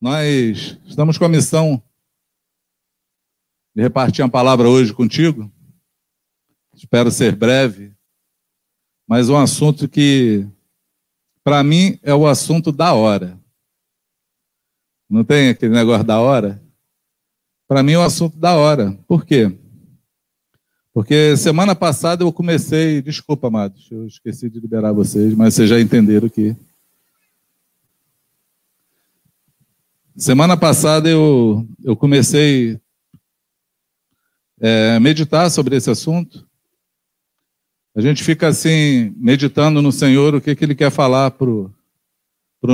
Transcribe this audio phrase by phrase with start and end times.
[0.00, 1.82] Nós estamos com a missão
[3.74, 5.52] de repartir uma palavra hoje contigo.
[6.74, 7.94] Espero ser breve,
[9.06, 10.48] mas um assunto que,
[11.44, 13.38] para mim, é o assunto da hora.
[15.08, 16.62] Não tem aquele negócio da hora?
[17.68, 18.92] Para mim é o assunto da hora.
[19.06, 19.54] Por quê?
[20.94, 23.02] Porque semana passada eu comecei.
[23.02, 26.56] Desculpa, amados, eu esqueci de liberar vocês, mas vocês já entenderam que.
[30.20, 32.78] Semana passada eu, eu comecei
[34.60, 36.46] a é, meditar sobre esse assunto.
[37.96, 41.72] A gente fica assim, meditando no Senhor o que, que Ele quer falar para o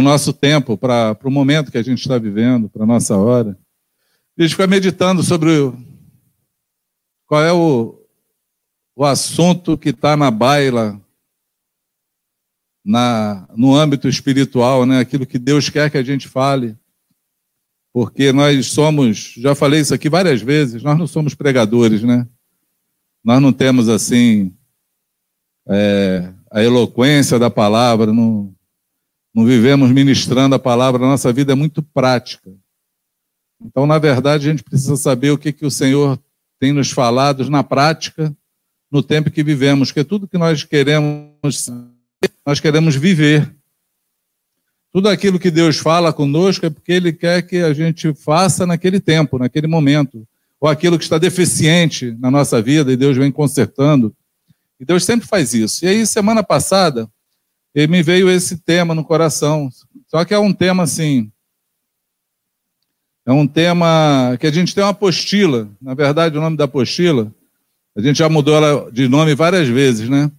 [0.03, 3.57] nosso tempo, para o momento que a gente está vivendo, para a nossa hora.
[4.37, 5.73] A gente fica meditando sobre
[7.29, 7.97] qual é o,
[8.97, 11.01] o assunto que está na baila,
[12.85, 14.99] na, no âmbito espiritual, né?
[14.99, 16.77] aquilo que Deus quer que a gente fale
[17.97, 22.29] porque nós somos, já falei isso aqui várias vezes, nós não somos pregadores, né?
[23.25, 24.55] Nós não temos assim
[25.67, 28.55] é, a eloquência da palavra, não,
[29.35, 32.55] não vivemos ministrando a palavra, a nossa vida é muito prática.
[33.59, 36.23] Então, na verdade, a gente precisa saber o que, que o Senhor
[36.61, 38.31] tem nos falado na prática,
[38.93, 41.71] no tempo que vivemos, que tudo que nós queremos,
[42.45, 43.56] nós queremos viver.
[44.97, 48.99] Tudo aquilo que Deus fala conosco é porque Ele quer que a gente faça naquele
[48.99, 50.27] tempo, naquele momento.
[50.59, 54.17] Ou aquilo que está deficiente na nossa vida e Deus vem consertando.
[54.81, 55.85] E Deus sempre faz isso.
[55.85, 57.07] E aí, semana passada,
[57.75, 59.69] me veio esse tema no coração.
[60.07, 61.31] Só que é um tema assim.
[63.27, 65.69] É um tema que a gente tem uma apostila.
[65.79, 67.31] Na verdade, o nome da apostila,
[67.95, 70.33] a gente já mudou ela de nome várias vezes, né?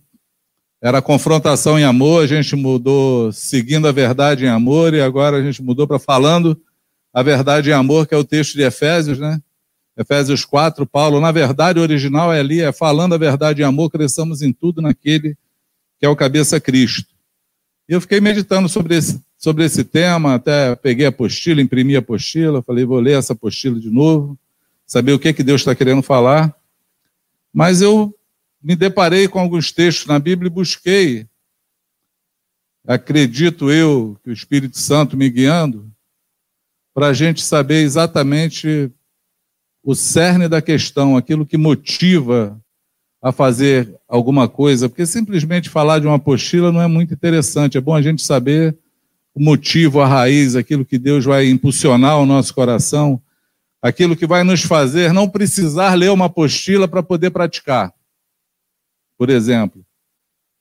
[0.81, 5.41] Era confrontação em amor, a gente mudou seguindo a verdade em amor, e agora a
[5.41, 6.59] gente mudou para falando
[7.11, 9.41] a verdade em amor, que é o texto de Efésios, né?
[9.97, 13.89] Efésios 4, Paulo, na verdade, o original é ali, é falando a verdade em amor,
[13.89, 15.35] cresçamos em tudo naquele
[15.99, 17.09] que é o cabeça Cristo.
[17.89, 21.99] E eu fiquei meditando sobre esse, sobre esse tema, até peguei a apostila, imprimi a
[21.99, 24.37] apostila, falei, vou ler essa apostila de novo,
[24.85, 26.55] saber o que, que Deus está querendo falar.
[27.51, 28.13] Mas eu
[28.61, 31.27] me deparei com alguns textos na Bíblia e busquei,
[32.85, 35.91] acredito eu, que o Espírito Santo me guiando,
[36.93, 38.91] para a gente saber exatamente
[39.83, 42.59] o cerne da questão, aquilo que motiva
[43.21, 47.81] a fazer alguma coisa, porque simplesmente falar de uma apostila não é muito interessante, é
[47.81, 48.77] bom a gente saber
[49.33, 53.21] o motivo, a raiz, aquilo que Deus vai impulsionar o nosso coração,
[53.81, 57.93] aquilo que vai nos fazer não precisar ler uma apostila para poder praticar
[59.17, 59.85] por exemplo.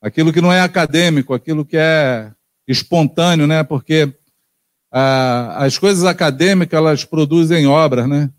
[0.01, 2.33] Aquilo que não é acadêmico, aquilo que é
[2.67, 3.63] espontâneo, né?
[3.63, 4.13] Porque
[4.91, 8.31] ah, as coisas acadêmicas elas produzem obras, né?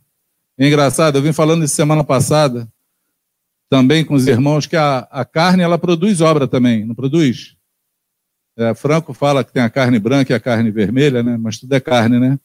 [0.58, 2.68] É engraçado, eu vim falando isso semana passada,
[3.70, 7.56] também com os irmãos, que a, a carne ela produz obra também, não produz?
[8.58, 11.38] É, Franco fala que tem a carne branca e a carne vermelha, né?
[11.38, 12.40] Mas tudo é carne, né?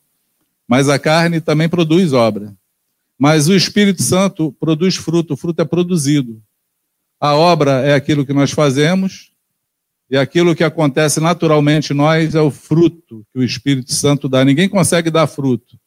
[0.68, 2.54] Mas a carne também produz obra.
[3.18, 6.42] Mas o Espírito Santo produz fruto, o fruto é produzido.
[7.22, 9.30] A obra é aquilo que nós fazemos,
[10.10, 14.44] e aquilo que acontece naturalmente em nós é o fruto que o Espírito Santo dá.
[14.44, 15.78] Ninguém consegue dar fruto.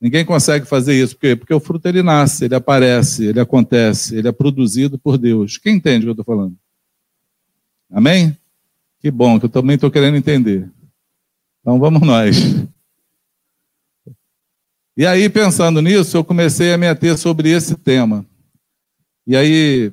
[0.00, 1.14] Ninguém consegue fazer isso.
[1.14, 1.36] Por quê?
[1.36, 5.56] Porque o fruto ele nasce, ele aparece, ele acontece, ele é produzido por Deus.
[5.56, 6.58] Quem entende o que eu estou falando?
[7.88, 8.36] Amém?
[8.98, 10.68] Que bom, que eu também estou querendo entender.
[11.60, 12.36] Então vamos nós.
[14.96, 18.26] E aí, pensando nisso, eu comecei a me ater sobre esse tema.
[19.24, 19.92] E aí,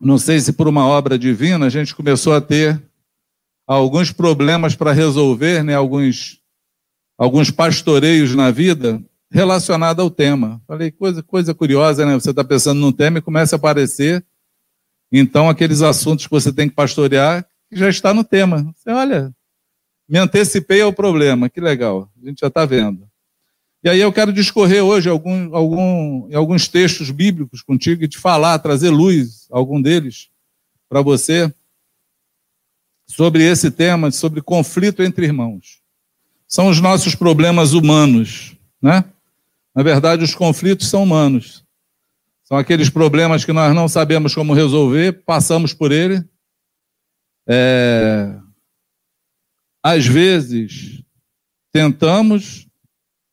[0.00, 2.80] não sei se por uma obra divina, a gente começou a ter
[3.66, 5.74] alguns problemas para resolver, né?
[5.74, 6.40] alguns,
[7.18, 10.62] alguns pastoreios na vida relacionados ao tema.
[10.66, 12.14] Falei, coisa, coisa curiosa, né?
[12.14, 14.24] Você está pensando num tema e começa a aparecer,
[15.10, 18.70] então, aqueles assuntos que você tem que pastorear, que já está no tema.
[18.76, 19.34] Você olha,
[20.08, 23.07] me antecipei ao problema, que legal, a gente já está vendo.
[23.88, 28.58] E aí eu quero discorrer hoje algum, algum, alguns textos bíblicos contigo e te falar,
[28.58, 30.28] trazer luz, algum deles,
[30.90, 31.50] para você,
[33.06, 35.80] sobre esse tema, sobre conflito entre irmãos.
[36.46, 39.06] São os nossos problemas humanos, né?
[39.74, 41.64] Na verdade, os conflitos são humanos.
[42.44, 46.22] São aqueles problemas que nós não sabemos como resolver, passamos por ele.
[47.48, 48.38] É...
[49.82, 51.02] Às vezes,
[51.72, 52.67] tentamos,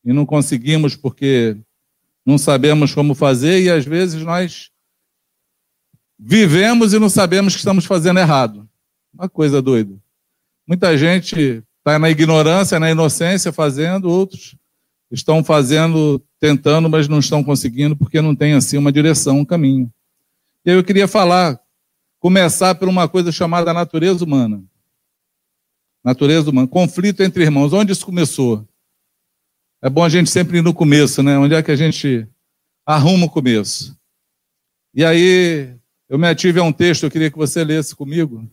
[0.05, 1.57] e não conseguimos porque
[2.25, 4.69] não sabemos como fazer, e às vezes nós
[6.17, 8.67] vivemos e não sabemos que estamos fazendo errado.
[9.13, 9.95] Uma coisa doida.
[10.67, 14.55] Muita gente está na ignorância, na inocência fazendo, outros
[15.11, 19.91] estão fazendo, tentando, mas não estão conseguindo porque não tem assim uma direção, um caminho.
[20.65, 21.59] E eu queria falar,
[22.19, 24.63] começar por uma coisa chamada natureza humana.
[26.03, 27.71] Natureza humana, conflito entre irmãos.
[27.71, 28.67] Onde isso começou?
[29.81, 31.37] É bom a gente sempre ir no começo, né?
[31.37, 32.27] Onde é que a gente
[32.85, 33.97] arruma o começo?
[34.93, 35.75] E aí
[36.07, 38.49] eu me ative a um texto, eu queria que você lesse comigo.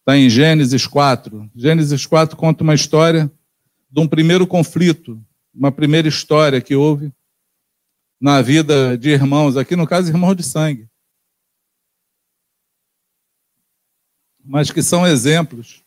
[0.00, 1.50] Está em Gênesis 4.
[1.54, 3.30] Gênesis 4 conta uma história
[3.90, 5.22] de um primeiro conflito,
[5.54, 7.12] uma primeira história que houve
[8.20, 10.88] na vida de irmãos, aqui no caso, irmãos de sangue.
[14.44, 15.82] Mas que são exemplos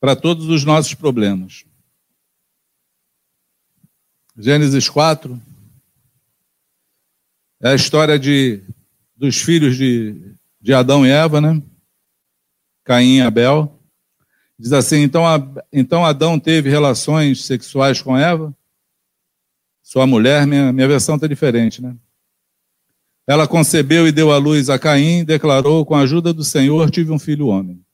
[0.00, 1.64] para todos os nossos problemas.
[4.42, 5.38] Gênesis 4
[7.60, 8.62] é a história de,
[9.14, 11.62] dos filhos de, de Adão e Eva, né?
[12.82, 13.78] Caim e Abel.
[14.58, 15.24] Diz assim: então,
[15.70, 18.56] então Adão teve relações sexuais com Eva,
[19.82, 20.46] sua mulher.
[20.46, 21.94] Minha, minha versão está diferente, né?
[23.26, 27.12] Ela concebeu e deu à luz a Caim, declarou: Com a ajuda do Senhor tive
[27.12, 27.84] um filho homem.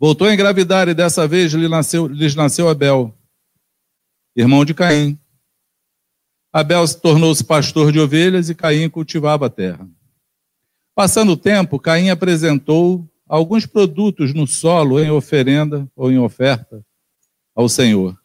[0.00, 3.17] Voltou a engravidar e dessa vez lhe nasceu, lhes nasceu Abel,
[4.40, 5.18] irmão de Caim.
[6.52, 9.88] Abel tornou-se pastor de ovelhas e Caim cultivava a terra.
[10.94, 16.84] Passando o tempo, Caim apresentou alguns produtos no solo em oferenda ou em oferta
[17.52, 18.16] ao Senhor.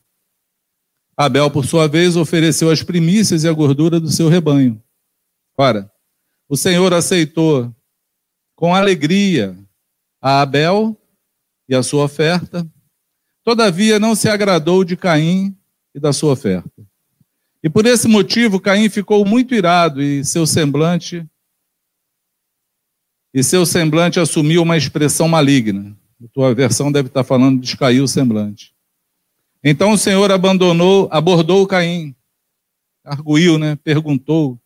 [1.18, 4.81] Abel, por sua vez, ofereceu as primícias e a gordura do seu rebanho.
[5.57, 5.92] Ora,
[6.48, 7.75] o Senhor aceitou
[8.56, 9.57] com alegria
[10.21, 10.95] a Abel
[11.68, 12.68] e a sua oferta,
[13.44, 15.57] todavia não se agradou de Caim
[15.94, 16.69] e da sua oferta.
[17.63, 21.25] E por esse motivo, Caim ficou muito irado e seu semblante
[23.34, 25.98] e seu semblante assumiu uma expressão maligna.
[26.24, 28.74] A tua versão deve estar falando de descaiu o semblante.
[29.63, 32.16] Então o Senhor abandonou, abordou Caim,
[33.04, 33.75] arguiu, né?
[33.78, 34.60] Perguntou: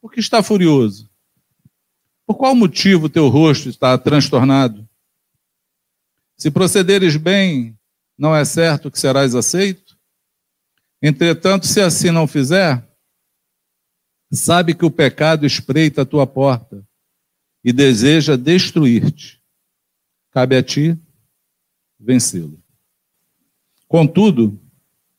[0.00, 1.08] Por que está furioso?
[2.26, 4.88] Por qual motivo teu rosto está transtornado?
[6.36, 7.76] Se procederes bem,
[8.18, 9.91] não é certo que serás aceito?
[11.02, 12.86] Entretanto, se assim não fizer,
[14.30, 16.86] sabe que o pecado espreita a tua porta
[17.64, 19.42] e deseja destruir-te.
[20.30, 20.96] Cabe a ti
[21.98, 22.62] vencê-lo.
[23.88, 24.58] Contudo,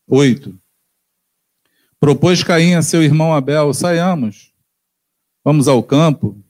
[0.07, 0.57] oito.
[1.99, 4.53] Propôs Caim a seu irmão Abel: saiamos,
[5.43, 6.41] vamos ao campo.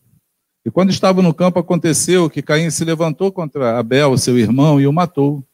[0.65, 4.87] E quando estava no campo, aconteceu que Caim se levantou contra Abel, seu irmão, e
[4.87, 5.45] o matou.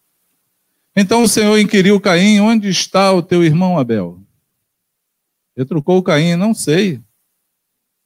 [1.00, 4.22] Então o Senhor inquiriu Caim: Onde está o teu irmão Abel?
[5.56, 7.02] Retrucou Caim: Não sei.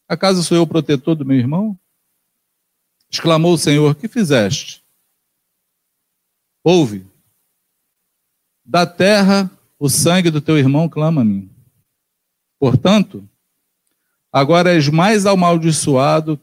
[0.08, 1.76] Acaso sou eu o protetor do meu irmão?
[3.10, 4.84] Exclamou o Senhor: Que fizeste?
[6.64, 7.08] Ouve.
[8.64, 9.50] Da terra
[9.80, 11.50] o sangue do teu irmão clama a mim.
[12.60, 13.28] Portanto,
[14.32, 16.40] agora és mais amaldiçoado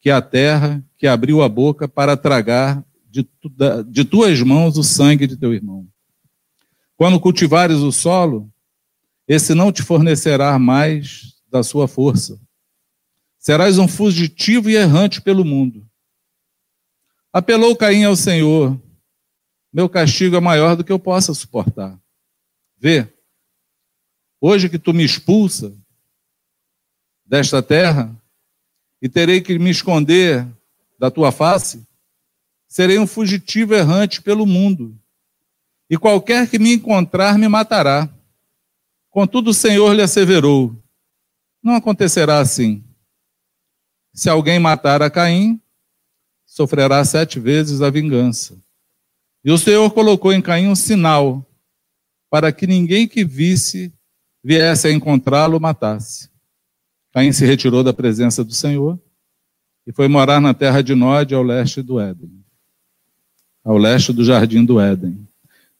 [0.00, 3.50] que a terra que abriu a boca para tragar de, tu,
[3.88, 5.86] de tuas mãos o sangue de teu irmão.
[6.96, 8.50] Quando cultivares o solo,
[9.28, 12.40] esse não te fornecerá mais da sua força.
[13.38, 15.88] Serás um fugitivo e errante pelo mundo.
[17.32, 18.80] Apelou Caim ao Senhor:
[19.72, 22.00] Meu castigo é maior do que eu possa suportar.
[22.78, 23.12] Vê,
[24.40, 25.76] hoje que tu me expulsa
[27.24, 28.14] desta terra
[29.00, 30.46] e terei que me esconder
[30.98, 31.85] da tua face,
[32.68, 34.98] serei um fugitivo errante pelo mundo.
[35.88, 38.12] E qualquer que me encontrar me matará.
[39.10, 40.76] Contudo, o Senhor lhe asseverou:
[41.62, 42.84] Não acontecerá assim.
[44.12, 45.60] Se alguém matar a Caim,
[46.44, 48.58] sofrerá sete vezes a vingança.
[49.44, 51.46] E o Senhor colocou em Caim um sinal,
[52.30, 53.92] para que ninguém que visse
[54.42, 56.30] viesse a encontrá-lo matasse.
[57.12, 59.00] Caim se retirou da presença do Senhor
[59.86, 62.45] e foi morar na terra de Nod, ao leste do Éden.
[63.66, 65.26] Ao leste do jardim do Éden.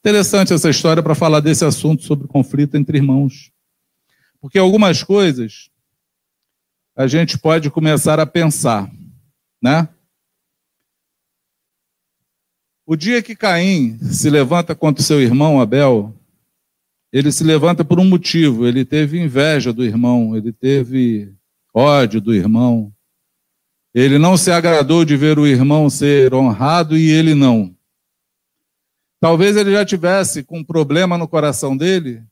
[0.00, 3.52] Interessante essa história para falar desse assunto sobre conflito entre irmãos.
[4.40, 5.70] Porque algumas coisas
[6.96, 8.90] a gente pode começar a pensar,
[9.62, 9.88] né?
[12.84, 16.12] O dia que Caim se levanta contra seu irmão Abel,
[17.12, 18.66] ele se levanta por um motivo.
[18.66, 21.32] Ele teve inveja do irmão, ele teve
[21.72, 22.92] ódio do irmão.
[23.94, 27.75] Ele não se agradou de ver o irmão ser honrado e ele não.
[29.26, 32.22] Talvez ele já tivesse com um problema no coração dele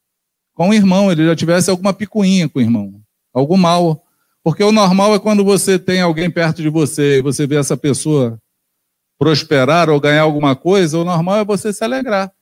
[0.55, 4.07] com o irmão, ele já tivesse alguma picuinha com o irmão, algum mal.
[4.45, 7.77] Porque o normal é quando você tem alguém perto de você e você vê essa
[7.77, 8.41] pessoa
[9.19, 12.33] prosperar ou ganhar alguma coisa, o normal é você se alegrar.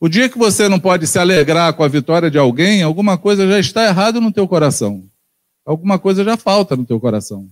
[0.00, 3.46] O dia que você não pode se alegrar com a vitória de alguém, alguma coisa
[3.46, 5.06] já está errada no teu coração.
[5.66, 7.50] Alguma coisa já falta no teu coração.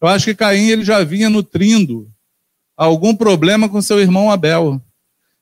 [0.00, 2.10] Eu acho que Caim ele já vinha nutrindo
[2.86, 4.80] algum problema com seu irmão Abel.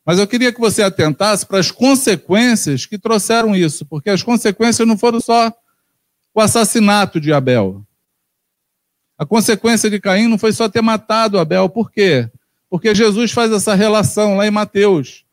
[0.05, 4.87] Mas eu queria que você atentasse para as consequências que trouxeram isso, porque as consequências
[4.87, 5.53] não foram só
[6.35, 7.85] o assassinato de Abel.
[9.19, 12.31] A consequência de Caim não foi só ter matado Abel, por quê?
[12.71, 15.25] Porque Jesus faz essa relação lá em Mateus.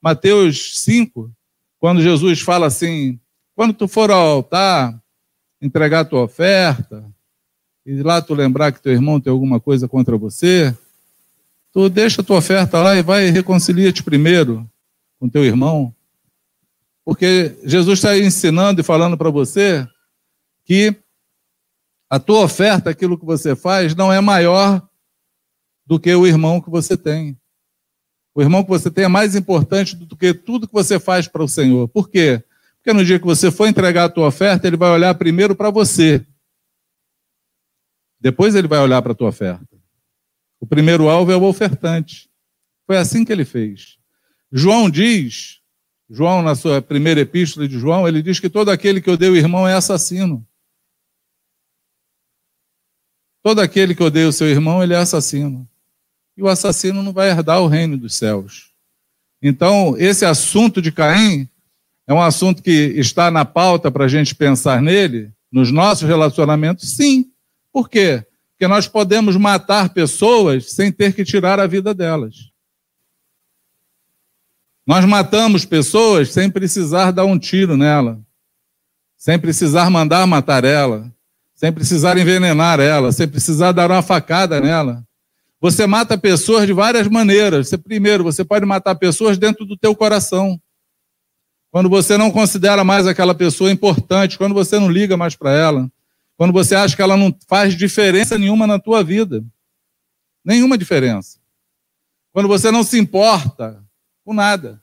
[0.00, 1.30] Mateus 5,
[1.78, 3.18] quando Jesus fala assim:
[3.54, 4.98] quando tu for ao altar,
[5.60, 7.04] entregar tua oferta,
[7.84, 10.74] e lá tu lembrar que teu irmão tem alguma coisa contra você,
[11.72, 14.68] tu deixa a tua oferta lá e vai e reconcilia-te primeiro
[15.18, 15.94] com teu irmão.
[17.04, 19.86] Porque Jesus está ensinando e falando para você
[20.64, 20.96] que
[22.08, 24.86] a tua oferta, aquilo que você faz, não é maior
[25.86, 27.38] do que o irmão que você tem.
[28.34, 31.42] O irmão que você tem é mais importante do que tudo que você faz para
[31.42, 31.88] o Senhor.
[31.88, 32.42] Por quê?
[32.76, 35.70] Porque no dia que você for entregar a tua oferta, ele vai olhar primeiro para
[35.70, 36.24] você.
[38.20, 39.69] Depois ele vai olhar para a tua oferta.
[40.60, 42.30] O primeiro alvo é o ofertante.
[42.86, 43.98] Foi assim que ele fez.
[44.52, 45.60] João diz,
[46.08, 49.36] João, na sua primeira epístola de João, ele diz que todo aquele que odeia o
[49.36, 50.46] irmão é assassino.
[53.42, 55.66] Todo aquele que odeia o seu irmão, ele é assassino.
[56.36, 58.70] E o assassino não vai herdar o reino dos céus.
[59.42, 61.48] Então, esse assunto de Caim
[62.06, 66.90] é um assunto que está na pauta para a gente pensar nele, nos nossos relacionamentos?
[66.96, 67.32] Sim.
[67.72, 68.26] Por quê?
[68.60, 72.50] Porque nós podemos matar pessoas sem ter que tirar a vida delas.
[74.86, 78.20] Nós matamos pessoas sem precisar dar um tiro nela,
[79.16, 81.10] sem precisar mandar matar ela,
[81.54, 85.02] sem precisar envenenar ela, sem precisar dar uma facada nela.
[85.58, 87.66] Você mata pessoas de várias maneiras.
[87.70, 90.60] Você, primeiro, você pode matar pessoas dentro do teu coração.
[91.70, 95.90] Quando você não considera mais aquela pessoa importante, quando você não liga mais para ela,
[96.40, 99.44] quando você acha que ela não faz diferença nenhuma na tua vida.
[100.42, 101.38] Nenhuma diferença.
[102.32, 103.84] Quando você não se importa
[104.24, 104.82] com nada.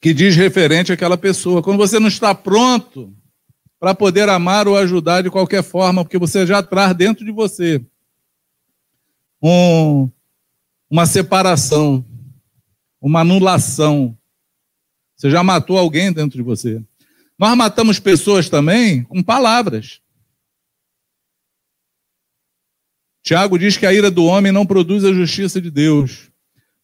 [0.00, 1.62] Que diz referente àquela pessoa.
[1.62, 3.14] Quando você não está pronto
[3.78, 7.84] para poder amar ou ajudar de qualquer forma, porque você já traz dentro de você
[9.42, 10.10] um,
[10.88, 12.02] uma separação,
[12.98, 14.16] uma anulação.
[15.14, 16.82] Você já matou alguém dentro de você.
[17.40, 20.02] Nós matamos pessoas também com palavras.
[23.22, 26.30] Tiago diz que a ira do homem não produz a justiça de Deus.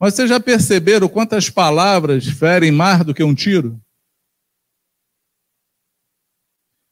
[0.00, 3.78] Mas vocês já perceberam quantas palavras ferem mais do que um tiro?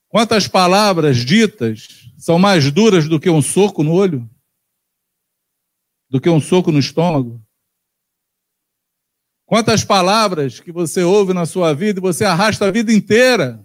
[0.09, 4.29] Quantas palavras ditas são mais duras do que um soco no olho?
[6.11, 7.43] Do que um soco no estômago?
[9.55, 13.65] Quantas palavras que você ouve na sua vida e você arrasta a vida inteira?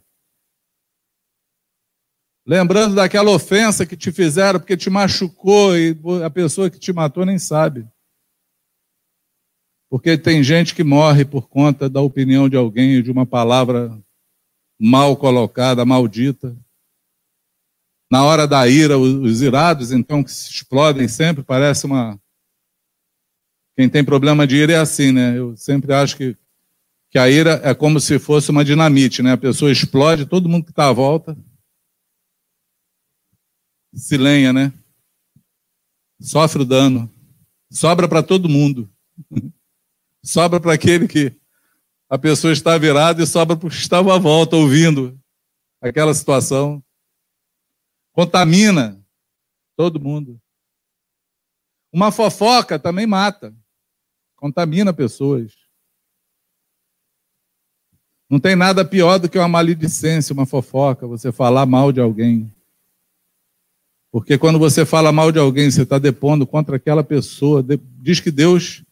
[2.45, 7.25] Lembrando daquela ofensa que te fizeram porque te machucou e a pessoa que te matou
[7.25, 7.89] nem sabe.
[9.89, 13.99] Porque tem gente que morre por conta da opinião de alguém, de uma palavra
[14.79, 16.55] mal colocada, maldita.
[18.11, 22.21] Na hora da ira, os irados, então, que se explodem sempre, parece uma.
[23.79, 25.37] Quem tem problema de ira é assim, né?
[25.37, 26.35] Eu sempre acho que,
[27.09, 29.31] que a ira é como se fosse uma dinamite, né?
[29.31, 31.37] A pessoa explode, todo mundo que está à volta
[33.93, 34.73] se lenha, né?
[36.19, 37.09] Sofre o dano.
[37.71, 38.91] Sobra para todo mundo.
[40.21, 41.33] Sobra para aquele que
[42.09, 45.17] a pessoa está virada e sobra porque estava à volta ouvindo
[45.79, 46.83] aquela situação.
[48.11, 49.01] Contamina
[49.77, 50.37] todo mundo.
[51.93, 53.55] Uma fofoca também mata,
[54.39, 55.51] contamina pessoas.
[58.29, 62.49] Não tem nada pior do que uma maledicência, uma fofoca, você falar mal de alguém.
[64.11, 67.65] Porque quando você fala mal de alguém, você está depondo contra aquela pessoa.
[68.01, 68.83] Diz que Deus,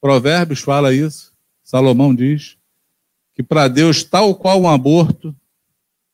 [0.00, 2.56] Provérbios fala isso, Salomão diz,
[3.34, 5.34] que para Deus, tal qual um aborto,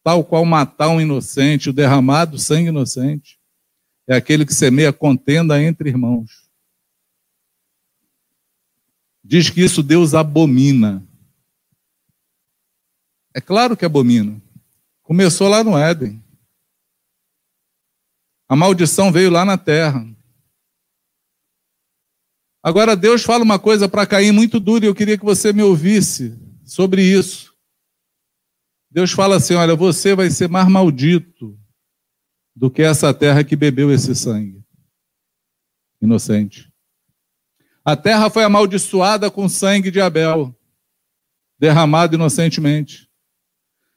[0.02, 3.38] tal qual matar um inocente, o derramado sangue inocente,
[4.06, 6.43] é aquele que semeia contenda entre irmãos.
[9.34, 11.04] Diz que isso Deus abomina.
[13.34, 14.40] É claro que abomina.
[15.02, 16.22] Começou lá no Éden.
[18.48, 20.06] A maldição veio lá na terra.
[22.62, 25.64] Agora Deus fala uma coisa para Caim muito dura e eu queria que você me
[25.64, 27.52] ouvisse sobre isso.
[28.88, 31.58] Deus fala assim: olha, você vai ser mais maldito
[32.54, 34.64] do que essa terra que bebeu esse sangue
[36.00, 36.72] inocente.
[37.84, 40.56] A terra foi amaldiçoada com o sangue de Abel,
[41.58, 43.10] derramado inocentemente.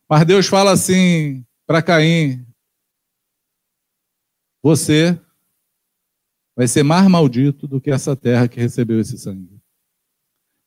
[0.09, 2.45] Mas Deus fala assim para Caim:
[4.61, 5.17] Você
[6.53, 9.57] vai ser mais maldito do que essa terra que recebeu esse sangue.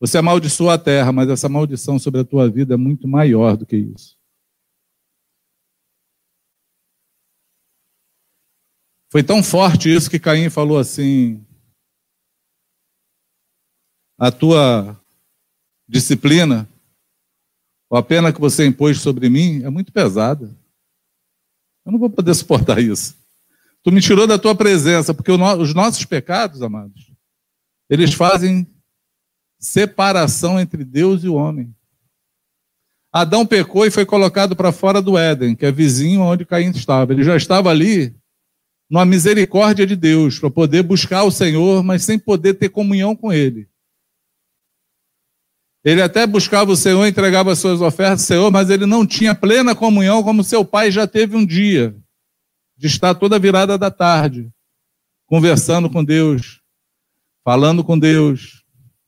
[0.01, 3.67] Você amaldiçoa a terra, mas essa maldição sobre a tua vida é muito maior do
[3.67, 4.19] que isso.
[9.13, 11.45] Foi tão forte isso que Caim falou assim:
[14.21, 15.01] a tua
[15.89, 16.69] disciplina,
[17.89, 20.55] ou a pena que você impôs sobre mim, é muito pesada.
[21.87, 23.17] Eu não vou poder suportar isso.
[23.83, 27.11] Tu me tirou da tua presença, porque os nossos pecados, amados,
[27.89, 28.67] eles fazem
[29.59, 31.75] separação entre Deus e o homem.
[33.11, 37.15] Adão pecou e foi colocado para fora do Éden, que é vizinho onde Caim estava.
[37.15, 38.15] Ele já estava ali
[38.89, 43.33] numa misericórdia de Deus, para poder buscar o Senhor, mas sem poder ter comunhão com
[43.33, 43.70] Ele.
[45.83, 49.35] Ele até buscava o Senhor, entregava as suas ofertas ao Senhor, mas ele não tinha
[49.35, 51.97] plena comunhão como seu pai já teve um dia
[52.77, 54.51] de estar toda virada da tarde,
[55.27, 56.61] conversando com Deus,
[57.43, 58.63] falando com Deus,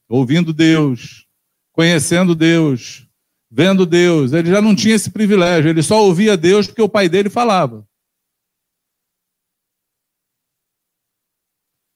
[0.08, 1.26] ouvindo Deus,
[1.72, 3.06] conhecendo Deus,
[3.50, 4.32] vendo Deus.
[4.32, 7.86] Ele já não tinha esse privilégio, ele só ouvia Deus porque o pai dele falava.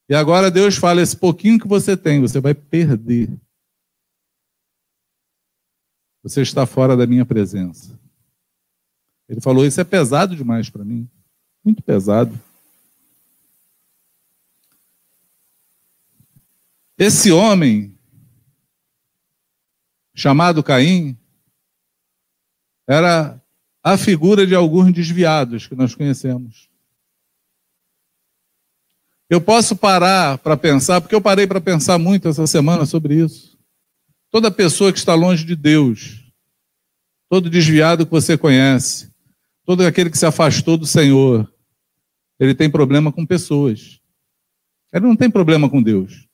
[0.09, 3.29] E agora Deus fala: esse pouquinho que você tem, você vai perder.
[6.27, 7.97] Você está fora da minha presença.
[9.29, 11.09] Ele falou: Isso é pesado demais para mim
[11.67, 12.39] muito pesado.
[16.97, 17.93] Esse homem,
[20.15, 21.17] chamado Caim,
[22.87, 23.39] era
[23.83, 26.69] a figura de alguns desviados que nós conhecemos.
[29.29, 33.56] Eu posso parar para pensar, porque eu parei para pensar muito essa semana sobre isso.
[34.29, 36.23] Toda pessoa que está longe de Deus,
[37.29, 39.13] todo desviado que você conhece,
[39.65, 41.51] todo aquele que se afastou do Senhor,
[42.39, 43.99] ele tem problema com pessoas.
[44.93, 46.27] Ele não tem problema com Deus.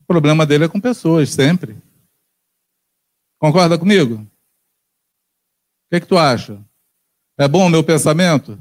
[0.00, 1.80] O problema dele é com pessoas, sempre.
[3.38, 4.16] Concorda comigo?
[4.16, 4.26] O
[5.90, 6.62] que, é que tu acha?
[7.38, 8.58] É bom o meu pensamento?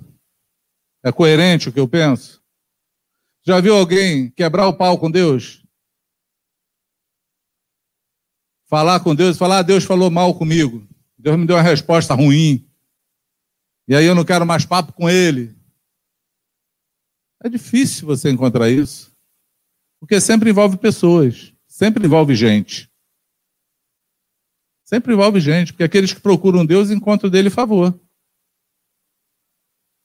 [1.03, 2.41] É coerente o que eu penso?
[3.45, 5.62] Já viu alguém quebrar o pau com Deus?
[8.73, 10.83] Falar com Deus e falar, ah, Deus falou mal comigo.
[11.15, 12.67] Deus me deu uma resposta ruim.
[13.87, 15.55] E aí eu não quero mais papo com ele.
[17.43, 19.15] É difícil você encontrar isso.
[19.99, 22.91] Porque sempre envolve pessoas, sempre envolve gente.
[24.83, 27.93] Sempre envolve gente, porque aqueles que procuram Deus encontram dele favor.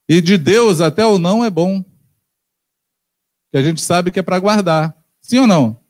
[0.07, 1.83] E de Deus até o não é bom.
[3.51, 4.95] Que a gente sabe que é para guardar.
[5.23, 5.83] Sim ou não?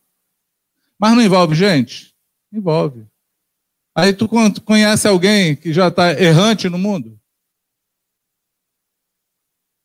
[0.96, 2.16] Mas não envolve gente?
[2.52, 3.06] Envolve.
[3.94, 4.28] Aí tu
[4.64, 7.18] conhece alguém que já está errante no mundo?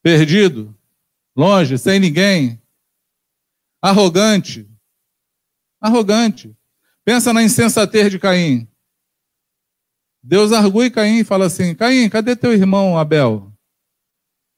[0.04, 0.78] perdido,
[1.34, 2.62] longe, sem ninguém,
[3.82, 4.69] arrogante.
[5.80, 6.56] Arrogante.
[7.06, 8.67] Pensa na insensatez de Caim.
[10.21, 13.52] Deus argui Caim e fala assim: Caim, cadê teu irmão Abel?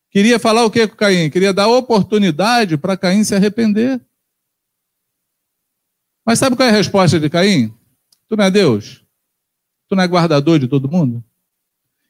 [0.09, 1.29] Queria falar o que com Caim?
[1.29, 4.03] Queria dar oportunidade para Caim se arrepender.
[6.25, 7.74] Mas sabe qual é a resposta de Caim?
[8.27, 9.05] Tu não é Deus?
[9.87, 11.23] Tu não é guardador de todo mundo?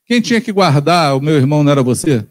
[0.05, 2.27] Quem tinha que guardar o meu irmão não era você?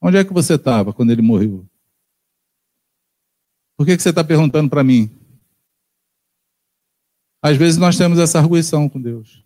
[0.00, 1.66] Onde é que você estava quando ele morreu?
[3.76, 5.10] Por que, que você está perguntando para mim?
[7.42, 9.44] Às vezes nós temos essa arguição com Deus.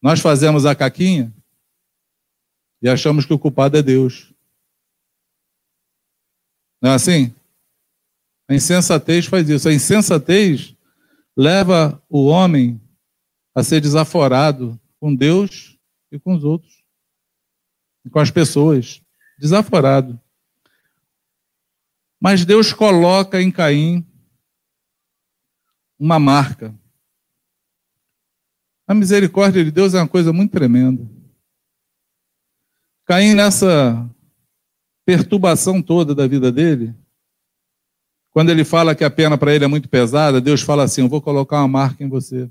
[0.00, 1.32] Nós fazemos a caquinha
[2.82, 4.32] e achamos que o culpado é Deus.
[6.80, 7.34] Não é assim?
[8.46, 9.68] A insensatez faz isso.
[9.68, 10.73] A insensatez
[11.36, 12.80] leva o homem
[13.54, 15.78] a ser desaforado com Deus
[16.10, 16.84] e com os outros
[18.10, 19.02] com as pessoas,
[19.38, 20.20] desaforado.
[22.20, 24.06] Mas Deus coloca em Caim
[25.98, 26.74] uma marca.
[28.86, 31.08] A misericórdia de Deus é uma coisa muito tremenda.
[33.06, 34.08] Caim, nessa
[35.04, 36.94] perturbação toda da vida dele,
[38.34, 41.08] quando ele fala que a pena para ele é muito pesada, Deus fala assim: Eu
[41.08, 42.50] vou colocar uma marca em você.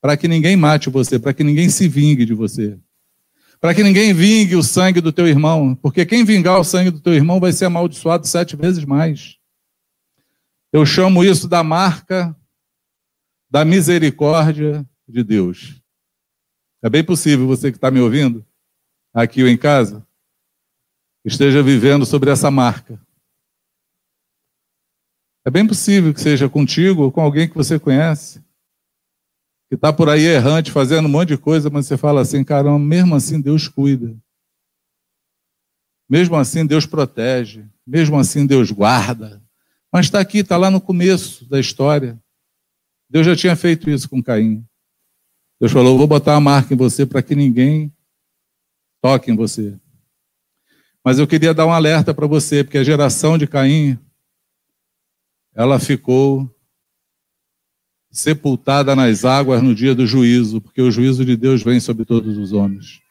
[0.00, 2.78] Para que ninguém mate você, para que ninguém se vingue de você
[3.60, 6.98] para que ninguém vingue o sangue do teu irmão, porque quem vingar o sangue do
[6.98, 9.36] teu irmão vai ser amaldiçoado sete vezes mais.
[10.72, 12.34] Eu chamo isso da marca
[13.50, 15.82] da misericórdia de Deus.
[16.82, 18.46] É bem possível você que está me ouvindo,
[19.12, 20.06] aqui ou em casa,
[21.22, 22.98] esteja vivendo sobre essa marca.
[25.44, 28.40] É bem possível que seja contigo ou com alguém que você conhece,
[29.68, 32.78] que está por aí errante, fazendo um monte de coisa, mas você fala assim, caramba,
[32.78, 34.16] mesmo assim Deus cuida.
[36.08, 37.64] Mesmo assim Deus protege.
[37.86, 39.40] Mesmo assim Deus guarda.
[39.92, 42.20] Mas está aqui, está lá no começo da história.
[43.08, 44.64] Deus já tinha feito isso com Caim.
[45.60, 47.92] Deus falou: vou botar a marca em você para que ninguém
[49.00, 49.78] toque em você.
[51.04, 53.98] Mas eu queria dar um alerta para você, porque a geração de Caim,
[55.60, 56.50] ela ficou
[58.10, 62.38] sepultada nas águas no dia do juízo, porque o juízo de Deus vem sobre todos
[62.38, 63.02] os homens.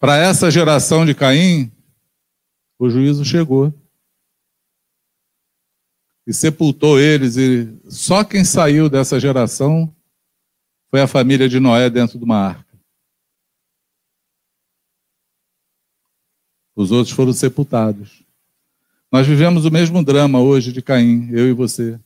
[0.00, 1.70] Para essa geração de Caim,
[2.76, 3.72] o juízo chegou
[6.26, 9.94] e sepultou eles, e só quem saiu dessa geração
[10.90, 12.63] foi a família de Noé dentro de uma arca.
[16.74, 18.24] Os outros foram sepultados.
[19.10, 21.98] Nós vivemos o mesmo drama hoje de Caim, eu e você.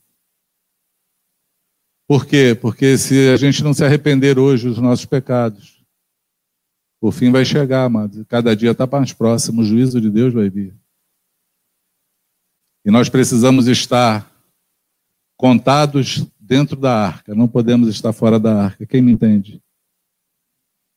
[2.07, 2.57] Por quê?
[2.59, 5.83] Porque se a gente não se arrepender hoje dos nossos pecados,
[7.01, 8.25] o fim vai chegar, amados.
[8.27, 10.75] Cada dia está mais próximo, o juízo de Deus vai vir.
[12.85, 14.31] E nós precisamos estar
[15.37, 18.87] contados dentro da arca, não podemos estar fora da arca.
[18.87, 19.63] Quem me entende?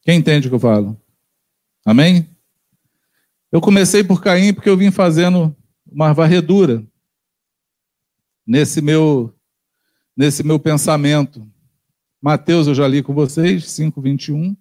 [0.02, 1.00] Quem entende o que eu falo?
[1.86, 2.31] Amém?
[3.52, 6.86] Eu comecei por Caim porque eu vim fazendo uma varredura
[8.48, 9.36] nesse meu
[10.16, 11.46] nesse meu pensamento.
[12.22, 14.56] Mateus eu já li com vocês, 5:21.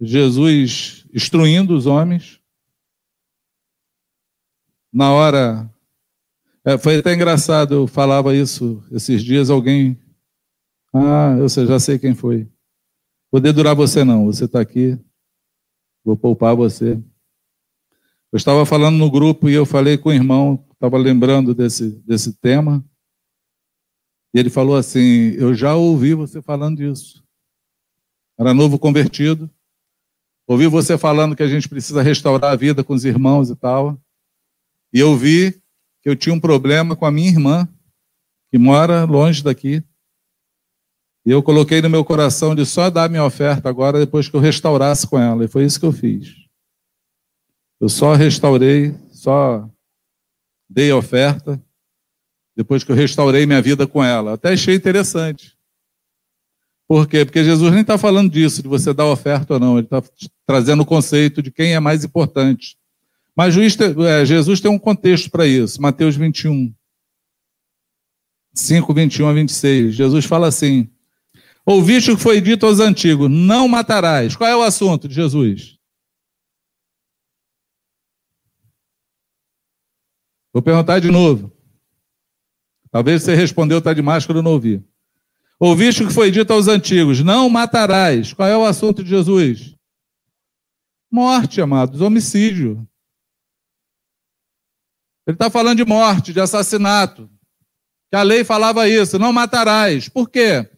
[0.00, 2.40] Jesus instruindo os homens.
[4.92, 5.68] Na hora
[6.64, 9.98] é, foi até engraçado, eu falava isso esses dias, alguém.
[10.94, 12.48] Ah, eu já sei quem foi.
[13.30, 14.98] Poder durar você não, você está aqui,
[16.04, 17.02] vou poupar você.
[18.32, 22.34] Eu estava falando no grupo e eu falei com o irmão, estava lembrando desse, desse
[22.34, 22.84] tema,
[24.34, 27.24] e ele falou assim: Eu já ouvi você falando disso.
[28.38, 29.50] Era novo convertido.
[30.46, 34.00] Ouvi você falando que a gente precisa restaurar a vida com os irmãos e tal.
[34.92, 35.52] E eu vi
[36.02, 37.68] que eu tinha um problema com a minha irmã,
[38.50, 39.82] que mora longe daqui.
[41.26, 44.40] E eu coloquei no meu coração de só dar minha oferta agora depois que eu
[44.40, 45.44] restaurasse com ela.
[45.44, 46.47] E foi isso que eu fiz.
[47.80, 49.68] Eu só restaurei, só
[50.68, 51.62] dei a oferta
[52.58, 54.32] depois que eu restaurei minha vida com ela.
[54.32, 55.56] Até achei interessante.
[56.88, 57.24] Por quê?
[57.24, 59.78] Porque Jesus nem está falando disso, de você dar oferta ou não.
[59.78, 60.02] Ele está
[60.44, 62.76] trazendo o conceito de quem é mais importante.
[63.36, 65.80] Mas é, Jesus tem um contexto para isso.
[65.80, 66.74] Mateus 21,
[68.52, 69.94] 5, 21 a 26.
[69.94, 70.90] Jesus fala assim:
[71.64, 74.34] Ouviste o que foi dito aos antigos: Não matarás.
[74.34, 75.77] Qual é o assunto de Jesus?
[80.58, 81.52] Vou perguntar de novo.
[82.90, 84.84] Talvez você respondeu, está de máscara, eu não ouvi.
[85.60, 88.32] Ouviste o que foi dito aos antigos: Não matarás.
[88.32, 89.76] Qual é o assunto de Jesus?
[91.08, 92.84] Morte, amados, homicídio.
[95.24, 97.30] Ele está falando de morte, de assassinato.
[98.10, 100.08] Que a lei falava isso, não matarás.
[100.08, 100.68] Por quê?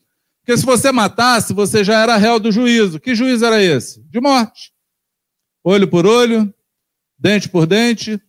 [0.42, 3.00] Porque se você matasse, você já era réu do juízo.
[3.00, 4.02] Que juízo era esse?
[4.10, 4.74] De morte.
[5.64, 6.52] Olho por olho,
[7.18, 8.20] dente por dente,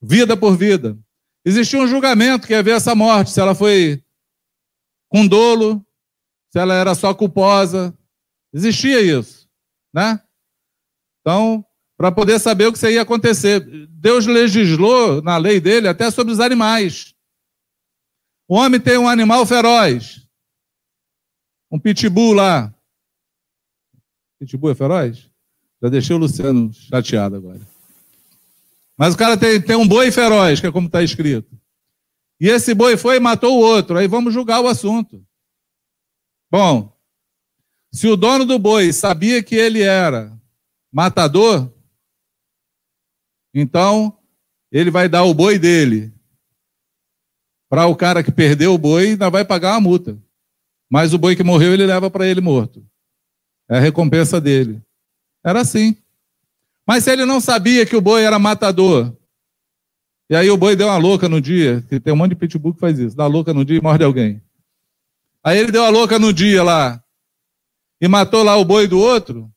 [0.00, 0.98] vida por vida.
[1.44, 4.02] Existia um julgamento que ia ver essa morte, se ela foi
[5.08, 5.84] com dolo,
[6.50, 7.96] se ela era só culposa.
[8.52, 9.48] Existia isso,
[9.92, 10.22] né?
[11.20, 11.64] Então,
[11.98, 13.60] para poder saber o que ia acontecer.
[13.88, 17.14] Deus legislou na lei dele até sobre os animais.
[18.46, 20.26] O homem tem um animal feroz,
[21.70, 22.72] um pitbull lá.
[24.38, 25.28] Pitbull é feroz?
[25.82, 27.60] Já deixei o Luciano chateado agora.
[28.98, 31.56] Mas o cara tem, tem um boi feroz, que é como está escrito.
[32.40, 33.96] E esse boi foi e matou o outro.
[33.96, 35.24] Aí vamos julgar o assunto.
[36.50, 36.92] Bom,
[37.92, 40.36] se o dono do boi sabia que ele era
[40.92, 41.72] matador,
[43.54, 44.18] então,
[44.70, 46.12] ele vai dar o boi dele
[47.68, 50.18] para o cara que perdeu o boi, ainda vai pagar uma multa.
[50.90, 52.84] Mas o boi que morreu, ele leva para ele morto.
[53.68, 54.82] É a recompensa dele.
[55.44, 55.96] Era assim.
[56.88, 59.14] Mas ele não sabia que o boi era matador,
[60.30, 62.72] e aí o boi deu uma louca no dia, que tem um monte de pitbull
[62.72, 64.42] que faz isso, dá louca no dia e morde alguém.
[65.44, 67.04] Aí ele deu a louca no dia lá,
[68.00, 69.52] e matou lá o boi do outro,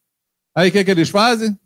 [0.53, 1.57] aí o que, que eles fazem?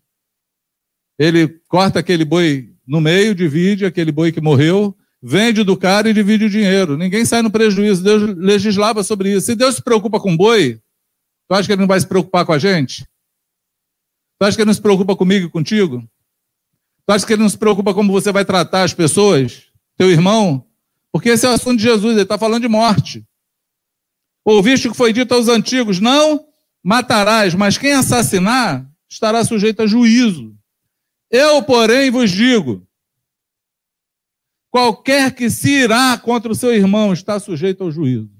[1.17, 6.13] Ele corta aquele boi no meio, divide aquele boi que morreu, vende do cara e
[6.13, 6.97] divide o dinheiro.
[6.97, 8.03] Ninguém sai no prejuízo.
[8.03, 9.45] Deus legislava sobre isso.
[9.45, 10.79] Se Deus se preocupa com boi,
[11.47, 13.07] tu acha que ele não vai se preocupar com a gente?
[14.37, 16.07] Tu acha que ele não se preocupa comigo e contigo?
[17.05, 19.67] Tu acha que ele não se preocupa como você vai tratar as pessoas?
[19.97, 20.65] Teu irmão?
[21.11, 23.25] Porque esse é o assunto de Jesus, ele está falando de morte.
[24.43, 26.45] Ouviste o que foi dito aos antigos: não
[26.83, 30.55] matarás, mas quem assassinar estará sujeito a juízo.
[31.31, 32.85] Eu, porém, vos digo:
[34.69, 38.34] qualquer que se irá contra o seu irmão está sujeito ao juízo.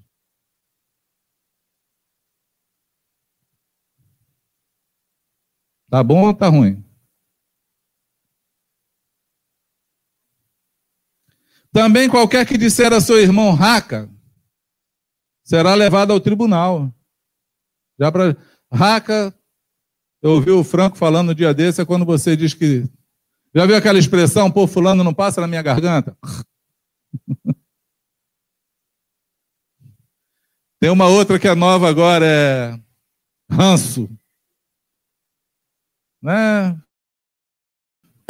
[5.95, 6.83] Tá bom ou tá ruim?
[11.71, 14.13] Também qualquer que disser a seu irmão raca
[15.41, 16.93] será levado ao tribunal.
[17.97, 18.35] Já para
[18.69, 19.33] raca,
[20.21, 22.83] eu ouvi o Franco falando no dia desse, é quando você diz que.
[23.55, 26.17] Já viu aquela expressão, pô, fulano não passa na minha garganta?
[30.77, 32.77] Tem uma outra que é nova agora, é
[33.49, 34.09] ranço.
[36.25, 36.81] Né?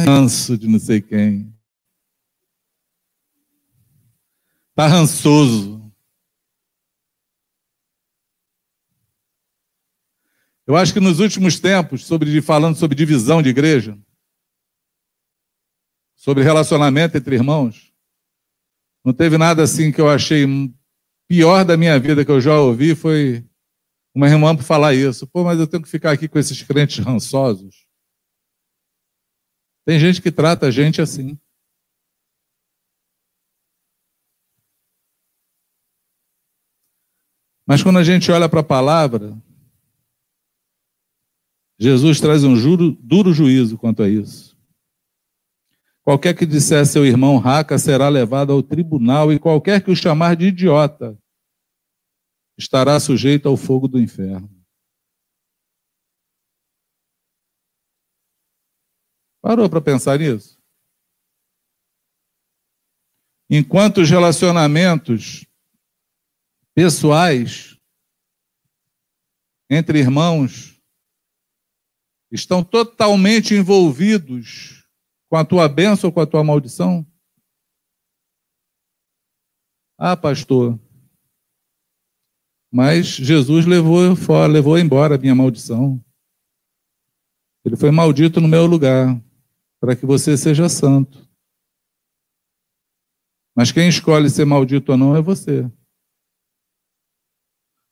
[0.02, 1.58] Ranço de não sei quem.
[4.76, 5.82] Tá rançoso.
[10.68, 13.98] Eu acho que nos últimos tempos, sobre, falando sobre divisão de igreja,
[16.18, 17.94] sobre relacionamento entre irmãos,
[19.06, 20.46] não teve nada assim que eu achei
[21.30, 23.48] pior da minha vida que eu já ouvi foi
[24.14, 25.26] uma irmã para falar isso.
[25.28, 27.85] Pô, mas eu tenho que ficar aqui com esses crentes rançosos.
[29.86, 31.38] Tem gente que trata a gente assim.
[37.68, 39.36] Mas quando a gente olha para a palavra,
[41.80, 44.56] Jesus traz um juro, duro juízo quanto a isso.
[46.02, 50.36] Qualquer que disser seu irmão raca será levado ao tribunal, e qualquer que o chamar
[50.36, 51.18] de idiota
[52.58, 54.55] estará sujeito ao fogo do inferno.
[59.46, 60.60] Parou para pensar nisso?
[63.48, 65.46] Enquanto os relacionamentos
[66.74, 67.80] pessoais
[69.70, 70.82] entre irmãos
[72.32, 74.84] estão totalmente envolvidos
[75.30, 77.06] com a tua bênção ou com a tua maldição?
[79.96, 80.80] Ah, pastor,
[82.74, 86.04] mas Jesus levou fora, levou embora a minha maldição.
[87.64, 89.24] Ele foi maldito no meu lugar,
[89.86, 91.30] para que você seja santo.
[93.56, 95.72] Mas quem escolhe ser maldito ou não é você.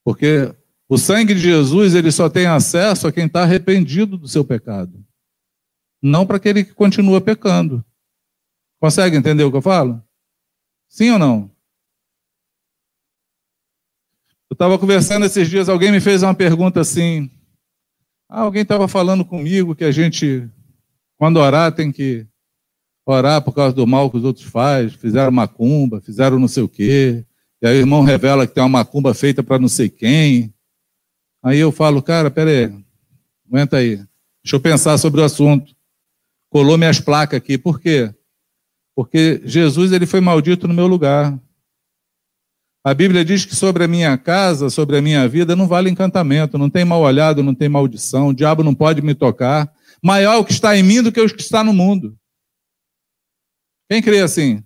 [0.03, 0.55] Porque
[0.89, 5.05] o sangue de Jesus, ele só tem acesso a quem está arrependido do seu pecado.
[6.01, 7.85] Não para aquele que continua pecando.
[8.79, 10.03] Consegue entender o que eu falo?
[10.89, 11.51] Sim ou não?
[14.49, 17.29] Eu estava conversando esses dias, alguém me fez uma pergunta assim.
[18.27, 20.49] Ah, alguém estava falando comigo que a gente,
[21.17, 22.25] quando orar, tem que
[23.05, 24.89] orar por causa do mal que os outros fazem.
[24.89, 27.25] Fizeram macumba, fizeram não sei o quê.
[27.61, 30.53] E aí o irmão revela que tem uma macumba feita para não sei quem.
[31.41, 32.83] Aí eu falo, cara, pera aí,
[33.47, 33.97] aguenta aí,
[34.43, 35.75] deixa eu pensar sobre o assunto.
[36.49, 38.13] Colou minhas placas aqui, por quê?
[38.95, 41.37] Porque Jesus ele foi maldito no meu lugar.
[42.85, 46.57] A Bíblia diz que sobre a minha casa, sobre a minha vida, não vale encantamento,
[46.57, 49.73] não tem mal olhado, não tem maldição, o diabo não pode me tocar.
[50.03, 52.19] Maior o que está em mim do que o que está no mundo.
[53.89, 54.61] Quem crê assim?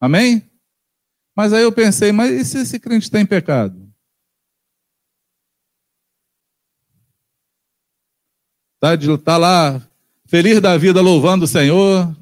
[0.00, 0.50] Amém?
[1.36, 3.92] Mas aí eu pensei, mas e se esse crente está em pecado?
[8.82, 9.88] Está tá lá,
[10.26, 12.16] feliz da vida, louvando o Senhor,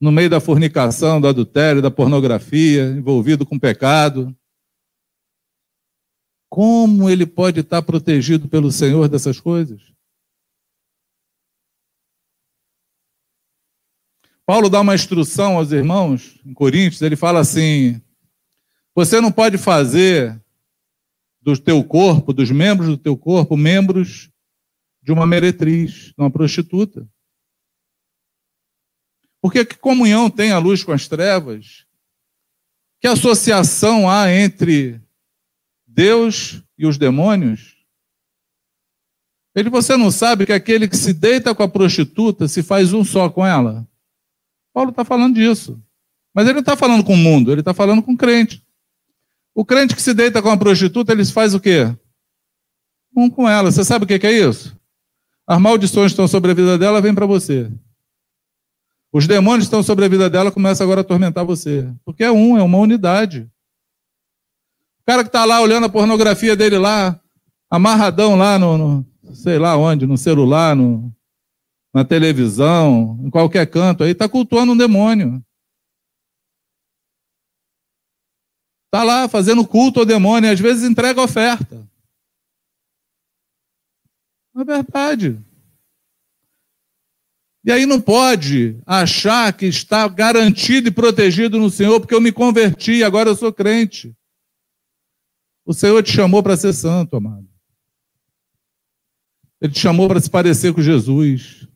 [0.00, 4.34] no meio da fornicação, do adultério, da pornografia, envolvido com pecado.
[6.48, 9.90] Como ele pode estar protegido pelo Senhor dessas coisas?
[14.50, 18.02] Paulo dá uma instrução aos irmãos em Coríntios, ele fala assim:
[18.92, 20.42] você não pode fazer
[21.40, 24.28] do teu corpo, dos membros do teu corpo, membros
[25.00, 27.08] de uma meretriz, de uma prostituta.
[29.40, 31.86] Porque que comunhão tem a luz com as trevas?
[33.00, 35.00] Que associação há entre
[35.86, 37.76] Deus e os demônios?
[39.54, 43.04] Ele, você não sabe que aquele que se deita com a prostituta se faz um
[43.04, 43.88] só com ela?
[44.72, 45.80] Paulo está falando disso.
[46.34, 48.64] Mas ele não está falando com o mundo, ele está falando com o crente.
[49.54, 51.94] O crente que se deita com a prostituta, ele faz o quê?
[53.16, 53.70] Um com ela.
[53.70, 54.78] Você sabe o que é isso?
[55.46, 57.70] As maldições estão sobre a vida dela vêm para você.
[59.12, 61.92] Os demônios estão sobre a vida dela começam agora a atormentar você.
[62.04, 63.50] Porque é um, é uma unidade.
[65.02, 67.20] O cara que está lá olhando a pornografia dele lá,
[67.68, 71.12] amarradão lá no, no sei lá onde, no celular, no,
[71.92, 75.44] na televisão, em qualquer canto aí, está cultuando um demônio.
[78.86, 81.88] Está lá fazendo culto ao demônio e às vezes entrega oferta.
[84.56, 85.40] É verdade.
[87.64, 92.32] E aí não pode achar que está garantido e protegido no Senhor, porque eu me
[92.32, 94.16] converti agora eu sou crente.
[95.64, 97.48] O Senhor te chamou para ser santo, amado.
[99.60, 101.68] Ele te chamou para se parecer com Jesus.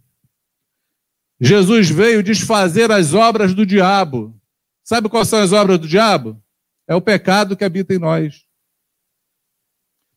[1.41, 4.35] Jesus veio desfazer as obras do diabo.
[4.83, 6.41] Sabe quais são as obras do diabo?
[6.87, 8.45] É o pecado que habita em nós.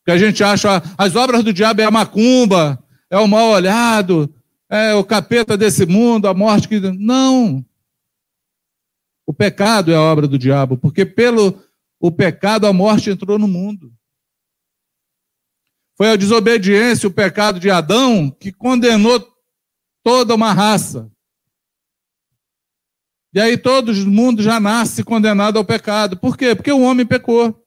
[0.05, 4.33] Que a gente acha as obras do diabo é a macumba, é o mal olhado,
[4.69, 6.79] é o capeta desse mundo, a morte que.
[6.79, 7.65] Não.
[9.25, 11.61] O pecado é a obra do diabo, porque pelo
[11.99, 13.91] o pecado a morte entrou no mundo.
[15.95, 19.19] Foi a desobediência, o pecado de Adão, que condenou
[20.07, 21.11] toda uma raça.
[23.33, 26.17] E aí todo mundo já nasce condenado ao pecado.
[26.17, 26.55] Por quê?
[26.55, 27.61] Porque o homem pecou.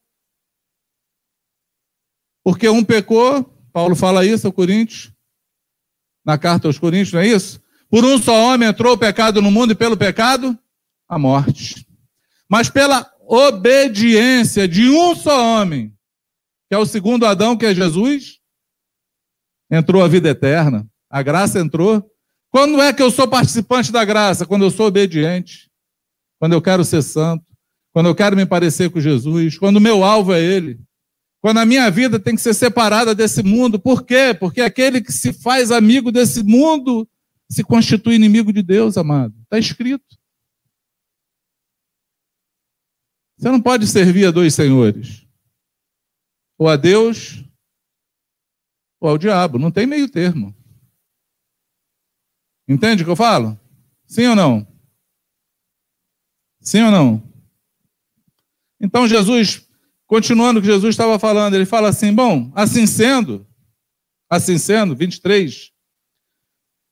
[2.42, 5.12] Porque um pecou, Paulo fala isso ao Coríntios,
[6.24, 7.62] na carta aos Coríntios, não é isso?
[7.90, 10.59] Por um só homem entrou o pecado no mundo e pelo pecado,
[11.07, 11.87] a morte.
[12.48, 15.94] Mas pela obediência de um só homem,
[16.70, 18.40] que é o segundo Adão, que é Jesus,
[19.70, 20.88] entrou a vida eterna.
[21.11, 22.11] A graça entrou.
[22.50, 24.44] Quando é que eu sou participante da graça?
[24.44, 25.70] Quando eu sou obediente.
[26.38, 27.44] Quando eu quero ser santo.
[27.92, 29.56] Quando eu quero me parecer com Jesus.
[29.56, 30.80] Quando o meu alvo é Ele.
[31.40, 33.78] Quando a minha vida tem que ser separada desse mundo.
[33.78, 34.34] Por quê?
[34.38, 37.08] Porque aquele que se faz amigo desse mundo
[37.48, 39.34] se constitui inimigo de Deus, amado.
[39.42, 40.18] Está escrito.
[43.38, 45.26] Você não pode servir a dois senhores.
[46.58, 47.42] Ou a Deus
[49.00, 49.58] ou ao diabo.
[49.58, 50.54] Não tem meio termo.
[52.70, 53.59] Entende o que eu falo?
[54.06, 54.66] Sim ou não?
[56.61, 57.22] Sim ou não?
[58.80, 59.68] Então Jesus
[60.11, 63.46] Continuando o que Jesus estava falando, ele fala assim: bom, assim sendo,
[64.28, 65.70] assim sendo, 23.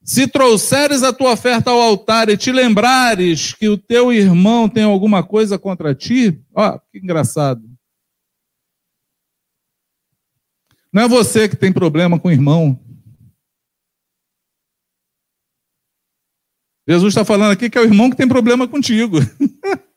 [0.05, 4.85] Se trouxeres a tua oferta ao altar e te lembrares que o teu irmão tem
[4.85, 7.69] alguma coisa contra ti, ó, que engraçado.
[10.93, 12.79] Não é você que tem problema com o irmão.
[16.89, 19.19] Jesus está falando aqui que é o irmão que tem problema contigo.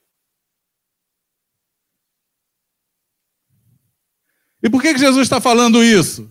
[4.63, 6.29] E por que, que Jesus está falando isso?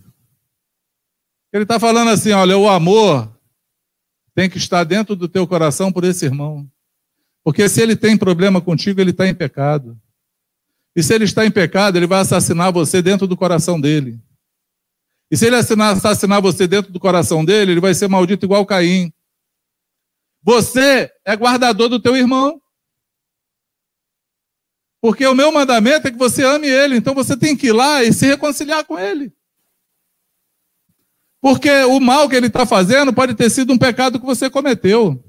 [1.53, 3.29] Ele está falando assim: olha, o amor
[4.35, 6.71] tem que estar dentro do teu coração por esse irmão.
[7.43, 9.99] Porque se ele tem problema contigo, ele está em pecado.
[10.95, 14.21] E se ele está em pecado, ele vai assassinar você dentro do coração dele.
[15.31, 19.13] E se ele assassinar você dentro do coração dele, ele vai ser maldito igual Caim.
[20.43, 22.61] Você é guardador do teu irmão.
[25.01, 28.03] Porque o meu mandamento é que você ame ele, então você tem que ir lá
[28.03, 29.33] e se reconciliar com ele.
[31.41, 35.25] Porque o mal que ele está fazendo pode ter sido um pecado que você cometeu.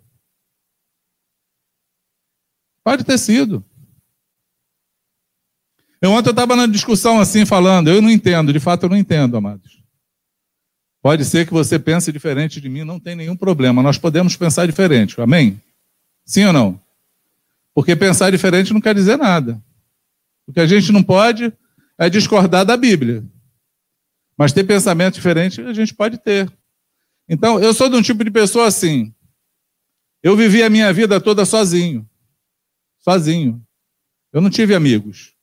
[2.84, 3.64] Pode ter sido.
[6.02, 8.98] Eu ontem eu estava na discussão assim, falando, eu não entendo, de fato eu não
[8.98, 9.81] entendo, amados.
[11.02, 14.68] Pode ser que você pense diferente de mim, não tem nenhum problema, nós podemos pensar
[14.68, 15.60] diferente, amém?
[16.24, 16.80] Sim ou não?
[17.74, 19.62] Porque pensar diferente não quer dizer nada.
[20.46, 21.52] O que a gente não pode
[21.98, 23.24] é discordar da Bíblia.
[24.38, 26.52] Mas ter pensamento diferente a gente pode ter.
[27.28, 29.14] Então, eu sou de um tipo de pessoa assim.
[30.22, 32.08] Eu vivi a minha vida toda sozinho.
[33.00, 33.66] Sozinho.
[34.32, 35.34] Eu não tive amigos.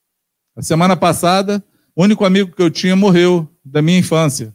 [0.55, 1.64] A semana passada,
[1.97, 4.55] o único amigo que eu tinha morreu da minha infância.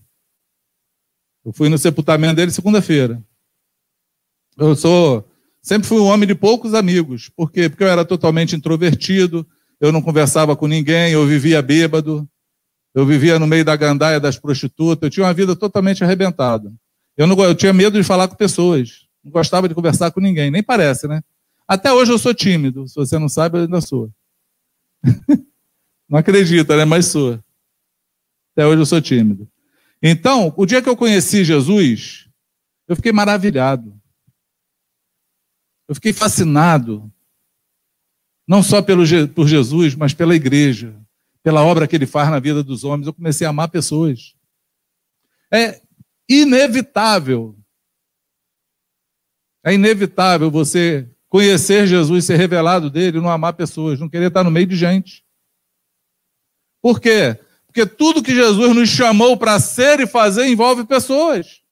[1.46, 3.22] Eu fui no sepultamento dele segunda-feira.
[4.58, 5.28] Eu sou
[5.64, 7.30] Sempre fui um homem de poucos amigos.
[7.30, 7.70] Por quê?
[7.70, 9.48] Porque eu era totalmente introvertido,
[9.80, 12.28] eu não conversava com ninguém, eu vivia bêbado,
[12.94, 16.70] eu vivia no meio da gandaia das prostitutas, eu tinha uma vida totalmente arrebentada.
[17.16, 20.52] Eu, não, eu tinha medo de falar com pessoas, não gostava de conversar com ninguém,
[20.52, 21.22] nem parece, né?
[21.66, 24.12] Até hoje eu sou tímido, se você não sabe, eu ainda sou.
[26.10, 26.84] não acredita, né?
[26.84, 27.40] Mas sou.
[28.52, 29.48] Até hoje eu sou tímido.
[30.06, 32.28] Então, o dia que eu conheci Jesus,
[32.90, 33.98] eu fiquei maravilhado.
[35.88, 37.10] Eu fiquei fascinado,
[38.46, 40.94] não só pelo, por Jesus, mas pela igreja,
[41.42, 43.08] pela obra que ele faz na vida dos homens.
[43.08, 44.36] Eu comecei a amar pessoas.
[45.52, 45.82] É
[46.28, 47.58] inevitável
[49.66, 54.52] É inevitável você conhecer Jesus, ser revelado dele, não amar pessoas, não querer estar no
[54.52, 55.26] meio de gente.
[56.82, 57.40] Por quê?
[57.74, 61.64] Porque tudo que Jesus nos chamou para ser e fazer envolve pessoas.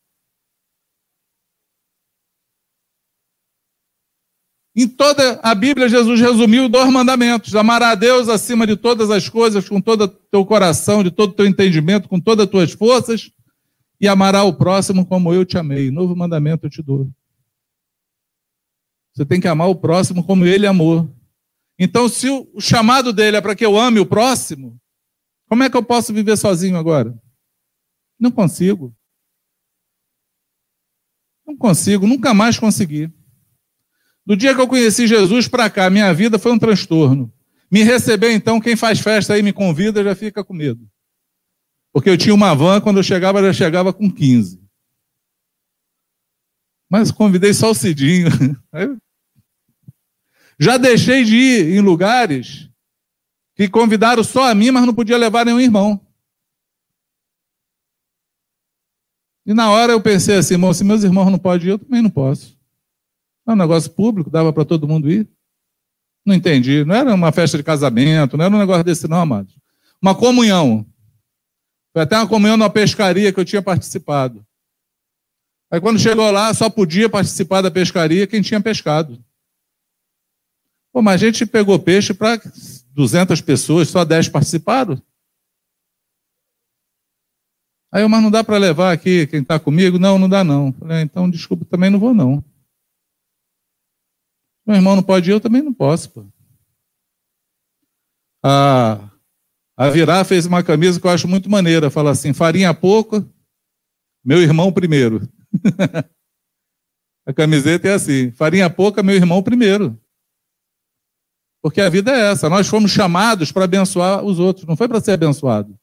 [4.75, 9.29] Em toda a Bíblia, Jesus resumiu dois mandamentos: amar a Deus acima de todas as
[9.29, 12.71] coisas, com todo o teu coração, de todo o teu entendimento, com todas as tuas
[12.71, 13.29] forças,
[13.99, 15.91] e amará o próximo como eu te amei.
[15.91, 17.11] Novo mandamento eu te dou.
[19.13, 21.13] Você tem que amar o próximo como ele amou.
[21.77, 24.81] Então, se o chamado dele é para que eu ame o próximo,
[25.51, 27.13] como é que eu posso viver sozinho agora?
[28.17, 28.95] Não consigo.
[31.45, 33.11] Não consigo, nunca mais consegui.
[34.25, 37.33] Do dia que eu conheci Jesus para cá, minha vida foi um transtorno.
[37.69, 40.89] Me receber, então, quem faz festa aí me convida já fica com medo.
[41.91, 44.57] Porque eu tinha uma van, quando eu chegava, já chegava com 15.
[46.89, 48.29] Mas convidei só o Cidinho.
[50.57, 52.70] Já deixei de ir em lugares
[53.62, 55.99] que convidaram só a mim, mas não podia levar nenhum irmão.
[59.45, 62.01] E na hora eu pensei assim, irmão, se meus irmãos não podem ir, eu também
[62.01, 62.57] não posso.
[63.47, 65.30] É um negócio público, dava para todo mundo ir.
[66.26, 66.84] Não entendi.
[66.86, 69.55] Não era uma festa de casamento, não era um negócio desse, não, amados.
[70.01, 70.86] Uma comunhão.
[71.93, 74.45] Foi até uma comunhão numa pescaria que eu tinha participado.
[75.70, 79.24] Aí quando chegou lá, só podia participar da pescaria quem tinha pescado.
[80.91, 82.41] Pô, mas a gente pegou peixe para
[82.93, 85.01] 200 pessoas, só 10 participaram.
[87.93, 89.99] Aí eu, mas não dá para levar aqui quem está comigo?
[89.99, 90.71] Não, não dá não.
[90.71, 92.43] Falei, ah, então desculpa, também não vou não.
[94.65, 96.09] Meu irmão não pode ir, eu também não posso.
[96.09, 96.25] Pô.
[98.43, 99.09] A,
[99.75, 101.89] a Virá fez uma camisa que eu acho muito maneira.
[101.89, 103.27] Fala assim: farinha pouca,
[104.23, 105.27] meu irmão primeiro.
[107.27, 110.00] a camiseta é assim: farinha pouca, meu irmão primeiro.
[111.62, 112.49] Porque a vida é essa.
[112.49, 115.78] Nós fomos chamados para abençoar os outros, não foi para ser abençoado.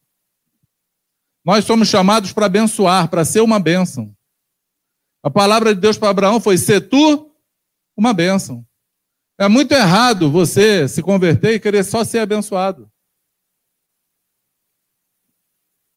[1.45, 4.15] Nós somos chamados para abençoar, para ser uma bênção.
[5.23, 7.33] A palavra de Deus para Abraão foi: ser tu
[7.97, 8.67] uma bênção.
[9.39, 12.91] É muito errado você se converter e querer só ser abençoado.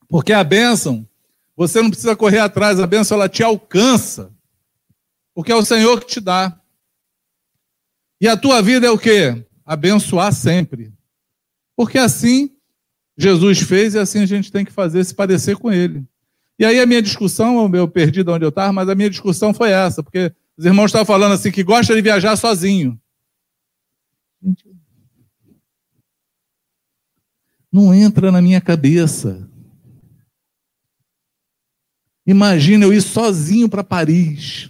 [0.08, 1.08] Porque a bênção,
[1.56, 4.32] você não precisa correr atrás, a bênção ela te alcança.
[5.34, 6.60] Porque é o Senhor que te dá.
[8.20, 9.44] E a tua vida é o quê?
[9.72, 10.91] Abençoar sempre.
[11.78, 12.53] Porque assim
[13.17, 16.05] Jesus fez e assim a gente tem que fazer, se parecer com Ele.
[16.59, 19.53] E aí a minha discussão, eu perdi de onde eu estava, mas a minha discussão
[19.53, 22.99] foi essa, porque os irmãos estavam falando assim que gosta de viajar sozinho.
[27.72, 29.49] Não entra na minha cabeça.
[32.28, 34.69] Imagina eu ir sozinho para Paris.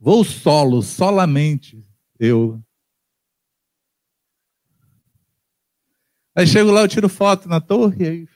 [0.00, 1.86] Vou solo, solamente
[2.18, 2.60] eu.
[6.34, 8.28] Aí chego lá, eu tiro foto na torre, aí,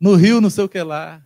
[0.00, 1.24] no Rio, não sei o que lá.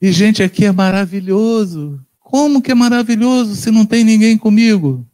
[0.00, 2.04] E gente, aqui é maravilhoso.
[2.18, 5.08] Como que é maravilhoso se não tem ninguém comigo?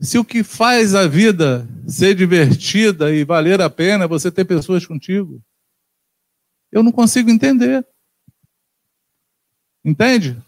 [0.00, 4.46] Se o que faz a vida ser divertida e valer a pena é você ter
[4.46, 5.42] pessoas contigo,
[6.72, 7.86] eu não consigo entender.
[9.84, 10.42] Entende?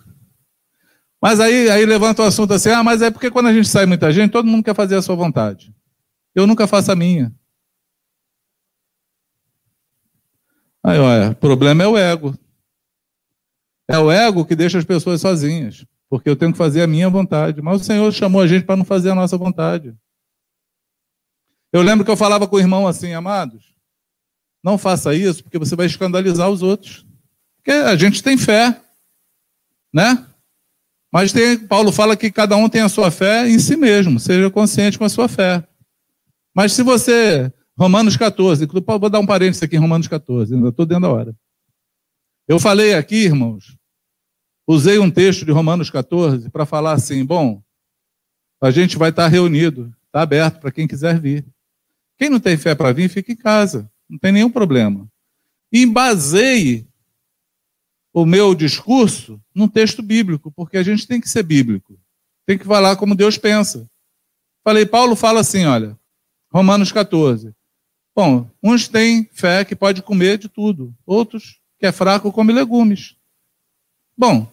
[1.22, 3.86] Mas aí, aí levanta o assunto assim: ah, mas é porque quando a gente sai
[3.86, 5.72] muita gente, todo mundo quer fazer a sua vontade.
[6.34, 7.32] Eu nunca faço a minha.
[10.82, 12.36] Aí, olha, o problema é o ego.
[13.88, 17.08] É o ego que deixa as pessoas sozinhas, porque eu tenho que fazer a minha
[17.08, 17.62] vontade.
[17.62, 19.94] Mas o Senhor chamou a gente para não fazer a nossa vontade.
[21.72, 23.76] Eu lembro que eu falava com o irmão assim, amados,
[24.62, 27.06] não faça isso, porque você vai escandalizar os outros.
[27.56, 28.82] Porque a gente tem fé,
[29.92, 30.26] né?
[31.12, 34.50] Mas tem, Paulo fala que cada um tem a sua fé em si mesmo, seja
[34.50, 35.66] consciente com a sua fé.
[36.54, 37.52] Mas se você.
[37.78, 41.34] Romanos 14, vou dar um parênteses aqui em Romanos 14, ainda estou dentro da hora.
[42.46, 43.76] Eu falei aqui, irmãos,
[44.66, 47.62] Usei um texto de Romanos 14 para falar assim: bom,
[48.60, 51.44] a gente vai estar reunido, está aberto para quem quiser vir.
[52.16, 55.08] Quem não tem fé para vir, fica em casa, não tem nenhum problema.
[55.72, 56.86] E baseie
[58.12, 61.98] o meu discurso num texto bíblico, porque a gente tem que ser bíblico,
[62.44, 63.88] tem que falar como Deus pensa.
[64.62, 65.98] Falei, Paulo fala assim: olha,
[66.52, 67.54] Romanos 14.
[68.14, 73.16] Bom, uns têm fé que pode comer de tudo, outros que é fraco come legumes.
[74.16, 74.46] Bom,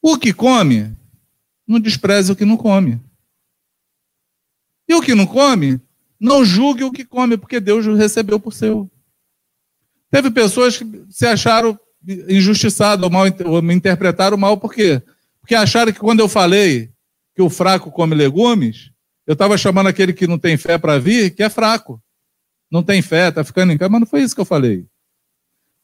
[0.00, 0.96] o que come,
[1.66, 3.00] não despreze o que não come.
[4.88, 5.80] E o que não come,
[6.20, 8.88] não julgue o que come, porque Deus o recebeu por seu.
[10.14, 11.76] Teve pessoas que se acharam
[12.28, 15.02] injustiçadas ou, mal, ou me interpretaram mal, por quê?
[15.40, 16.88] Porque acharam que quando eu falei
[17.34, 18.92] que o fraco come legumes,
[19.26, 22.00] eu estava chamando aquele que não tem fé para vir, que é fraco.
[22.70, 24.86] Não tem fé, está ficando em casa, mas não foi isso que eu falei.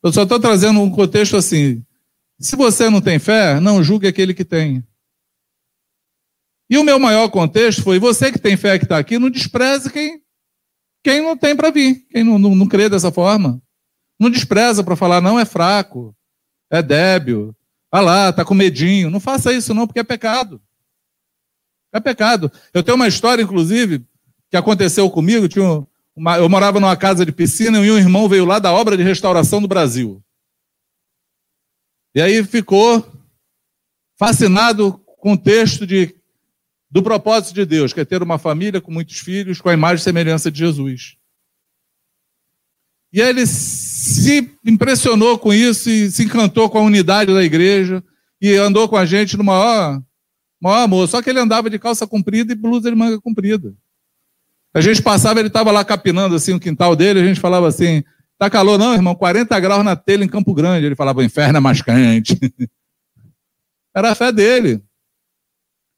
[0.00, 1.84] Eu só estou trazendo um contexto assim.
[2.38, 4.86] Se você não tem fé, não julgue aquele que tem.
[6.70, 9.90] E o meu maior contexto foi: você que tem fé que está aqui, não despreze
[9.90, 10.22] quem,
[11.02, 13.60] quem não tem para vir, quem não, não, não crê dessa forma.
[14.20, 16.14] Não despreza para falar, não é fraco,
[16.70, 17.56] é débil,
[17.90, 19.10] ah lá, está com medinho.
[19.10, 20.60] Não faça isso não, porque é pecado.
[21.92, 22.52] É pecado.
[22.72, 24.04] Eu tenho uma história, inclusive,
[24.50, 25.48] que aconteceu comigo.
[25.48, 28.96] Tinha uma, eu morava numa casa de piscina e um irmão veio lá da obra
[28.96, 30.22] de restauração do Brasil.
[32.14, 33.06] E aí ficou
[34.16, 36.14] fascinado com o texto de,
[36.90, 40.00] do propósito de Deus, que é ter uma família com muitos filhos, com a imagem
[40.00, 41.16] e semelhança de Jesus.
[43.12, 48.02] E ele se impressionou com isso e se encantou com a unidade da igreja
[48.40, 50.00] e andou com a gente no maior,
[50.60, 51.08] maior amor.
[51.08, 53.74] Só que ele andava de calça comprida e blusa de manga comprida.
[54.72, 58.04] A gente passava, ele estava lá capinando assim o quintal dele, a gente falava assim:
[58.38, 59.14] tá calor não, irmão?
[59.14, 60.86] 40 graus na telha em Campo Grande.
[60.86, 62.38] Ele falava: o inferno é mais quente.
[63.94, 64.80] Era a fé dele.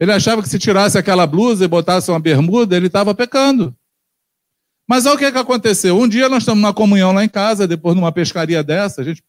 [0.00, 3.76] Ele achava que se tirasse aquela blusa e botasse uma bermuda, ele estava pecando.
[4.92, 5.98] Mas olha o que, é que aconteceu.
[5.98, 9.24] Um dia nós estamos numa comunhão lá em casa, depois numa pescaria dessa, a gente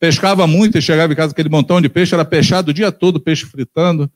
[0.00, 3.20] pescava muito e chegava em casa aquele montão de peixe, era peixado o dia todo,
[3.20, 4.10] peixe fritando.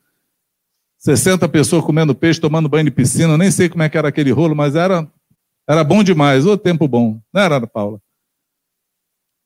[0.97, 4.31] 60 pessoas comendo peixe, tomando banho de piscina, nem sei como é que era aquele
[4.31, 5.07] rolo, mas era,
[5.69, 8.01] era bom demais, o tempo bom, não era, Paula?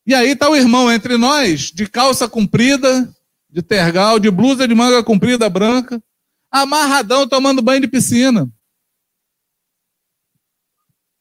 [0.07, 3.13] E aí está o irmão entre nós, de calça comprida,
[3.51, 6.01] de tergal, de blusa de manga comprida branca,
[6.49, 8.49] amarradão tomando banho de piscina.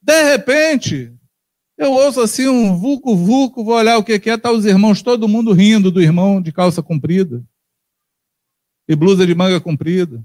[0.02, 1.14] De repente,
[1.78, 5.54] eu ouço assim um vulco-vulco, vou olhar o que é, tá os irmãos, todo mundo
[5.54, 7.44] rindo do irmão de calça comprida
[8.90, 10.22] e blusa de manga comprida.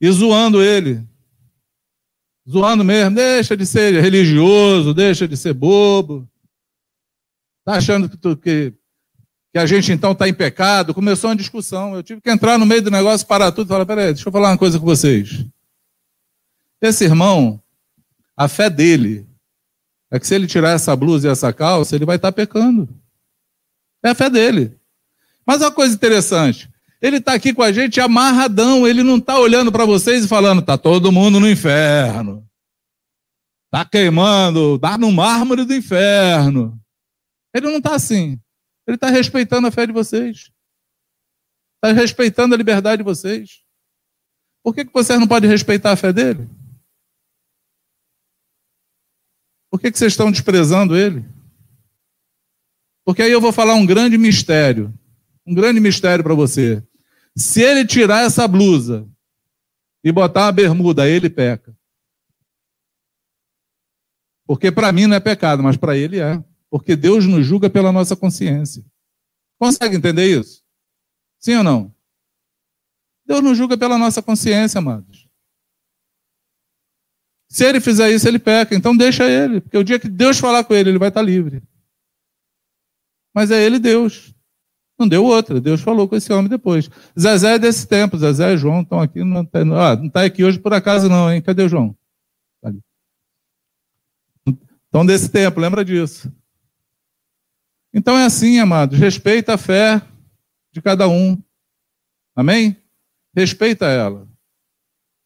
[0.00, 1.06] E zoando ele.
[2.48, 6.28] Zoando mesmo, deixa de ser religioso, deixa de ser bobo.
[7.60, 8.74] Está achando que, tu, que,
[9.52, 10.92] que, a gente então está em pecado?
[10.92, 11.94] Começou uma discussão.
[11.94, 14.32] Eu tive que entrar no meio do negócio, parar tudo e falar: peraí, deixa eu
[14.32, 15.46] falar uma coisa com vocês.
[16.80, 17.61] Esse irmão
[18.42, 19.26] a fé dele
[20.10, 22.88] é que se ele tirar essa blusa e essa calça, ele vai estar pecando.
[24.04, 24.76] É a fé dele.
[25.46, 26.68] Mas uma coisa interessante,
[27.00, 30.60] ele está aqui com a gente amarradão, ele não está olhando para vocês e falando,
[30.60, 32.46] está todo mundo no inferno.
[33.66, 36.78] Está queimando, está no mármore do inferno.
[37.54, 38.38] Ele não está assim.
[38.86, 40.50] Ele está respeitando a fé de vocês.
[41.76, 43.62] Está respeitando a liberdade de vocês.
[44.62, 46.48] Por que, que vocês não podem respeitar a fé dele?
[49.72, 51.24] Por que, que vocês estão desprezando ele?
[53.06, 54.92] Porque aí eu vou falar um grande mistério.
[55.46, 56.86] Um grande mistério para você.
[57.34, 59.08] Se ele tirar essa blusa
[60.04, 61.74] e botar uma bermuda, ele peca.
[64.46, 66.44] Porque para mim não é pecado, mas para ele é.
[66.68, 68.84] Porque Deus nos julga pela nossa consciência.
[69.58, 70.62] Consegue entender isso?
[71.38, 71.94] Sim ou não?
[73.24, 75.21] Deus nos julga pela nossa consciência, amados.
[77.52, 78.74] Se ele fizer isso, ele peca.
[78.74, 81.62] Então deixa ele, porque o dia que Deus falar com ele, ele vai estar livre.
[83.34, 84.34] Mas é ele Deus.
[84.98, 85.60] Não deu outra.
[85.60, 86.88] Deus falou com esse homem depois.
[87.18, 88.16] Zezé é desse tempo.
[88.16, 89.22] Zezé e João estão aqui.
[89.22, 91.42] Não está ah, tá aqui hoje por acaso, não, hein?
[91.42, 91.94] Cadê o João?
[92.62, 92.72] Tá
[94.86, 96.32] Estão desse tempo, lembra disso.
[97.92, 98.98] Então é assim, amados.
[98.98, 100.00] Respeita a fé
[100.72, 101.38] de cada um.
[102.34, 102.78] Amém?
[103.36, 104.26] Respeita ela.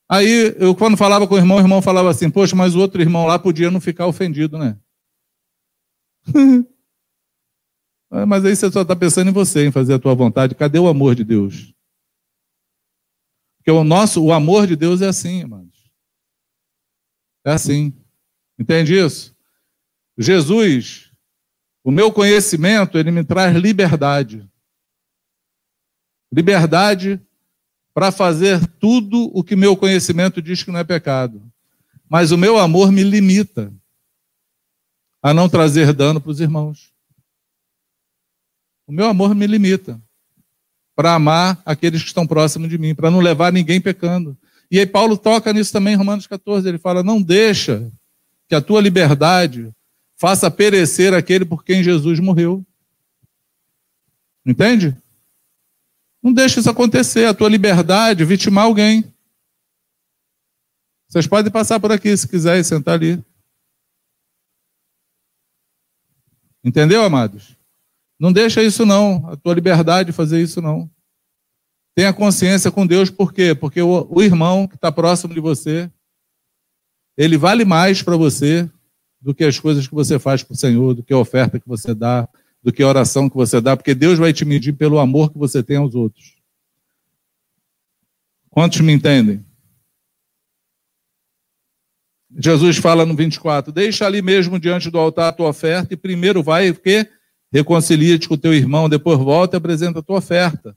[0.09, 3.01] Aí, eu quando falava com o irmão, o irmão falava assim, poxa, mas o outro
[3.01, 4.79] irmão lá podia não ficar ofendido, né?
[8.29, 10.55] mas aí você só está pensando em você, em fazer a tua vontade.
[10.55, 11.75] Cadê o amor de Deus?
[13.59, 15.91] Porque o nosso, o amor de Deus é assim, irmãos.
[17.45, 17.93] É assim.
[18.59, 19.37] Entende isso?
[20.17, 21.13] Jesus,
[21.85, 24.49] o meu conhecimento, ele me traz liberdade.
[26.33, 27.21] Liberdade
[27.97, 31.43] para fazer tudo o que meu conhecimento diz que não é pecado.
[32.07, 33.73] Mas o meu amor me limita
[35.23, 36.93] a não trazer dano para os irmãos.
[38.87, 39.99] O meu amor me limita
[40.95, 44.37] para amar aqueles que estão próximos de mim, para não levar ninguém pecando.
[44.71, 47.91] E aí Paulo toca nisso também em Romanos 14, ele fala: "Não deixa
[48.47, 49.73] que a tua liberdade
[50.19, 52.63] faça perecer aquele por quem Jesus morreu".
[54.45, 54.95] Entende?
[56.27, 59.05] Não deixe isso acontecer, a tua liberdade, vitimar alguém.
[61.07, 63.25] Vocês podem passar por aqui se quiserem sentar ali.
[66.65, 67.57] Entendeu, amados?
[68.19, 70.91] Não deixa isso não, a tua liberdade de fazer isso não.
[71.95, 73.55] Tenha consciência com Deus, por quê?
[73.55, 75.89] Porque o, o irmão que está próximo de você,
[77.17, 78.69] ele vale mais para você
[79.21, 81.69] do que as coisas que você faz para o Senhor, do que a oferta que
[81.69, 82.29] você dá,
[82.67, 85.39] do que a oração que você dá, porque Deus vai te medir pelo amor que
[85.39, 86.35] você tem aos outros.
[88.51, 89.47] Quantos me entendem?
[92.37, 96.43] Jesus fala no 24: Deixa ali mesmo diante do altar a tua oferta e primeiro
[96.43, 97.09] vai o quê?
[97.53, 100.77] Reconcilia-te com o teu irmão, depois volta e apresenta a tua oferta.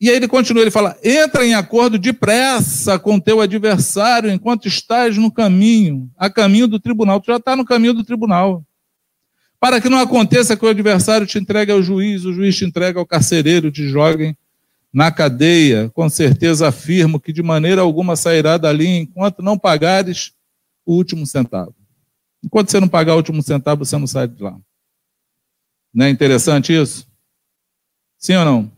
[0.00, 5.16] E aí ele continua, ele fala: entra em acordo depressa com teu adversário enquanto estás
[5.16, 7.20] no caminho, a caminho do tribunal.
[7.20, 8.64] Tu já está no caminho do tribunal.
[9.66, 13.00] Para que não aconteça que o adversário te entregue ao juiz, o juiz te entregue
[13.00, 14.38] ao carcereiro, te joguem
[14.92, 15.90] na cadeia.
[15.90, 20.32] Com certeza afirmo que de maneira alguma sairá dali enquanto não pagares
[20.84, 21.74] o último centavo.
[22.44, 24.56] Enquanto você não pagar o último centavo, você não sai de lá.
[25.92, 27.04] Não é interessante isso?
[28.18, 28.72] Sim ou não?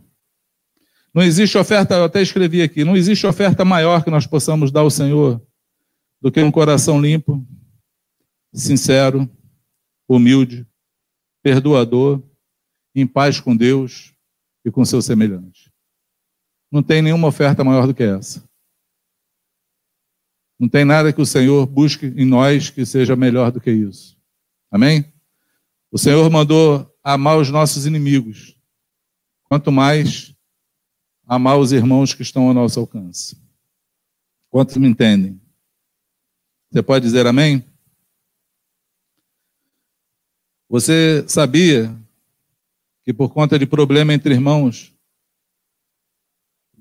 [1.12, 4.80] Não existe oferta, eu até escrevi aqui, não existe oferta maior que nós possamos dar
[4.80, 5.38] ao Senhor
[6.18, 7.46] do que um coração limpo,
[8.54, 9.28] sincero,
[10.08, 10.66] humilde,
[11.42, 12.22] perdoador,
[12.94, 14.14] em paz com Deus
[14.64, 15.72] e com seu semelhante.
[16.70, 18.46] Não tem nenhuma oferta maior do que essa.
[20.58, 24.18] Não tem nada que o Senhor busque em nós que seja melhor do que isso.
[24.70, 25.12] Amém?
[25.90, 28.58] O Senhor mandou amar os nossos inimigos.
[29.44, 30.34] Quanto mais
[31.28, 33.36] amar os irmãos que estão ao nosso alcance.
[34.48, 35.38] Quantos me entendem?
[36.70, 37.62] Você pode dizer amém?
[40.68, 41.96] Você sabia
[43.02, 44.92] que por conta de problema entre irmãos,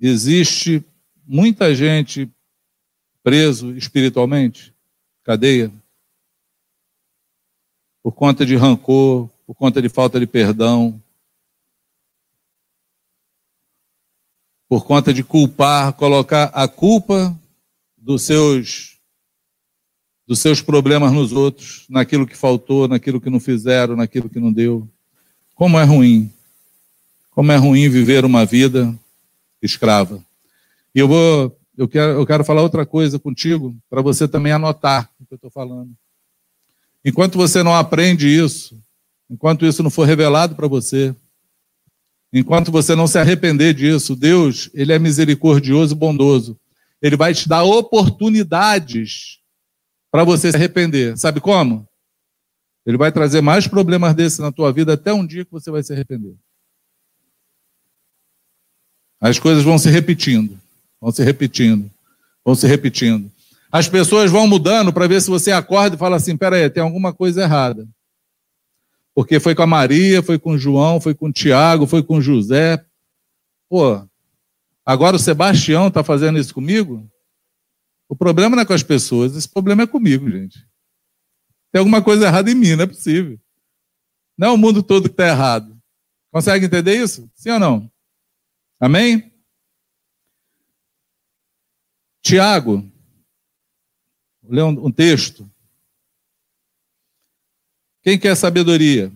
[0.02, 0.84] existe
[1.26, 2.30] muita gente
[3.24, 4.76] preso espiritualmente,
[5.24, 5.72] cadeia,
[8.04, 11.02] por conta de rancor, por conta de falta de perdão,
[14.68, 17.38] por conta de culpar, colocar a culpa
[17.96, 18.97] dos seus
[20.28, 24.52] dos seus problemas nos outros, naquilo que faltou, naquilo que não fizeram, naquilo que não
[24.52, 24.88] deu.
[25.56, 26.32] Como é ruim.
[27.32, 28.94] Como é ruim viver uma vida
[29.62, 30.24] escrava.
[30.94, 35.12] E eu vou eu quero, eu quero falar outra coisa contigo, para você também anotar
[35.22, 35.92] o que eu estou falando.
[37.06, 38.82] Enquanto você não aprende isso,
[39.30, 41.16] enquanto isso não for revelado para você,
[42.34, 46.60] enquanto você não se arrepender disso, Deus, Ele é misericordioso e bondoso.
[47.00, 49.38] Ele vai te dar oportunidades
[50.18, 51.16] para você se arrepender.
[51.16, 51.88] Sabe como?
[52.84, 55.84] Ele vai trazer mais problemas desses na tua vida até um dia que você vai
[55.84, 56.34] se arrepender.
[59.22, 60.60] As coisas vão se repetindo.
[61.00, 61.92] Vão se repetindo,
[62.44, 63.32] vão se repetindo.
[63.72, 67.14] As pessoas vão mudando para ver se você acorda e fala assim: peraí, tem alguma
[67.14, 67.88] coisa errada.
[69.14, 72.18] Porque foi com a Maria, foi com o João, foi com o Tiago, foi com
[72.18, 72.84] o José.
[73.70, 74.02] Pô,
[74.84, 77.08] agora o Sebastião está fazendo isso comigo?
[78.10, 80.66] O problema não é com as pessoas, esse problema é comigo, gente.
[81.72, 83.40] Tem alguma coisa errada em mim, não é possível.
[84.38, 85.78] Não é o mundo todo que está errado.
[86.32, 87.30] Consegue entender isso?
[87.34, 87.92] Sim ou não?
[88.80, 89.34] Amém?
[92.22, 92.90] Tiago,
[94.42, 95.50] vou ler um, um texto.
[98.04, 99.12] Quem quer sabedoria?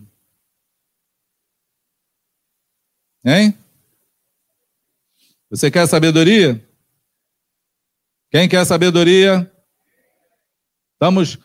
[3.24, 3.56] Hein?
[5.48, 6.66] Você quer sabedoria?
[8.32, 9.52] Quem quer sabedoria?
[10.94, 11.38] Estamos,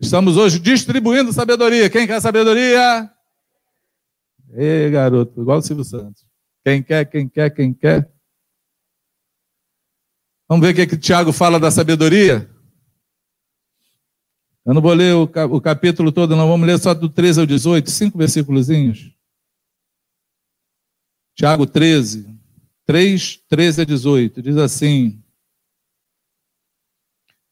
[0.00, 1.90] estamos hoje distribuindo sabedoria.
[1.90, 3.12] Quem quer sabedoria?
[4.52, 6.24] Ei, garoto, igual o Silvio Santos.
[6.64, 8.08] Quem quer, quem quer, quem quer?
[10.48, 12.48] Vamos ver o que, é que Tiago fala da sabedoria?
[14.64, 16.46] Eu não vou ler o capítulo todo, não.
[16.46, 18.68] Vamos ler só do 13 ao 18, cinco versículos.
[21.34, 22.38] Tiago 13,
[22.86, 24.40] 3, 13 a 18.
[24.40, 25.24] Diz assim: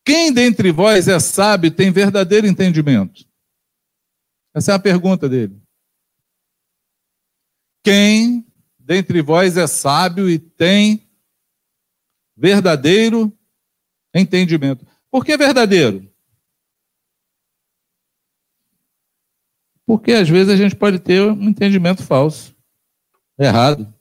[0.07, 3.27] Quem dentre vós é sábio tem verdadeiro entendimento?
[4.55, 5.61] Essa é a pergunta dele.
[7.83, 8.47] Quem
[8.79, 11.05] dentre vós é sábio e tem
[12.37, 13.37] verdadeiro
[14.15, 14.87] entendimento.
[15.11, 16.09] Por que verdadeiro?
[19.85, 22.55] Porque às vezes a gente pode ter um entendimento falso,
[23.37, 23.93] errado,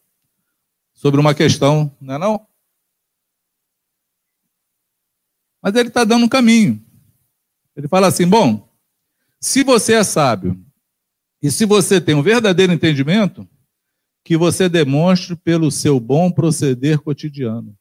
[0.93, 2.47] sobre uma questão, não é não?
[5.65, 6.79] Mas ele está dando um caminho.
[7.75, 8.71] Ele fala assim: bom,
[9.41, 10.63] se você é sábio
[11.41, 13.49] e se você tem um verdadeiro entendimento,
[14.23, 17.75] que você demonstre pelo seu bom proceder cotidiano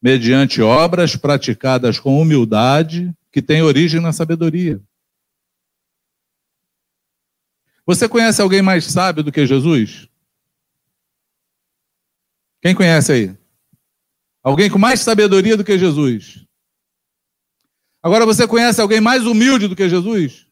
[0.00, 4.80] mediante obras praticadas com humildade, que tem origem na sabedoria.
[7.84, 10.08] Você conhece alguém mais sábio do que Jesus?
[12.62, 13.36] Quem conhece aí?
[14.40, 16.45] Alguém com mais sabedoria do que Jesus?
[18.06, 20.46] Agora você conhece alguém mais humilde do que Jesus?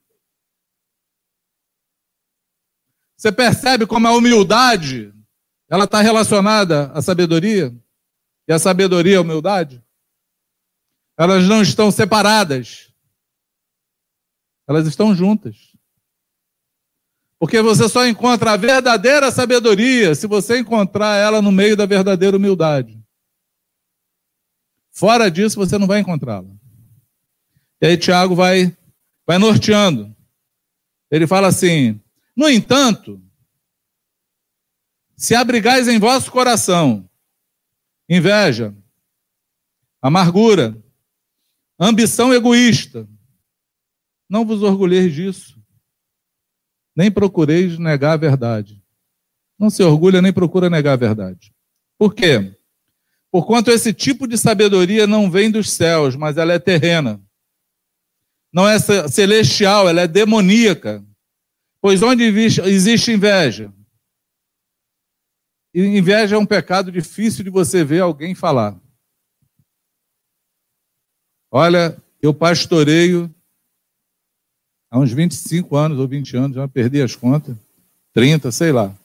[3.17, 5.15] Você percebe como a humildade
[5.71, 7.73] ela está relacionada à sabedoria?
[8.49, 9.81] E a sabedoria a humildade?
[11.17, 12.93] Elas não estão separadas.
[14.67, 15.77] Elas estão juntas.
[17.39, 22.37] Porque você só encontra a verdadeira sabedoria se você encontrar ela no meio da verdadeira
[22.37, 23.01] humildade.
[24.91, 26.64] Fora disso, você não vai encontrá-la.
[27.85, 28.75] E aí Tiago vai,
[29.27, 30.17] vai norteando.
[31.11, 32.01] Ele fala assim:
[32.35, 33.23] No entanto,
[35.15, 37.07] se abrigais em vosso coração
[38.09, 38.75] inveja,
[40.01, 40.83] amargura,
[41.79, 43.07] ambição egoísta,
[44.31, 45.63] não vos orgulheis disso
[46.97, 48.83] nem procureis negar a verdade.
[49.59, 51.53] Não se orgulha nem procura negar a verdade.
[51.99, 52.57] Por quê?
[53.31, 57.21] Porquanto esse tipo de sabedoria não vem dos céus, mas ela é terrena.
[58.55, 61.05] Não é celestial, ela é demoníaca.
[61.81, 63.75] Pois onde existe inveja?
[65.75, 68.81] Inveja é um pecado difícil de você ver alguém falar.
[71.51, 73.29] Olha, eu pastoreio
[74.89, 77.57] há uns 25 anos ou 20 anos, já perdi as contas,
[78.13, 78.97] 30, sei lá.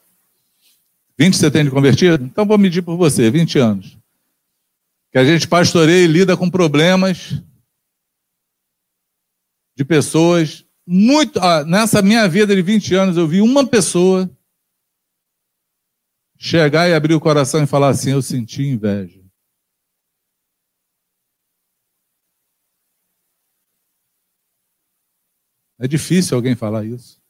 [1.17, 2.23] 20 você tem de convertido?
[2.23, 3.97] Então vou medir por você, 20 anos.
[5.11, 7.41] Que a gente pastoreia e lida com problemas
[9.79, 10.65] de pessoas.
[10.85, 14.29] Muito, ah, nessa minha vida de 20 anos, eu vi uma pessoa
[16.37, 19.23] chegar e abrir o coração e falar assim: Eu senti inveja.
[25.79, 27.21] É difícil alguém falar isso.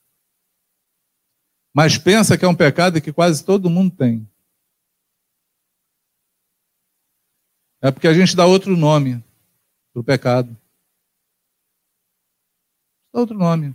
[1.72, 4.28] Mas pensa que é um pecado que quase todo mundo tem.
[7.80, 9.22] É porque a gente dá outro nome
[9.92, 10.59] para o pecado.
[13.12, 13.74] Outro nome.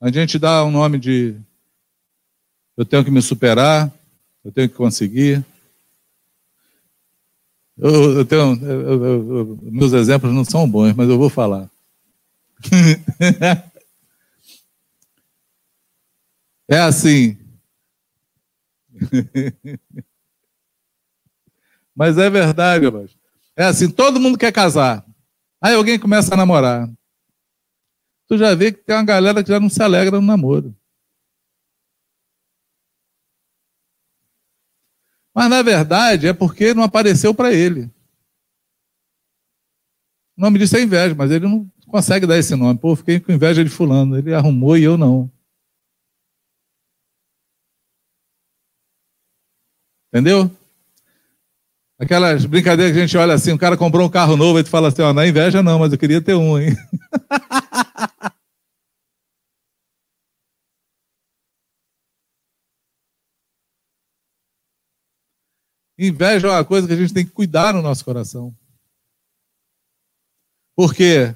[0.00, 1.36] A gente dá um nome de
[2.76, 3.90] eu tenho que me superar,
[4.44, 5.44] eu tenho que conseguir.
[7.76, 11.70] Eu, eu tenho, eu, meus exemplos não são bons, mas eu vou falar.
[16.68, 17.36] é assim.
[21.94, 23.10] mas é verdade, mas
[23.56, 25.04] é assim, todo mundo quer casar.
[25.62, 26.88] Aí alguém começa a namorar.
[28.28, 30.76] Tu já vê que tem uma galera que já não se alegra no namoro.
[35.34, 37.90] Mas na verdade é porque não apareceu para ele.
[40.36, 42.78] O nome disso é inveja, mas ele não consegue dar esse nome.
[42.78, 44.16] Pô, fiquei com inveja de fulano.
[44.16, 45.30] Ele arrumou e eu não.
[50.12, 50.50] Entendeu?
[51.98, 54.68] Aquelas brincadeiras que a gente olha assim, o cara comprou um carro novo e tu
[54.68, 56.76] fala assim, ó, é inveja não, mas eu queria ter um, hein?
[65.98, 68.54] Inveja é uma coisa que a gente tem que cuidar no nosso coração.
[70.76, 71.34] Por quê?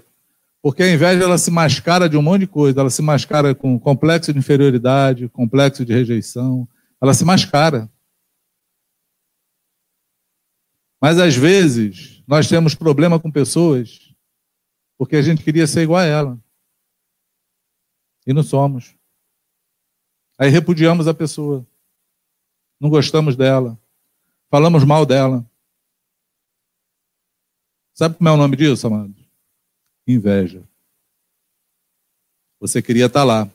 [0.62, 2.80] Porque a inveja ela se mascara de um monte de coisa.
[2.80, 6.68] Ela se mascara com complexo de inferioridade, complexo de rejeição.
[7.00, 7.88] Ela se mascara.
[11.00, 14.14] Mas às vezes nós temos problema com pessoas
[14.98, 16.38] porque a gente queria ser igual a ela.
[18.26, 18.94] E não somos.
[20.38, 21.66] Aí repudiamos a pessoa.
[22.78, 23.78] Não gostamos dela.
[24.50, 25.48] Falamos mal dela.
[27.94, 29.14] Sabe como é o nome disso, amado?
[30.06, 30.62] Inveja.
[32.60, 33.50] Você queria estar lá.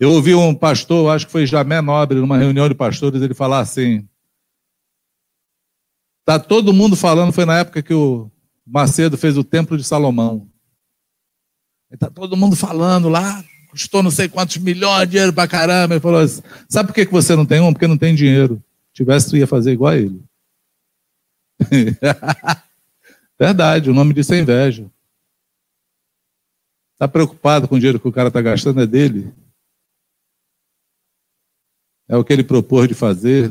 [0.00, 3.60] Eu ouvi um pastor, acho que foi Jamé Nobre, numa reunião de pastores, ele falar
[3.60, 4.08] assim:
[6.22, 8.30] Está todo mundo falando, foi na época que o
[8.66, 10.48] Macedo fez o Templo de Salomão.
[11.90, 15.94] Está todo mundo falando lá, custou não sei quantos milhões de dinheiro para caramba.
[15.94, 17.72] Ele falou assim: Sabe por que você não tem um?
[17.72, 18.62] Porque não tem dinheiro
[18.92, 20.22] tivesse, tu ia fazer igual a ele.
[23.38, 24.90] Verdade, o nome disso é inveja.
[26.92, 28.80] Está preocupado com o dinheiro que o cara está gastando?
[28.80, 29.32] É dele.
[32.08, 33.50] É o que ele propôs de fazer.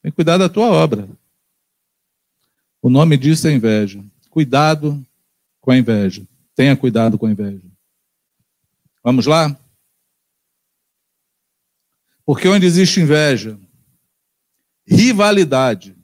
[0.00, 1.08] Tem que cuidar da tua obra.
[2.82, 4.04] O nome disso é inveja.
[4.28, 5.00] Cuidado
[5.60, 6.26] com a inveja.
[6.54, 7.62] Tenha cuidado com a inveja.
[9.04, 9.56] Vamos lá?
[12.26, 13.58] Porque onde existe inveja,
[14.86, 15.96] rivalidade,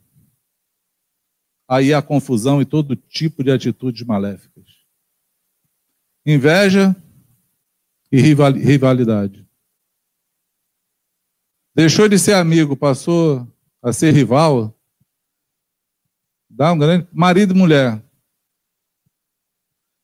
[1.67, 4.65] aí há confusão e todo tipo de atitudes maléficas.
[6.25, 6.95] Inveja
[8.11, 9.47] e rivalidade.
[11.75, 13.47] Deixou de ser amigo, passou
[13.81, 14.75] a ser rival.
[16.59, 17.07] Dá um grande.
[17.13, 18.03] Marido e mulher.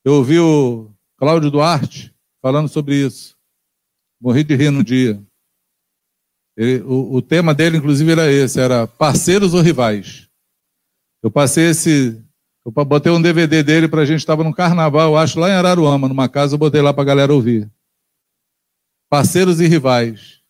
[0.06, 3.36] Eu ouvi o Cláudio Duarte falando sobre isso.
[4.22, 5.22] Morri de rir no dia.
[6.56, 10.30] Ele, o, o, tema dele, inclusive, era esse: era parceiros ou rivais.
[11.22, 12.24] Eu passei esse.
[12.66, 16.08] Eu botei um DVD dele para a gente, estava no carnaval, acho, lá em Araruama,
[16.08, 17.70] numa casa, eu botei lá para a galera ouvir.
[19.10, 20.42] Parceiros e rivais.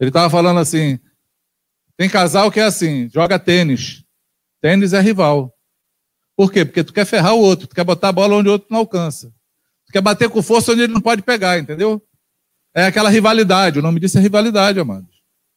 [0.00, 0.98] Ele estava falando assim:
[1.94, 4.01] tem casal que é assim, joga tênis.
[4.62, 5.52] Tênis é rival.
[6.36, 6.64] Por quê?
[6.64, 8.78] Porque tu quer ferrar o outro, tu quer botar a bola onde o outro não
[8.78, 9.34] alcança.
[9.86, 12.00] Tu quer bater com força onde ele não pode pegar, entendeu?
[12.72, 15.06] É aquela rivalidade, o nome disso é rivalidade, amado.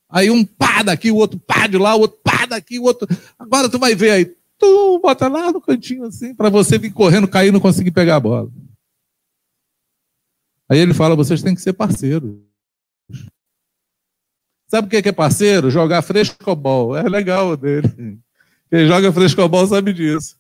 [0.10, 3.08] Aí um pá daqui, o outro pá de lá, o outro pá daqui, o outro.
[3.38, 4.26] Agora tu vai ver aí.
[4.58, 8.16] Tu bota lá no cantinho assim, para você vir correndo, cair e não conseguir pegar
[8.16, 8.52] a bola.
[10.68, 12.38] Aí ele fala: vocês têm que ser parceiros.
[14.68, 15.70] Sabe o que é parceiro?
[15.70, 16.98] Jogar frescobol.
[16.98, 18.20] É legal dele.
[18.70, 20.38] Quem joga frescobol sabe disso.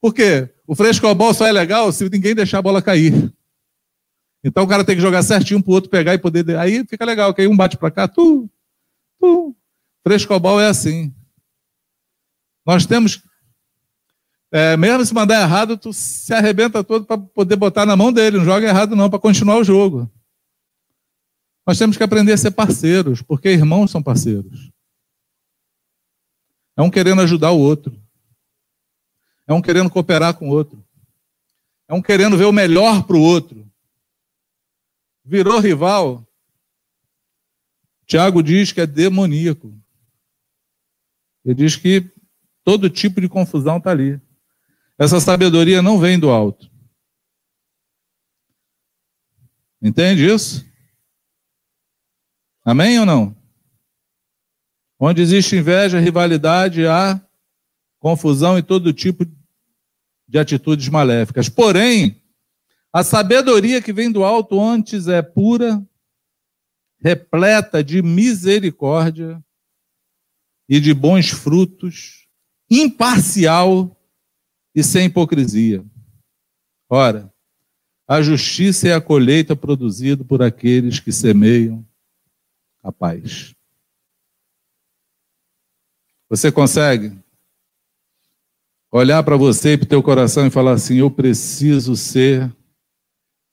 [0.00, 0.50] Por quê?
[0.66, 3.32] O frescobol só é legal se ninguém deixar a bola cair.
[4.44, 6.56] Então o cara tem que jogar certinho para o outro pegar e poder.
[6.56, 8.50] Aí fica legal, que aí um bate para cá, tu,
[9.20, 9.54] tu.
[10.02, 11.14] Frescobol é assim.
[12.66, 13.22] Nós temos.
[14.50, 18.38] É, mesmo se mandar errado, tu se arrebenta todo para poder botar na mão dele.
[18.38, 20.10] Não joga errado, não, para continuar o jogo.
[21.66, 24.71] Nós temos que aprender a ser parceiros, porque irmãos são parceiros.
[26.76, 28.00] É um querendo ajudar o outro.
[29.46, 30.84] É um querendo cooperar com o outro.
[31.88, 33.70] É um querendo ver o melhor para o outro.
[35.24, 36.26] Virou rival.
[38.06, 39.78] Tiago diz que é demoníaco.
[41.44, 42.10] Ele diz que
[42.64, 44.20] todo tipo de confusão está ali.
[44.98, 46.70] Essa sabedoria não vem do alto.
[49.80, 50.64] Entende isso?
[52.64, 53.41] Amém ou não?
[55.04, 57.20] Onde existe inveja, rivalidade, há
[57.98, 59.26] confusão e todo tipo
[60.28, 61.48] de atitudes maléficas.
[61.48, 62.22] Porém,
[62.92, 65.84] a sabedoria que vem do alto antes é pura,
[67.00, 69.44] repleta de misericórdia
[70.68, 72.28] e de bons frutos,
[72.70, 74.00] imparcial
[74.72, 75.84] e sem hipocrisia.
[76.88, 77.28] Ora,
[78.06, 81.84] a justiça é a colheita produzida por aqueles que semeiam
[82.80, 83.52] a paz.
[86.32, 87.14] Você consegue
[88.90, 92.50] olhar para você e para o teu coração e falar assim: eu preciso ser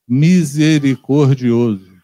[0.08, 2.02] misericordioso.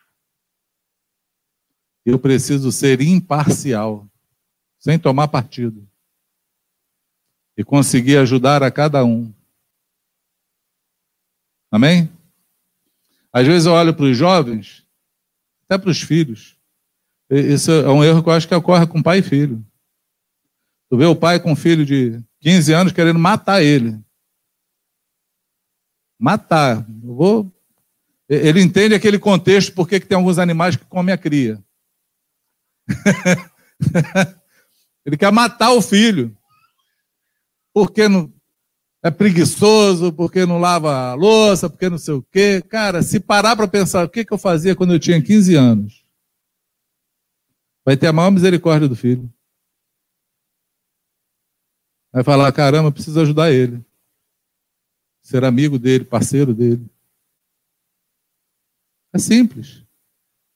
[2.06, 4.06] Eu preciso ser imparcial,
[4.78, 5.88] sem tomar partido.
[7.56, 9.34] E conseguir ajudar a cada um.
[11.72, 12.12] Amém?
[13.32, 14.86] Às vezes eu olho para os jovens,
[15.64, 16.58] até para os filhos.
[17.30, 19.66] Isso é um erro que eu acho que ocorre com pai e filho.
[20.96, 24.00] Tu vê o pai com um filho de 15 anos querendo matar ele.
[26.18, 26.88] Matar.
[27.04, 27.54] Eu vou...
[28.30, 31.62] Ele entende aquele contexto porque que tem alguns animais que comem a cria.
[35.06, 36.34] ele quer matar o filho.
[37.74, 38.34] Porque não
[39.04, 42.64] é preguiçoso, porque não lava a louça, porque não sei o quê.
[42.70, 46.06] Cara, se parar para pensar o que, que eu fazia quando eu tinha 15 anos,
[47.84, 49.30] vai ter a maior misericórdia do filho.
[52.16, 53.84] Vai falar: caramba, preciso ajudar ele.
[55.22, 56.89] Ser amigo dele, parceiro dele.
[59.11, 59.84] É simples.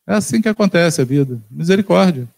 [0.07, 1.43] É assim que acontece a vida.
[1.51, 2.29] Misericórdia.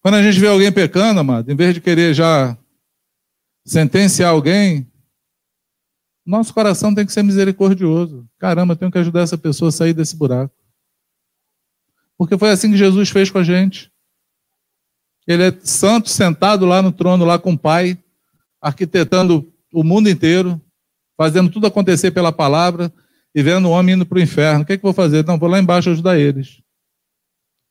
[0.00, 2.56] Quando a gente vê alguém pecando, amado, em vez de querer já
[3.64, 4.86] sentenciar alguém,
[6.24, 8.28] nosso coração tem que ser misericordioso.
[8.38, 10.54] Caramba, eu tenho que ajudar essa pessoa a sair desse buraco.
[12.16, 13.91] Porque foi assim que Jesus fez com a gente.
[15.26, 17.98] Ele é santo, sentado lá no trono, lá com o Pai,
[18.60, 20.60] arquitetando o mundo inteiro,
[21.16, 22.92] fazendo tudo acontecer pela palavra
[23.34, 24.62] e vendo o homem indo para o inferno.
[24.62, 25.24] O que, é que vou fazer?
[25.24, 26.60] Não, vou lá embaixo ajudar eles.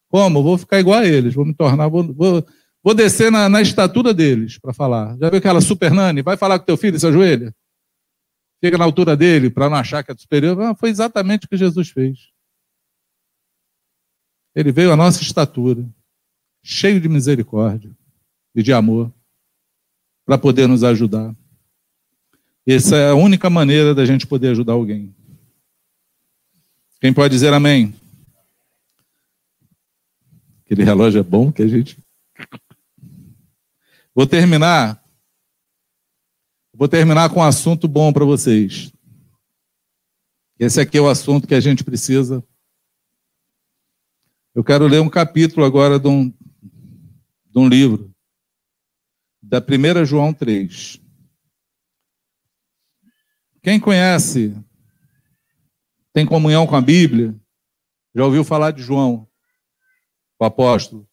[0.09, 0.43] Como?
[0.43, 2.45] Vou ficar igual a eles, vou me tornar, vou, vou,
[2.83, 5.17] vou descer na, na estatura deles para falar.
[5.17, 6.21] Já viu aquela super nani?
[6.21, 7.53] Vai falar com teu filho, se ajoelha.
[8.63, 10.59] Fica na altura dele para não achar que é superior.
[10.61, 12.29] Ah, foi exatamente o que Jesus fez.
[14.53, 15.87] Ele veio à nossa estatura,
[16.63, 17.91] cheio de misericórdia
[18.53, 19.11] e de amor,
[20.25, 21.35] para poder nos ajudar.
[22.65, 25.15] Essa é a única maneira da gente poder ajudar alguém.
[26.99, 27.93] Quem pode dizer amém?
[30.63, 31.97] Aquele relógio é bom que a gente.
[34.13, 35.01] Vou terminar
[36.81, 38.91] Vou terminar com um assunto bom para vocês.
[40.57, 42.43] Esse aqui é o assunto que a gente precisa.
[44.55, 46.33] Eu quero ler um capítulo agora de um,
[47.51, 48.13] de um livro,
[49.41, 51.01] da 1 João 3.
[53.61, 54.55] Quem conhece,
[56.13, 57.37] tem comunhão com a Bíblia,
[58.15, 59.29] já ouviu falar de João,
[60.39, 61.07] o apóstolo.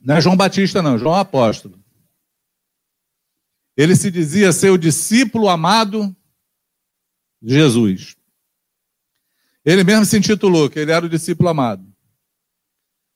[0.00, 1.82] Não é João Batista, não, João Apóstolo.
[3.76, 6.14] Ele se dizia ser o discípulo amado
[7.42, 8.14] de Jesus.
[9.64, 11.93] Ele mesmo se intitulou que ele era o discípulo amado.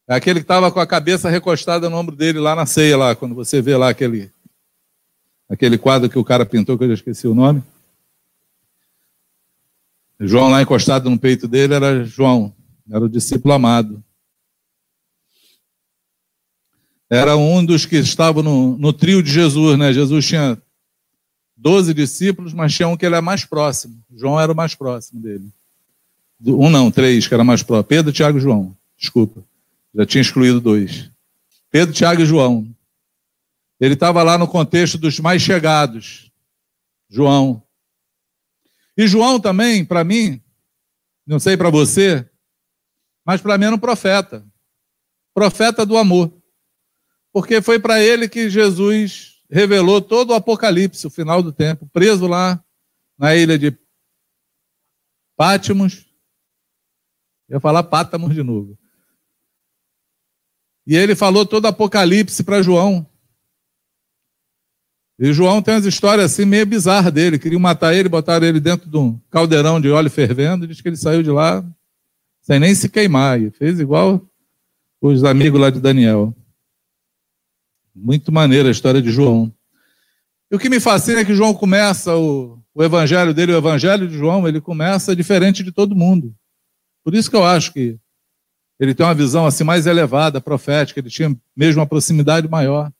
[0.08, 3.14] É aquele que estava com a cabeça recostada no ombro dele lá na ceia, lá,
[3.14, 4.32] quando você vê lá aquele,
[5.46, 7.62] aquele quadro que o cara pintou, que eu já esqueci o nome.
[10.18, 12.54] João lá encostado no peito dele era João,
[12.90, 14.02] era o discípulo amado.
[17.10, 19.92] Era um dos que estavam no, no trio de Jesus, né?
[19.92, 20.60] Jesus tinha
[21.54, 24.02] 12 discípulos, mas tinha um que ele era mais próximo.
[24.16, 25.50] João era o mais próximo dele.
[26.46, 27.84] Um não, três, que era mais próximo.
[27.84, 28.74] Pedro, Tiago e João.
[28.96, 29.44] Desculpa.
[29.98, 31.10] Já tinha excluído dois.
[31.72, 32.72] Pedro, Tiago e João.
[33.80, 36.30] Ele estava lá no contexto dos mais chegados.
[37.10, 37.60] João.
[38.96, 40.40] E João também, para mim,
[41.26, 42.30] não sei para você,
[43.26, 44.46] mas para mim era um profeta.
[45.34, 46.32] Profeta do amor.
[47.32, 52.28] Porque foi para ele que Jesus revelou todo o Apocalipse, o final do tempo, preso
[52.28, 52.64] lá
[53.18, 53.76] na ilha de
[55.36, 56.06] Pátimos.
[57.50, 58.78] ia falar Pátamos de novo.
[60.88, 63.06] E ele falou todo Apocalipse para João.
[65.18, 67.38] E João tem umas histórias assim meio bizarras dele.
[67.38, 70.66] Queriam matar ele, botaram ele dentro de um caldeirão de óleo fervendo.
[70.66, 71.62] Diz que ele saiu de lá
[72.40, 73.38] sem nem se queimar.
[73.38, 74.26] E fez igual
[74.98, 76.34] os amigos lá de Daniel.
[77.94, 79.52] Muito maneira a história de João.
[80.50, 84.08] E o que me fascina é que João começa o, o evangelho dele, o evangelho
[84.08, 86.34] de João, ele começa diferente de todo mundo.
[87.04, 87.98] Por isso que eu acho que
[88.78, 92.92] ele tem uma visão assim mais elevada, profética, ele tinha mesmo uma proximidade maior.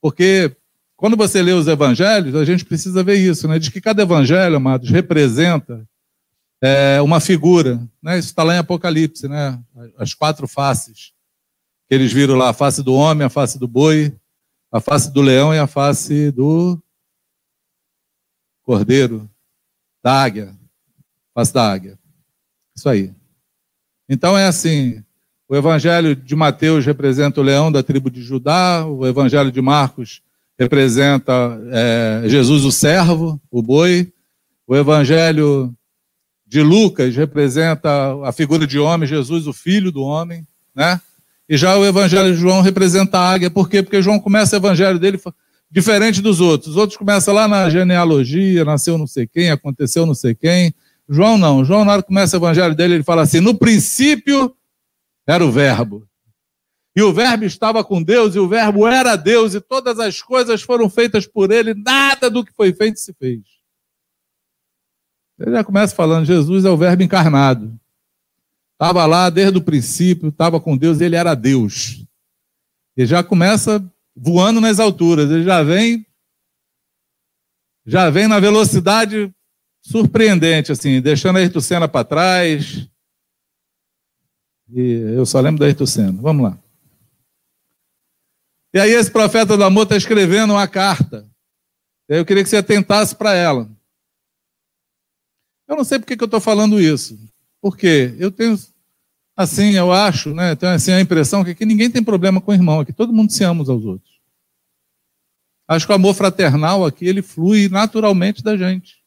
[0.00, 0.54] Porque
[0.96, 3.58] quando você lê os evangelhos, a gente precisa ver isso, né?
[3.58, 5.86] Diz que cada evangelho, amados, representa
[6.62, 8.18] é, uma figura, né?
[8.18, 9.60] Isso está lá em Apocalipse, né?
[9.98, 11.12] As quatro faces
[11.88, 14.16] que eles viram lá, a face do homem, a face do boi,
[14.70, 16.80] a face do leão e a face do
[18.62, 19.28] cordeiro,
[20.02, 20.56] da águia,
[21.34, 21.98] face da águia.
[22.74, 23.14] Isso aí.
[24.08, 25.02] Então é assim,
[25.48, 30.22] o evangelho de Mateus representa o leão da tribo de Judá, o evangelho de Marcos
[30.58, 31.32] representa
[31.70, 34.12] é, Jesus o servo, o boi,
[34.66, 35.74] o evangelho
[36.46, 37.90] de Lucas representa
[38.22, 41.00] a figura de homem, Jesus o filho do homem, né?
[41.48, 43.82] E já o evangelho de João representa a águia, por quê?
[43.82, 45.20] Porque João começa o evangelho dele
[45.70, 46.70] diferente dos outros.
[46.70, 50.72] Os outros começam lá na genealogia, nasceu não sei quem, aconteceu não sei quem.
[51.08, 51.64] João não.
[51.64, 54.56] João, na hora que começa o evangelho dele, ele fala assim: no princípio
[55.26, 56.08] era o Verbo.
[56.96, 60.62] E o Verbo estava com Deus, e o Verbo era Deus, e todas as coisas
[60.62, 63.40] foram feitas por ele, nada do que foi feito se fez.
[65.38, 67.78] Ele já começa falando: Jesus é o Verbo encarnado.
[68.72, 72.04] Estava lá desde o princípio, estava com Deus, ele era Deus.
[72.96, 73.84] Ele já começa
[74.16, 76.06] voando nas alturas, ele já vem
[77.86, 79.34] já vem na velocidade
[79.84, 82.88] surpreendente, assim, deixando a Senna para trás.
[84.68, 84.80] E
[85.14, 86.20] eu só lembro da Senna.
[86.20, 86.58] Vamos lá.
[88.72, 91.28] E aí esse profeta do amor está escrevendo uma carta.
[92.08, 93.70] Eu queria que você atentasse para ela.
[95.68, 97.18] Eu não sei por que, eu estou falando isso.
[97.60, 98.58] Porque eu tenho,
[99.36, 102.54] assim, eu acho, né, tenho assim, a impressão que aqui ninguém tem problema com o
[102.54, 104.12] irmão, aqui todo mundo se ama aos outros.
[105.66, 109.03] Acho que o amor fraternal aqui, ele flui naturalmente da gente.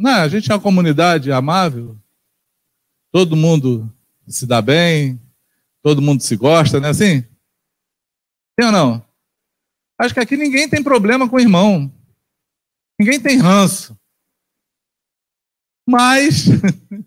[0.00, 1.94] Não, a gente é uma comunidade amável,
[3.12, 3.94] todo mundo
[4.26, 5.20] se dá bem,
[5.82, 7.20] todo mundo se gosta, né assim?
[8.58, 9.06] Sim ou não?
[9.98, 11.92] Acho que aqui ninguém tem problema com o irmão.
[12.98, 13.94] Ninguém tem ranço.
[15.86, 16.46] Mas.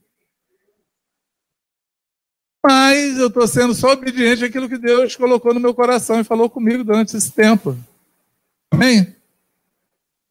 [2.63, 6.47] Mas eu estou sendo só obediente àquilo que Deus colocou no meu coração e falou
[6.47, 7.75] comigo durante esse tempo.
[8.71, 9.15] Amém?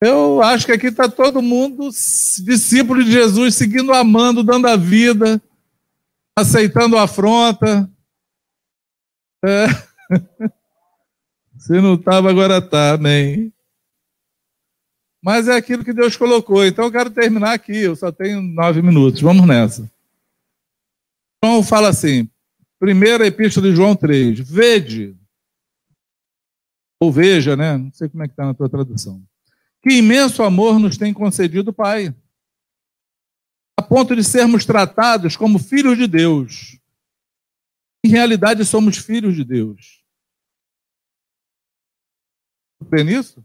[0.05, 5.41] Eu acho que aqui está todo mundo discípulo de Jesus, seguindo, amando, dando a vida,
[6.37, 7.89] aceitando a afronta.
[9.45, 9.67] É.
[11.57, 13.53] Se não estava, agora está, amém
[15.23, 16.67] mas é aquilo que Deus colocou.
[16.67, 19.21] Então eu quero terminar aqui, eu só tenho nove minutos.
[19.21, 19.89] Vamos nessa.
[21.43, 22.29] João fala assim,
[22.79, 25.17] primeira epístola de João 3, vede
[27.01, 27.79] Ou veja, né?
[27.79, 29.23] Não sei como é que está na tua tradução.
[29.83, 32.15] Que imenso amor nos tem concedido o Pai,
[33.77, 36.79] a ponto de sermos tratados como filhos de Deus.
[38.05, 40.03] Em realidade, somos filhos de Deus.
[42.89, 43.45] Crê nisso?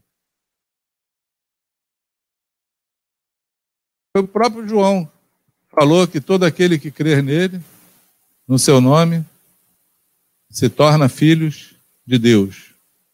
[4.15, 5.11] O próprio João
[5.69, 7.61] falou que todo aquele que crer nele,
[8.47, 9.23] no seu nome,
[10.49, 11.75] se torna filhos
[12.05, 12.73] de Deus.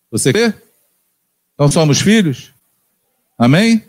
[0.09, 0.53] Você crê?
[1.53, 2.52] Então somos filhos?
[3.37, 3.83] Amém?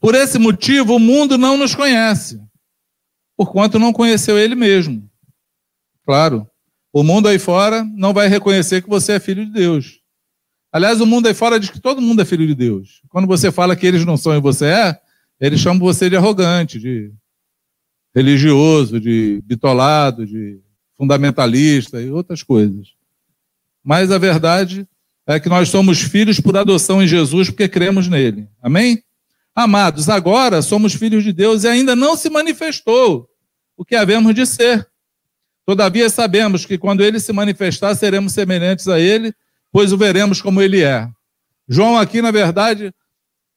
[0.00, 2.40] Por esse motivo, o mundo não nos conhece,
[3.36, 5.08] porquanto não conheceu ele mesmo.
[6.04, 6.48] Claro,
[6.92, 10.00] o mundo aí fora não vai reconhecer que você é filho de Deus.
[10.72, 13.02] Aliás, o mundo aí fora diz que todo mundo é filho de Deus.
[13.08, 15.00] Quando você fala que eles não são e você é,
[15.40, 17.12] eles chamam você de arrogante, de
[18.14, 20.60] religioso, de bitolado, de
[20.96, 22.94] fundamentalista e outras coisas.
[23.82, 24.86] Mas a verdade
[25.36, 28.48] é que nós somos filhos por adoção em Jesus porque cremos nele.
[28.62, 29.02] Amém?
[29.54, 33.28] Amados, agora somos filhos de Deus e ainda não se manifestou
[33.76, 34.86] o que havemos de ser.
[35.64, 39.32] Todavia sabemos que quando ele se manifestar, seremos semelhantes a ele,
[39.70, 41.08] pois o veremos como ele é.
[41.68, 42.92] João aqui, na verdade,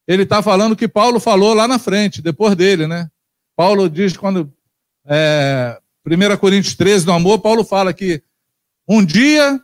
[0.07, 3.09] ele está falando que Paulo falou lá na frente, depois dele, né?
[3.55, 4.51] Paulo diz quando.
[5.05, 8.21] É, 1 Coríntios 13, no amor, Paulo fala que
[8.87, 9.59] um dia,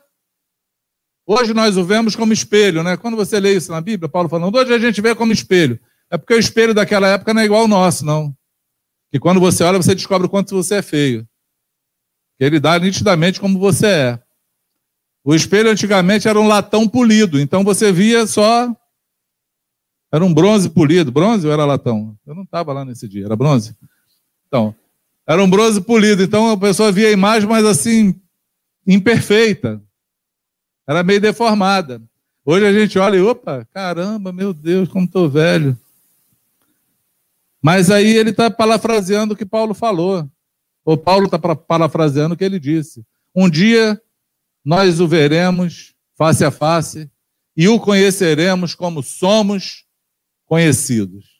[1.29, 2.97] hoje nós o vemos como espelho, né?
[2.97, 5.79] Quando você lê isso na Bíblia, Paulo falando, hoje a gente vê como espelho.
[6.09, 8.35] É porque o espelho daquela época não é igual ao nosso, não.
[9.11, 11.27] Que quando você olha, você descobre o quanto você é feio.
[12.39, 14.23] Ele dá nitidamente como você é.
[15.23, 18.73] O espelho antigamente era um latão polido, então você via só.
[20.11, 21.11] Era um bronze polido.
[21.11, 22.17] Bronze ou era latão?
[22.25, 23.75] Eu não estava lá nesse dia, era bronze?
[24.47, 24.73] Então,
[25.27, 28.19] era um bronze polido, então a pessoa via a imagem, mas assim,
[28.87, 29.79] imperfeita.
[30.89, 32.01] Era meio deformada.
[32.43, 35.77] Hoje a gente olha e, opa, caramba, meu Deus, como estou velho.
[37.61, 40.27] Mas aí ele está parafraseando o que Paulo falou.
[40.83, 43.05] O Paulo está parafraseando o que ele disse.
[43.35, 44.01] Um dia
[44.65, 47.07] nós o veremos face a face
[47.55, 49.85] e o conheceremos como somos
[50.47, 51.39] conhecidos.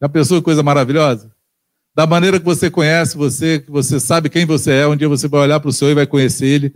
[0.00, 1.34] Já pensou que coisa maravilhosa?
[1.96, 5.26] Da maneira que você conhece você, que você sabe quem você é, um dia você
[5.26, 6.74] vai olhar para o Senhor e vai conhecer Ele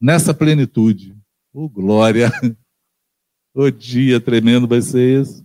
[0.00, 1.16] nessa plenitude.
[1.52, 2.30] Oh, glória!
[3.52, 5.44] O dia tremendo vai ser esse.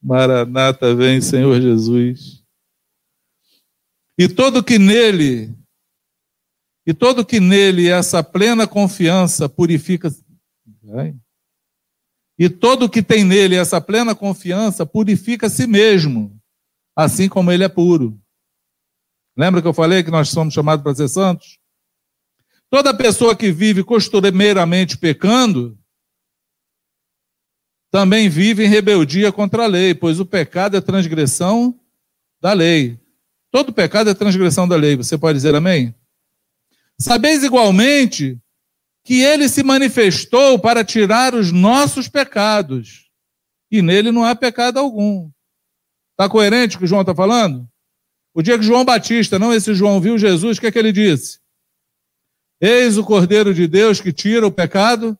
[0.00, 2.44] Maranata vem, Senhor Jesus.
[4.16, 5.52] E todo que nele,
[6.86, 10.08] e todo que nele essa plena confiança purifica.
[12.38, 16.40] E todo que tem nele essa plena confiança purifica a si mesmo,
[16.96, 18.16] assim como ele é puro.
[19.36, 21.58] Lembra que eu falei que nós somos chamados para ser santos?
[22.70, 25.78] Toda pessoa que vive costumeiramente pecando,
[27.90, 31.78] também vive em rebeldia contra a lei, pois o pecado é transgressão
[32.40, 33.00] da lei.
[33.50, 34.96] Todo pecado é transgressão da lei.
[34.96, 35.94] Você pode dizer amém?
[36.98, 38.38] Sabeis igualmente
[39.04, 43.08] que ele se manifestou para tirar os nossos pecados,
[43.70, 45.30] e nele não há pecado algum.
[46.10, 47.66] Está coerente o que o João está falando?
[48.34, 50.92] O dia que João Batista, não esse João, viu Jesus, o que é que ele
[50.92, 51.38] disse?
[52.60, 55.16] Eis o Cordeiro de Deus que tira o pecado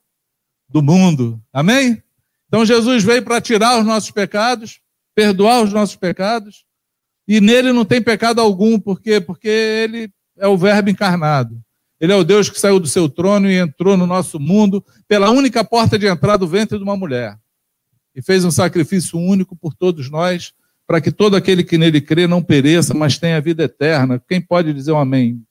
[0.68, 1.40] do mundo.
[1.52, 2.02] Amém?
[2.48, 4.80] Então Jesus veio para tirar os nossos pecados,
[5.14, 6.66] perdoar os nossos pecados
[7.28, 9.20] e nele não tem pecado algum, por quê?
[9.20, 11.60] Porque ele é o Verbo encarnado.
[12.00, 15.28] Ele é o Deus que saiu do seu trono e entrou no nosso mundo pela
[15.28, 17.36] única porta de entrada do ventre de uma mulher.
[18.14, 20.54] E fez um sacrifício único por todos nós,
[20.86, 24.22] para que todo aquele que nele crê não pereça, mas tenha vida eterna.
[24.26, 25.42] Quem pode dizer um amém?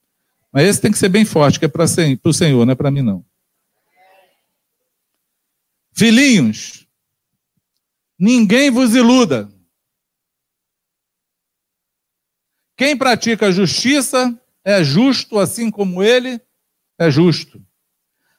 [0.57, 2.89] Mas esse tem que ser bem forte, que é para o Senhor, não é para
[2.89, 3.23] mim não.
[5.93, 6.87] Filhinhos,
[8.17, 9.47] ninguém vos iluda.
[12.75, 14.35] Quem pratica justiça
[14.65, 16.41] é justo, assim como ele
[16.97, 17.63] é justo.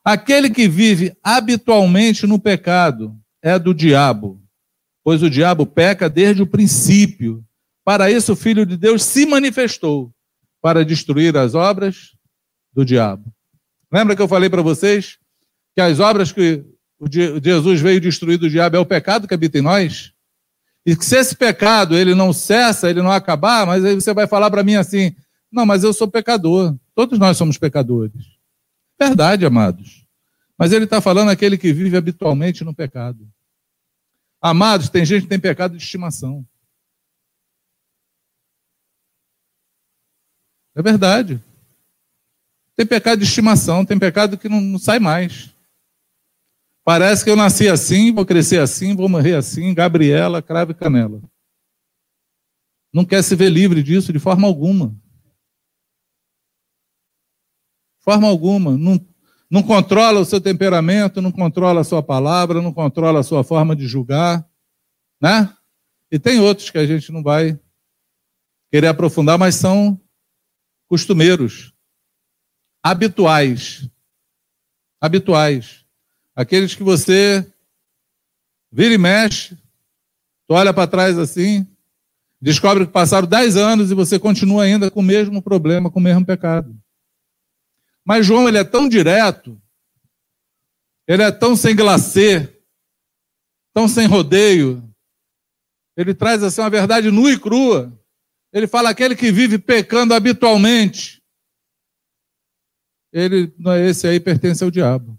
[0.02, 4.42] Aquele que vive habitualmente no pecado é do diabo,
[5.04, 7.46] pois o diabo peca desde o princípio.
[7.84, 10.12] Para isso, o Filho de Deus se manifestou
[10.60, 12.16] para destruir as obras
[12.72, 13.32] do diabo.
[13.92, 15.18] Lembra que eu falei para vocês
[15.74, 16.64] que as obras que
[17.42, 20.12] Jesus veio destruir do diabo é o pecado que habita em nós?
[20.84, 24.26] E que se esse pecado ele não cessa, ele não acabar, mas aí você vai
[24.26, 25.14] falar para mim assim:
[25.50, 26.76] não, mas eu sou pecador.
[26.94, 28.38] Todos nós somos pecadores.
[28.98, 30.06] Verdade, amados.
[30.58, 33.28] Mas ele está falando aquele que vive habitualmente no pecado.
[34.40, 36.44] Amados, tem gente que tem pecado de estimação.
[40.78, 41.42] É verdade.
[42.76, 45.52] Tem pecado de estimação, tem pecado que não, não sai mais.
[46.84, 51.20] Parece que eu nasci assim, vou crescer assim, vou morrer assim, Gabriela, crave canela.
[52.94, 54.96] Não quer se ver livre disso de forma alguma.
[57.98, 58.78] Forma alguma.
[58.78, 59.04] Não,
[59.50, 63.74] não controla o seu temperamento, não controla a sua palavra, não controla a sua forma
[63.74, 64.48] de julgar.
[65.20, 65.52] Né?
[66.08, 67.58] E tem outros que a gente não vai
[68.70, 70.00] querer aprofundar, mas são
[70.88, 71.72] costumeiros,
[72.82, 73.88] habituais.
[75.00, 75.84] Habituais.
[76.34, 77.46] Aqueles que você
[78.72, 79.56] vira e mexe,
[80.46, 81.66] tu olha para trás assim,
[82.40, 86.02] descobre que passaram 10 anos e você continua ainda com o mesmo problema, com o
[86.02, 86.76] mesmo pecado.
[88.04, 89.60] Mas João, ele é tão direto,
[91.06, 92.62] ele é tão sem glacê,
[93.74, 94.88] tão sem rodeio,
[95.96, 97.97] ele traz assim uma verdade nua e crua.
[98.52, 101.22] Ele fala aquele que vive pecando habitualmente.
[103.12, 105.18] Ele é esse aí pertence ao diabo.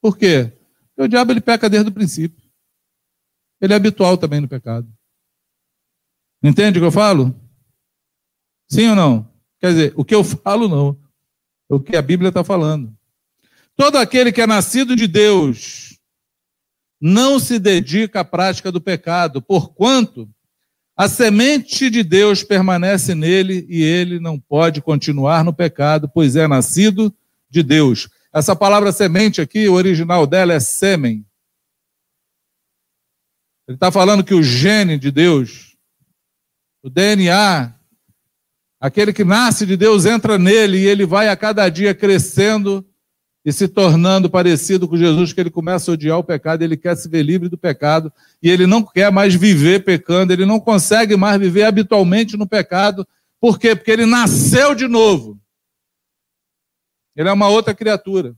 [0.00, 0.52] Por quê?
[0.88, 2.48] Porque o diabo ele peca desde o princípio.
[3.60, 4.90] Ele é habitual também no pecado.
[6.42, 7.34] Entende o que eu falo?
[8.70, 9.32] Sim ou não?
[9.58, 11.00] Quer dizer, o que eu falo não.
[11.68, 12.96] O que a Bíblia está falando.
[13.74, 15.98] Todo aquele que é nascido de Deus
[17.00, 20.28] não se dedica à prática do pecado, porquanto
[20.98, 26.48] a semente de Deus permanece nele e ele não pode continuar no pecado, pois é
[26.48, 27.14] nascido
[27.48, 28.08] de Deus.
[28.34, 31.24] Essa palavra semente aqui, o original dela é sêmen.
[33.68, 35.76] Ele está falando que o gene de Deus,
[36.82, 37.78] o DNA
[38.80, 42.86] Aquele que nasce de Deus entra nele e ele vai a cada dia crescendo
[43.44, 46.96] e se tornando parecido com Jesus, que ele começa a odiar o pecado, ele quer
[46.96, 48.12] se ver livre do pecado
[48.42, 53.06] e ele não quer mais viver pecando, ele não consegue mais viver habitualmente no pecado.
[53.40, 53.74] Por quê?
[53.74, 55.40] Porque ele nasceu de novo.
[57.16, 58.36] Ele é uma outra criatura.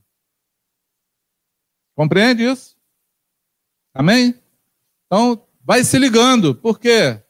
[1.95, 2.77] Compreende isso?
[3.93, 4.35] Amém?
[5.07, 6.55] Então, vai se ligando.
[6.55, 7.21] Por quê?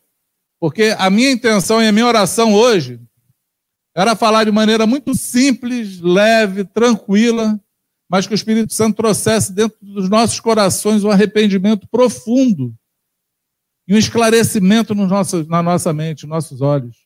[0.59, 3.01] Porque a minha intenção e a minha oração hoje
[4.01, 7.61] era falar de maneira muito simples, leve, tranquila,
[8.09, 12.75] mas que o Espírito Santo trouxesse dentro dos nossos corações um arrependimento profundo
[13.87, 16.97] e um esclarecimento na nossa mente, nos nossos olhos.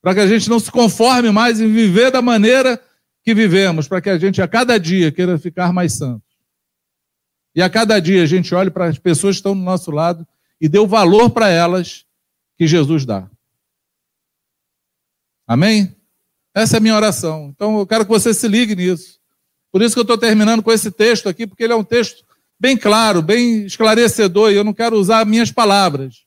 [0.00, 2.80] Para que a gente não se conforme mais em viver da maneira
[3.24, 6.22] que vivemos, para que a gente a cada dia queira ficar mais santo.
[7.52, 10.24] E a cada dia a gente olhe para as pessoas que estão do nosso lado
[10.60, 12.06] e dê o valor para elas
[12.56, 13.28] que Jesus dá.
[15.44, 15.97] Amém?
[16.58, 17.52] Essa é a minha oração.
[17.54, 19.18] Então eu quero que você se ligue nisso.
[19.70, 22.24] Por isso que eu estou terminando com esse texto aqui, porque ele é um texto
[22.58, 26.24] bem claro, bem esclarecedor, e eu não quero usar minhas palavras.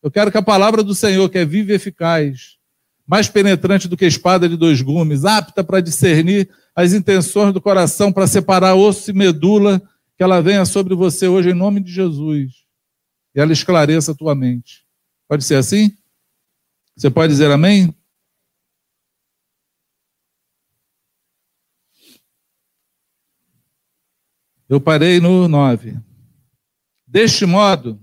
[0.00, 2.58] Eu quero que a palavra do Senhor, que é viva e eficaz,
[3.04, 8.12] mais penetrante do que espada de dois gumes, apta para discernir as intenções do coração,
[8.12, 9.82] para separar osso e medula,
[10.16, 12.52] que ela venha sobre você hoje em nome de Jesus.
[13.34, 14.84] E ela esclareça a tua mente.
[15.28, 15.92] Pode ser assim?
[16.96, 17.92] Você pode dizer amém?
[24.68, 25.94] Eu parei no 9.
[27.06, 28.00] Deste modo,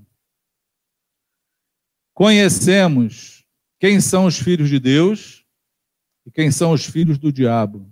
[2.14, 3.46] conhecemos
[3.80, 5.46] quem são os filhos de Deus
[6.26, 7.92] e quem são os filhos do diabo.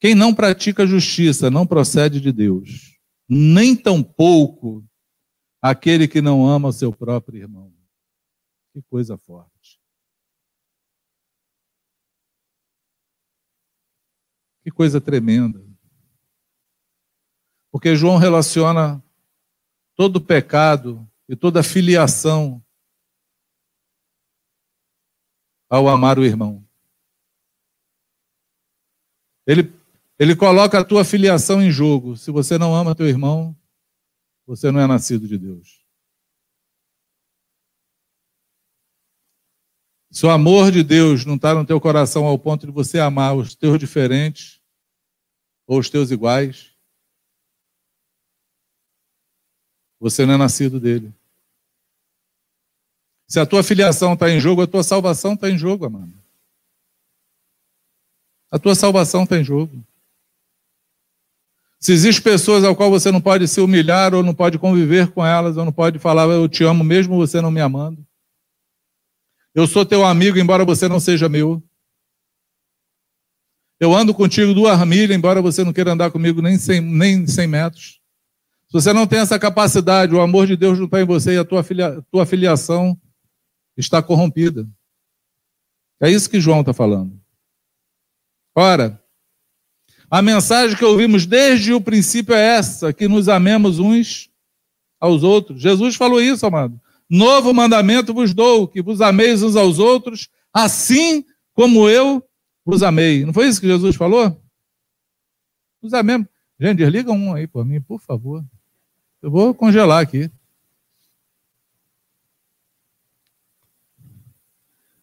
[0.00, 4.88] Quem não pratica justiça não procede de Deus, nem tampouco
[5.60, 7.74] aquele que não ama o seu próprio irmão.
[8.72, 9.78] Que coisa forte.
[14.62, 15.67] Que coisa tremenda.
[17.78, 19.00] Porque João relaciona
[19.94, 22.60] todo pecado e toda filiação
[25.70, 26.66] ao amar o irmão.
[29.46, 29.72] Ele,
[30.18, 32.16] ele coloca a tua filiação em jogo.
[32.16, 33.56] Se você não ama teu irmão,
[34.44, 35.86] você não é nascido de Deus.
[40.10, 43.36] Se o amor de Deus não está no teu coração ao ponto de você amar
[43.36, 44.60] os teus diferentes
[45.64, 46.67] ou os teus iguais,
[50.00, 51.12] você não é nascido dele.
[53.26, 56.12] Se a tua filiação está em jogo, a tua salvação está em jogo, amado.
[58.50, 59.84] A tua salvação está em jogo.
[61.78, 65.24] Se existem pessoas ao qual você não pode se humilhar, ou não pode conviver com
[65.24, 68.04] elas, ou não pode falar, eu te amo, mesmo você não me amando.
[69.54, 71.62] Eu sou teu amigo, embora você não seja meu.
[73.78, 77.46] Eu ando contigo duas milhas, embora você não queira andar comigo nem 100, nem 100
[77.46, 77.97] metros.
[78.68, 81.38] Se você não tem essa capacidade, o amor de Deus não está em você e
[81.38, 83.00] a tua, filia, tua filiação
[83.76, 84.68] está corrompida.
[86.00, 87.18] É isso que João está falando.
[88.54, 89.02] Ora,
[90.10, 94.30] A mensagem que ouvimos desde o princípio é essa: que nos amemos uns
[94.98, 95.60] aos outros.
[95.60, 96.80] Jesus falou isso, amado.
[97.10, 102.22] Novo mandamento vos dou, que vos ameis uns aos outros, assim como eu
[102.64, 103.24] vos amei.
[103.24, 104.42] Não foi isso que Jesus falou?
[105.82, 106.26] Nos amemos.
[106.60, 108.44] Gente, desliga um aí por mim, por favor.
[109.22, 110.30] Eu vou congelar aqui.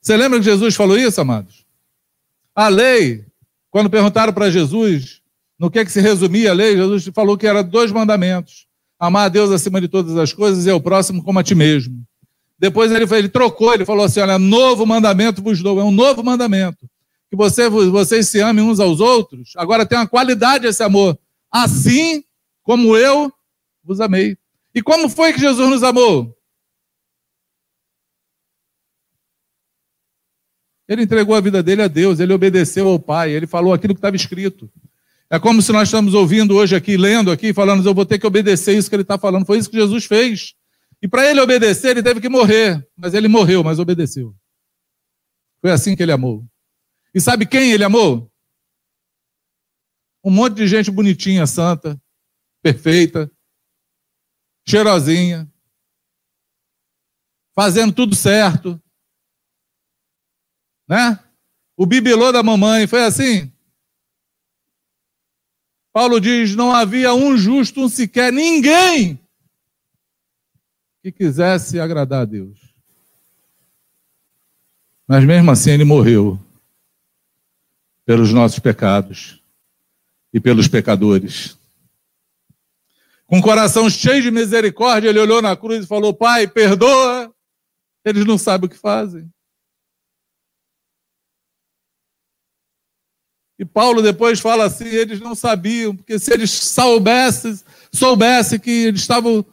[0.01, 1.65] Você lembra que Jesus falou isso, amados?
[2.53, 3.25] A lei,
[3.69, 5.21] quando perguntaram para Jesus
[5.59, 8.67] no que, é que se resumia a lei, Jesus falou que era dois mandamentos:
[8.99, 12.05] amar a Deus acima de todas as coisas e ao próximo como a ti mesmo.
[12.57, 16.23] Depois ele, ele trocou, ele falou assim: olha, novo mandamento vos dou, é um novo
[16.23, 16.89] mandamento.
[17.29, 19.53] Que você, vocês se amem uns aos outros.
[19.57, 21.17] Agora tem uma qualidade esse amor.
[21.51, 22.23] Assim
[22.63, 23.33] como eu
[23.85, 24.37] vos amei.
[24.73, 26.35] E como foi que Jesus nos amou?
[30.87, 33.99] Ele entregou a vida dele a Deus, ele obedeceu ao Pai, ele falou aquilo que
[33.99, 34.69] estava escrito.
[35.29, 38.27] É como se nós estamos ouvindo hoje aqui, lendo aqui, falando, eu vou ter que
[38.27, 39.45] obedecer isso que ele está falando.
[39.45, 40.53] Foi isso que Jesus fez.
[41.01, 42.87] E para ele obedecer, ele teve que morrer.
[42.95, 44.35] Mas ele morreu, mas obedeceu.
[45.61, 46.45] Foi assim que ele amou.
[47.13, 48.31] E sabe quem ele amou?
[50.23, 51.99] Um monte de gente bonitinha, santa,
[52.61, 53.31] perfeita,
[54.67, 55.51] cheirosinha,
[57.53, 58.81] fazendo tudo certo,
[60.87, 61.19] né?
[61.77, 63.51] O bibelô da mamãe, foi assim?
[65.93, 69.19] Paulo diz: não havia um justo, um sequer, ninguém
[71.01, 72.59] que quisesse agradar a Deus.
[75.07, 76.39] Mas mesmo assim ele morreu
[78.05, 79.41] pelos nossos pecados
[80.33, 81.57] e pelos pecadores.
[83.27, 87.34] Com o coração cheio de misericórdia, ele olhou na cruz e falou: Pai, perdoa.
[88.06, 89.27] Eles não sabem o que fazem.
[93.57, 97.57] E Paulo depois fala assim: eles não sabiam, porque se eles soubessem,
[97.91, 99.45] soubessem que eles estavam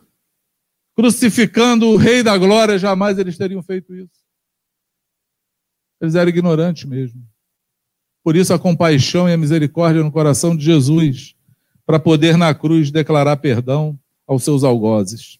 [0.94, 4.20] crucificando o Rei da Glória, jamais eles teriam feito isso.
[6.00, 7.26] Eles eram ignorantes mesmo.
[8.24, 11.34] Por isso a compaixão e a misericórdia no coração de Jesus,
[11.92, 15.38] para poder na cruz declarar perdão aos seus algozes.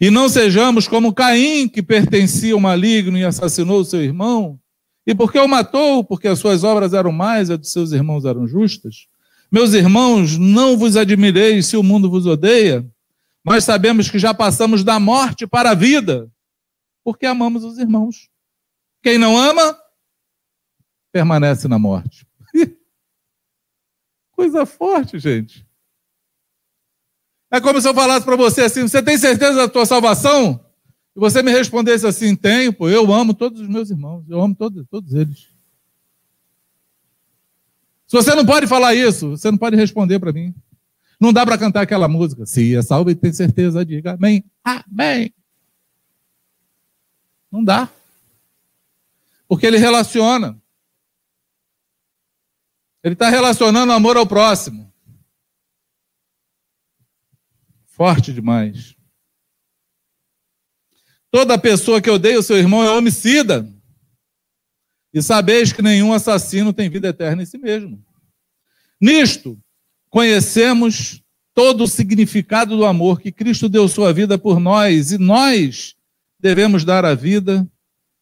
[0.00, 4.58] E não sejamos como Caim, que pertencia ao maligno e assassinou seu irmão,
[5.06, 6.02] e porque o matou?
[6.02, 9.06] Porque as suas obras eram mais, as dos seus irmãos eram justas?
[9.52, 12.84] Meus irmãos, não vos admireis se o mundo vos odeia.
[13.44, 16.28] Nós sabemos que já passamos da morte para a vida,
[17.04, 18.28] porque amamos os irmãos.
[19.00, 19.78] Quem não ama,
[21.12, 22.26] permanece na morte.
[24.42, 25.64] Coisa forte, gente.
[27.48, 30.60] É como se eu falasse para você assim: você tem certeza da tua salvação?
[31.14, 34.52] e você me respondesse assim: tenho, pô, eu amo todos os meus irmãos, eu amo
[34.52, 35.52] todos, todos eles.
[38.08, 40.52] Se você não pode falar isso, você não pode responder para mim.
[41.20, 42.44] Não dá para cantar aquela música.
[42.44, 44.44] Se é salvo e tem certeza, diga amém.
[44.64, 45.32] Amém.
[47.48, 47.88] Não dá.
[49.46, 50.60] Porque ele relaciona.
[53.02, 54.92] Ele está relacionando amor ao próximo.
[57.86, 58.96] Forte demais.
[61.30, 63.68] Toda pessoa que odeia o seu irmão é homicida.
[65.12, 68.02] E sabeis que nenhum assassino tem vida eterna em si mesmo.
[69.00, 69.58] Nisto,
[70.08, 71.22] conhecemos
[71.54, 75.94] todo o significado do amor que Cristo deu sua vida por nós e nós
[76.38, 77.68] devemos dar a vida,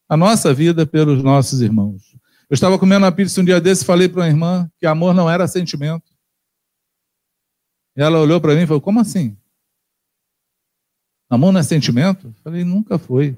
[0.09, 2.17] a nossa vida, pelos nossos irmãos.
[2.51, 5.15] Eu estava comendo uma pizza um dia desse e falei para uma irmã que amor
[5.15, 6.13] não era sentimento.
[7.97, 9.39] E ela olhou para mim e falou: Como assim?
[11.29, 12.27] Amor não é sentimento?
[12.27, 13.37] Eu falei, nunca foi.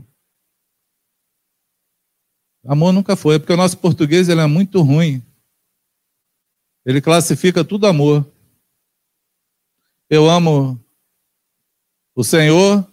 [2.64, 5.22] Amor nunca foi, porque o nosso português ele é muito ruim.
[6.86, 8.26] Ele classifica tudo amor.
[10.08, 10.80] Eu amo
[12.14, 12.86] o Senhor,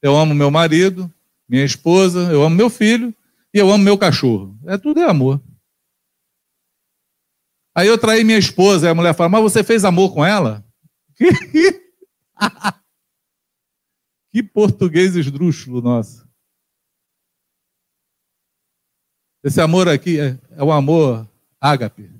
[0.00, 1.12] eu amo meu marido,
[1.48, 3.12] minha esposa, eu amo meu filho
[3.54, 4.58] e eu amo meu cachorro.
[4.66, 5.40] É tudo é amor.
[7.72, 10.66] Aí eu traí minha esposa, e a mulher fala: Mas você fez amor com ela?
[14.32, 16.28] Que português esdrúxulo nosso.
[19.44, 22.10] Esse amor aqui é, é o amor ágape,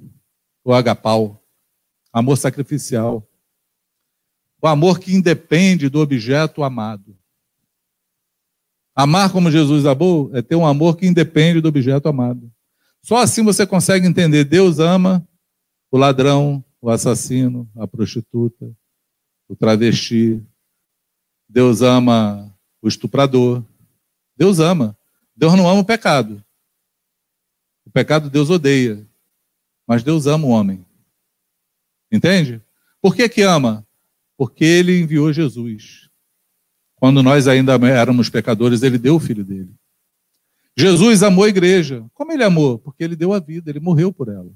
[0.62, 1.44] o agapau,
[2.12, 3.28] amor sacrificial.
[4.62, 7.18] O amor que independe do objeto amado.
[8.94, 12.50] Amar como Jesus amou é ter um amor que independe do objeto amado.
[13.02, 14.44] Só assim você consegue entender.
[14.44, 15.26] Deus ama
[15.90, 18.70] o ladrão, o assassino, a prostituta,
[19.48, 20.42] o travesti,
[21.48, 22.52] Deus ama
[22.82, 23.64] o estuprador.
[24.36, 24.96] Deus ama.
[25.36, 26.44] Deus não ama o pecado.
[27.86, 29.06] O pecado Deus odeia.
[29.86, 30.84] Mas Deus ama o homem.
[32.10, 32.62] Entende?
[33.00, 33.86] Por que que ama?
[34.36, 36.03] Porque ele enviou Jesus.
[37.04, 39.68] Quando nós ainda éramos pecadores, ele deu o filho dele.
[40.74, 42.02] Jesus amou a igreja.
[42.14, 42.78] Como ele amou?
[42.78, 44.50] Porque ele deu a vida, ele morreu por ela.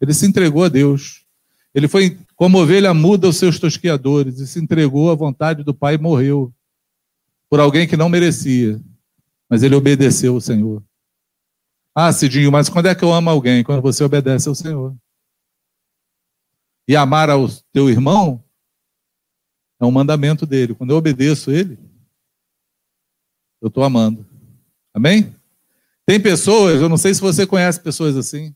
[0.00, 1.26] Ele se entregou a Deus.
[1.74, 5.96] Ele foi como ovelha muda os seus tosqueadores e se entregou à vontade do Pai
[5.96, 6.50] e morreu
[7.50, 8.80] por alguém que não merecia.
[9.46, 10.82] Mas ele obedeceu ao Senhor.
[11.94, 13.62] Ah, Cidinho, mas quando é que eu amo alguém?
[13.62, 14.96] Quando você obedece ao Senhor.
[16.88, 18.42] E amar ao teu irmão
[19.80, 20.74] é um mandamento dele.
[20.74, 21.78] Quando eu obedeço ele,
[23.60, 24.26] eu estou amando.
[24.92, 25.34] Amém?
[26.06, 28.54] Tem pessoas, eu não sei se você conhece pessoas assim.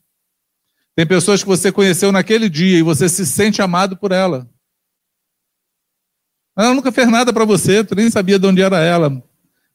[0.94, 4.48] Tem pessoas que você conheceu naquele dia e você se sente amado por ela.
[6.56, 9.22] Ela nunca fez nada para você, tu nem sabia de onde era ela.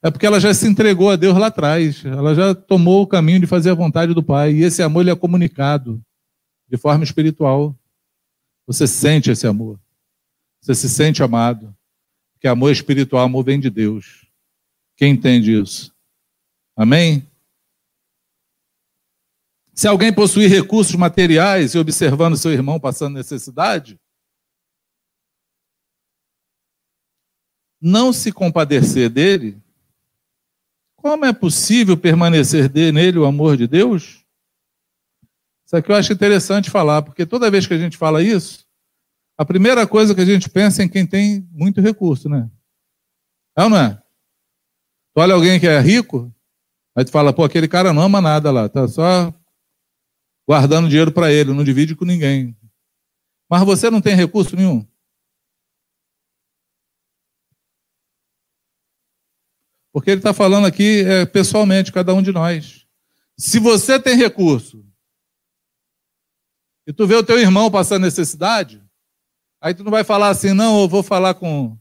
[0.02, 2.06] É porque ela já se entregou a Deus lá atrás.
[2.06, 4.54] Ela já tomou o caminho de fazer a vontade do Pai.
[4.54, 6.02] E esse amor ele é comunicado
[6.70, 7.78] de forma espiritual.
[8.66, 9.78] Você sente esse amor.
[10.70, 11.76] Você se sente amado.
[12.34, 14.28] Porque amor espiritual, amor vem de Deus.
[14.96, 15.92] Quem entende isso?
[16.76, 17.28] Amém?
[19.74, 24.00] Se alguém possuir recursos materiais e observando seu irmão passando necessidade,
[27.82, 29.60] não se compadecer dele,
[30.98, 34.24] como é possível permanecer nele o amor de Deus?
[35.66, 38.69] Isso aqui eu acho interessante falar, porque toda vez que a gente fala isso,
[39.40, 42.50] a primeira coisa que a gente pensa é em quem tem muito recurso, né?
[43.58, 43.96] É ou não é?
[43.96, 46.32] Tu olha alguém que é rico,
[47.00, 49.34] Aí tu fala, pô, aquele cara não ama nada lá, tá só
[50.46, 52.58] guardando dinheiro para ele, não divide com ninguém.
[53.50, 54.86] Mas você não tem recurso nenhum.
[59.94, 62.86] Porque ele está falando aqui é, pessoalmente, cada um de nós.
[63.38, 64.86] Se você tem recurso
[66.86, 68.84] e tu vê o teu irmão passando necessidade,
[69.62, 71.78] aí tu não vai falar assim, não, eu vou falar com,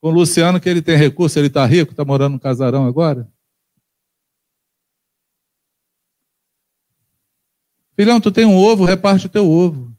[0.00, 3.30] com o Luciano que ele tem recurso, ele está rico, está morando no casarão agora.
[7.96, 9.94] Filhão, tu tem um ovo, reparte o teu ovo.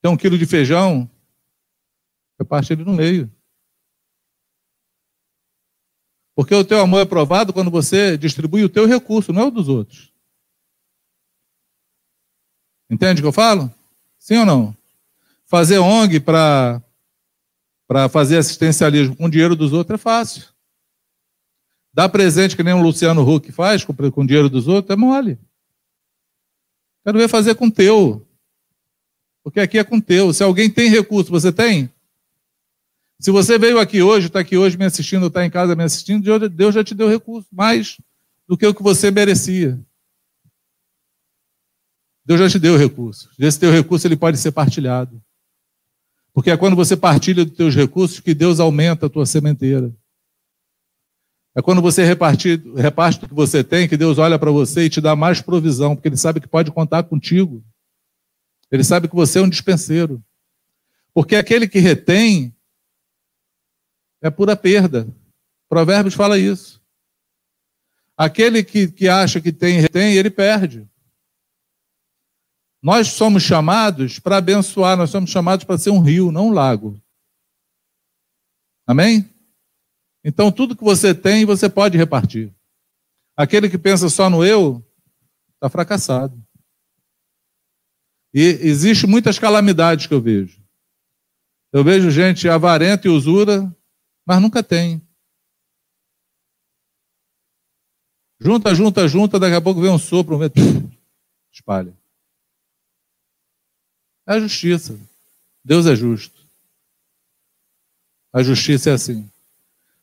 [0.00, 1.10] Tem um quilo de feijão,
[2.38, 3.30] reparte ele no meio.
[6.36, 9.50] Porque o teu amor é provado quando você distribui o teu recurso, não é o
[9.50, 10.12] dos outros.
[12.90, 13.72] Entende o que eu falo?
[14.18, 14.76] Sim ou não?
[15.46, 16.82] Fazer ONG para
[18.10, 20.44] fazer assistencialismo com dinheiro dos outros é fácil.
[21.92, 25.38] Dar presente que nem o Luciano Huck faz com, com dinheiro dos outros é mole.
[27.04, 28.26] Quero ver fazer com teu.
[29.42, 30.32] Porque aqui é com teu.
[30.32, 31.90] Se alguém tem recurso, você tem?
[33.18, 36.48] Se você veio aqui hoje, está aqui hoje me assistindo, está em casa me assistindo,
[36.48, 37.96] Deus já te deu recurso, mais
[38.46, 39.78] do que o que você merecia.
[42.28, 43.30] Deus já te deu recurso.
[43.38, 45.18] Esse teu recurso ele pode ser partilhado.
[46.30, 49.90] Porque é quando você partilha dos teus recursos que Deus aumenta a tua sementeira.
[51.54, 54.90] É quando você reparte, reparte o que você tem, que Deus olha para você e
[54.90, 57.64] te dá mais provisão, porque Ele sabe que pode contar contigo.
[58.70, 60.22] Ele sabe que você é um dispenseiro.
[61.14, 62.54] Porque aquele que retém
[64.20, 65.08] é pura perda.
[65.66, 66.78] Provérbios fala isso.
[68.14, 70.86] Aquele que, que acha que tem retém, ele perde.
[72.82, 77.00] Nós somos chamados para abençoar, nós somos chamados para ser um rio, não um lago.
[78.86, 79.28] Amém?
[80.24, 82.54] Então, tudo que você tem, você pode repartir.
[83.36, 84.84] Aquele que pensa só no eu,
[85.54, 86.40] está fracassado.
[88.32, 90.62] E existe muitas calamidades que eu vejo.
[91.72, 93.74] Eu vejo gente avarenta e usura,
[94.26, 95.02] mas nunca tem.
[98.40, 100.60] Junta, junta, junta, daqui a pouco vem um sopro, um vento,
[101.52, 101.96] espalha.
[104.28, 105.00] É a justiça.
[105.64, 106.46] Deus é justo.
[108.30, 109.26] A justiça é assim.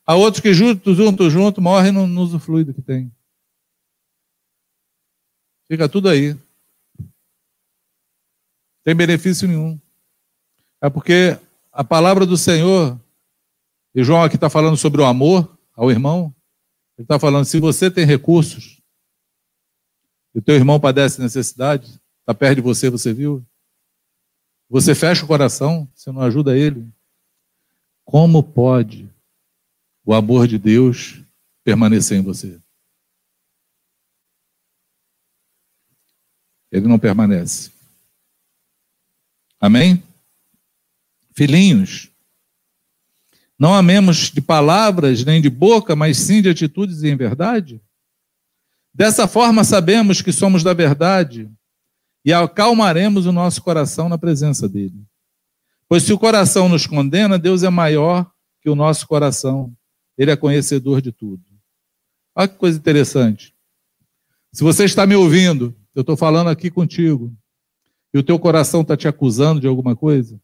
[0.03, 3.11] Há outros que junto, junto, junto, morrem no, no usufruído que tem.
[5.68, 6.35] Fica tudo aí.
[8.84, 9.80] Tem benefício nenhum.
[10.81, 11.39] É porque
[11.72, 12.99] a palavra do Senhor,
[13.93, 16.34] e João aqui está falando sobre o amor ao irmão,
[16.97, 18.81] ele está falando, se você tem recursos,
[20.34, 23.45] e o teu irmão padece necessidade, está perto de você, você viu?
[24.69, 26.87] Você fecha o coração, você não ajuda ele.
[28.03, 29.09] Como pode
[30.03, 31.21] o amor de Deus
[31.63, 32.59] permanecer em você.
[36.71, 37.71] Ele não permanece.
[39.59, 40.03] Amém?
[41.33, 42.11] Filhinhos,
[43.57, 47.81] não amemos de palavras nem de boca, mas sim de atitudes e em verdade?
[48.93, 51.49] Dessa forma sabemos que somos da verdade
[52.26, 55.06] e acalmaremos o nosso coração na presença dele.
[55.88, 58.30] Pois se o coração nos condena, Deus é maior
[58.60, 59.72] que o nosso coração.
[60.18, 61.43] Ele é conhecedor de tudo.
[62.35, 63.56] Olha que coisa interessante.
[64.52, 67.31] Se você está me ouvindo, eu estou falando aqui contigo,
[68.11, 70.41] e o teu coração está te acusando de alguma coisa,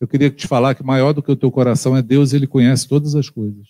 [0.00, 2.88] eu queria te falar que maior do que o teu coração é Deus, ele conhece
[2.88, 3.68] todas as coisas.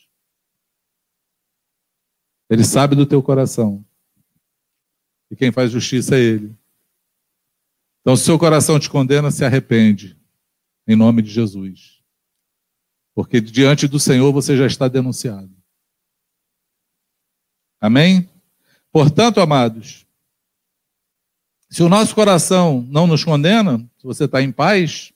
[2.48, 3.84] Ele sabe do teu coração.
[5.30, 6.59] E quem faz justiça é ele.
[8.00, 10.16] Então, se o seu coração te condena, se arrepende,
[10.86, 12.00] em nome de Jesus.
[13.14, 15.50] Porque diante do Senhor você já está denunciado.
[17.80, 18.28] Amém?
[18.92, 20.06] Portanto, amados,
[21.68, 25.12] se o nosso coração não nos condena, se você está em paz,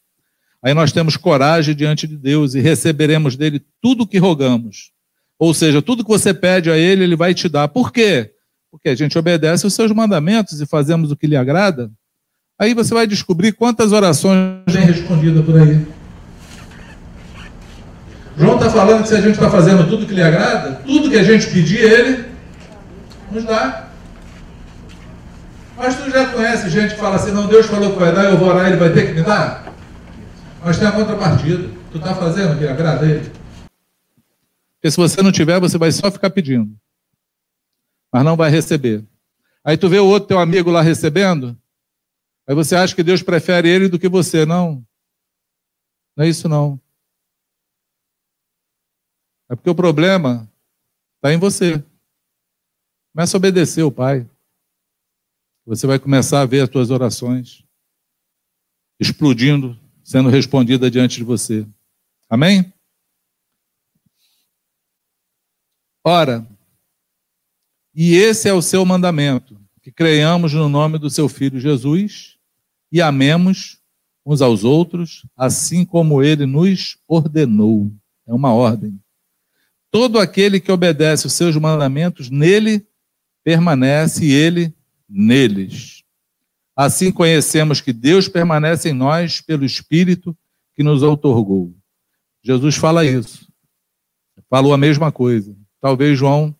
[0.62, 4.93] aí nós temos coragem diante de Deus e receberemos dele tudo o que rogamos.
[5.39, 7.69] Ou seja, tudo que você pede a ele, ele vai te dar.
[7.69, 8.35] Por quê?
[8.70, 11.90] Porque a gente obedece os seus mandamentos e fazemos o que lhe agrada.
[12.59, 15.85] Aí você vai descobrir quantas orações vem respondida por aí.
[18.36, 21.18] João está falando que se a gente está fazendo tudo que lhe agrada, tudo que
[21.18, 22.24] a gente pedir, ele
[23.31, 23.89] nos dá.
[25.76, 28.39] Mas tu já conhece gente que fala assim, não, Deus falou que vai dar, eu
[28.39, 29.72] vou orar, ele vai ter que me dar?
[30.64, 31.68] Mas tem a contrapartida.
[31.90, 33.31] Tu está fazendo o que agrada a ele?
[34.76, 36.70] Porque se você não tiver, você vai só ficar pedindo.
[38.12, 39.05] Mas não vai receber.
[39.64, 41.56] Aí tu vê o outro teu amigo lá recebendo,
[42.47, 44.45] aí você acha que Deus prefere ele do que você.
[44.45, 44.87] Não.
[46.16, 46.81] Não é isso não.
[49.49, 50.51] É porque o problema
[51.16, 51.85] está em você.
[53.12, 54.29] Começa a obedecer o Pai.
[55.66, 57.65] Você vai começar a ver as suas orações
[59.01, 61.66] explodindo, sendo respondidas diante de você.
[62.29, 62.73] Amém?
[66.05, 66.47] Ora,
[67.95, 72.34] e esse é o seu mandamento, que creiamos no nome do seu Filho Jesus
[72.95, 73.81] e amemos
[74.25, 77.91] uns aos outros, assim como ele nos ordenou.
[78.25, 79.01] É uma ordem.
[79.91, 82.87] Todo aquele que obedece os seus mandamentos, nele
[83.43, 84.73] permanece e ele
[85.09, 86.05] neles.
[86.77, 90.37] Assim conhecemos que Deus permanece em nós pelo Espírito
[90.77, 91.75] que nos outorgou.
[92.45, 93.53] Jesus fala isso.
[94.49, 95.53] Falou a mesma coisa.
[95.81, 96.55] Talvez João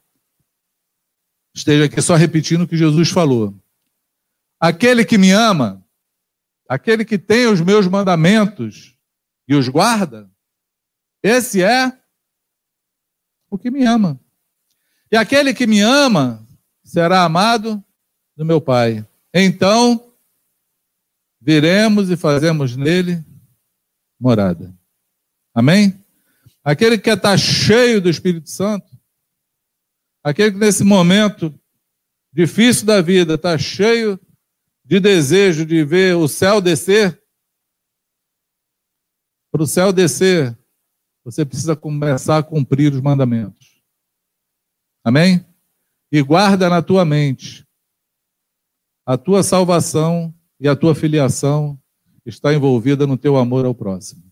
[1.55, 3.55] esteja aqui só repetindo o que Jesus falou.
[4.59, 5.84] Aquele que me ama,
[6.69, 8.97] aquele que tem os meus mandamentos
[9.47, 10.31] e os guarda,
[11.23, 11.93] esse é
[13.51, 14.21] o que me ama.
[15.11, 16.47] E aquele que me ama
[16.83, 17.83] será amado
[18.37, 19.07] do meu Pai.
[19.33, 20.13] Então,
[21.41, 23.25] viremos e fazemos nele
[24.19, 24.75] morada.
[25.55, 26.03] Amém?
[26.65, 28.91] Aquele que está cheio do Espírito Santo,
[30.23, 31.55] aquele que nesse momento
[32.33, 34.19] difícil da vida está cheio
[34.85, 37.23] de desejo de ver o céu descer,
[39.51, 40.57] para o céu descer,
[41.25, 43.81] você precisa começar a cumprir os mandamentos.
[45.03, 45.47] Amém?
[46.13, 47.65] E guarda na tua mente
[49.07, 51.79] a tua salvação e a tua filiação
[52.25, 54.25] está envolvida no teu amor ao próximo.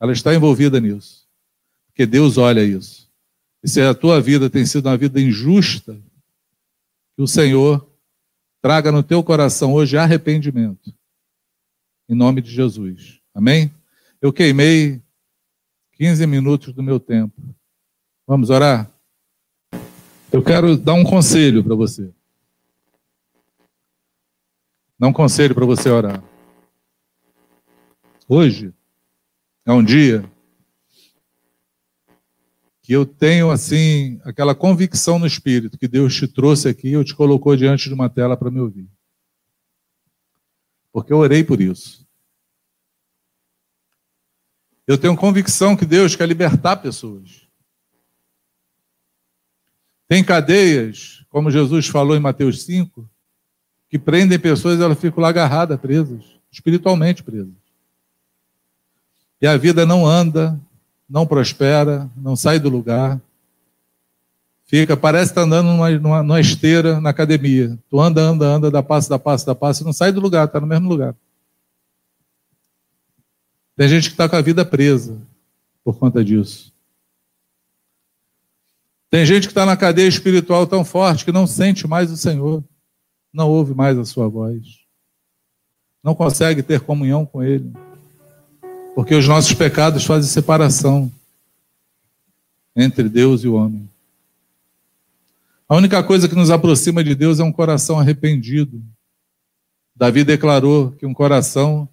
[0.00, 1.26] Ela está envolvida nisso.
[1.86, 3.10] Porque Deus olha isso.
[3.62, 5.94] E se a tua vida tem sido uma vida injusta,
[7.16, 7.87] que o Senhor
[8.68, 10.94] traga no teu coração hoje arrependimento.
[12.06, 13.18] Em nome de Jesus.
[13.34, 13.72] Amém?
[14.20, 15.00] Eu queimei
[15.92, 17.32] 15 minutos do meu tempo.
[18.26, 18.86] Vamos orar?
[20.30, 22.12] Eu quero dar um conselho para você.
[24.98, 26.22] Dar um conselho para você orar.
[28.28, 28.74] Hoje
[29.64, 30.30] é um dia
[32.88, 37.14] que eu tenho assim aquela convicção no espírito que Deus te trouxe aqui e te
[37.14, 38.88] colocou diante de uma tela para me ouvir.
[40.90, 42.08] Porque eu orei por isso.
[44.86, 47.46] Eu tenho convicção que Deus quer libertar pessoas.
[50.08, 53.06] Tem cadeias, como Jesus falou em Mateus 5,
[53.90, 57.52] que prendem pessoas e elas ficam lá agarradas, presas, espiritualmente presas.
[59.42, 60.58] E a vida não anda,
[61.08, 63.20] não prospera, não sai do lugar.
[64.66, 67.78] Fica, parece estar tá andando numa, numa, numa, esteira na academia.
[67.88, 70.60] Tu anda, anda, anda, dá passo, dá passo, dá passo, não sai do lugar, está
[70.60, 71.14] no mesmo lugar.
[73.76, 75.18] Tem gente que está com a vida presa
[75.82, 76.72] por conta disso.
[79.10, 82.62] Tem gente que está na cadeia espiritual tão forte que não sente mais o Senhor
[83.32, 84.80] não ouve mais a sua voz,
[86.02, 87.72] não consegue ter comunhão com Ele,
[88.98, 91.08] porque os nossos pecados fazem separação
[92.74, 93.88] entre Deus e o homem.
[95.68, 98.82] A única coisa que nos aproxima de Deus é um coração arrependido.
[99.94, 101.88] Davi declarou que um coração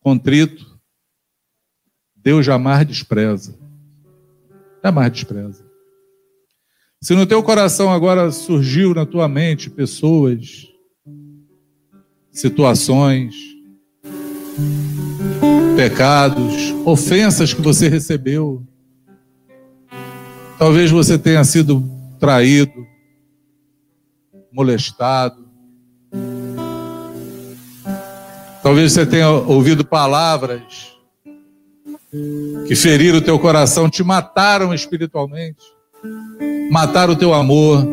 [0.00, 0.80] contrito,
[2.16, 3.54] Deus jamais despreza.
[4.82, 5.62] Jamais despreza.
[7.02, 10.68] Se no teu coração agora surgiu na tua mente pessoas,
[12.32, 13.34] situações,
[15.78, 18.66] pecados, ofensas que você recebeu,
[20.58, 21.88] talvez você tenha sido
[22.18, 22.84] traído,
[24.52, 25.48] molestado,
[28.60, 30.98] talvez você tenha ouvido palavras
[32.66, 35.64] que feriram o teu coração, te mataram espiritualmente
[36.72, 37.86] matar o teu amor,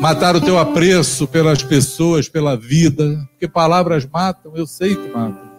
[0.00, 5.54] matar o teu apreço pelas pessoas, pela vida, porque palavras matam, eu sei que matam.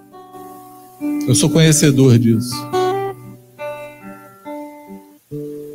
[1.28, 2.56] Eu sou conhecedor disso.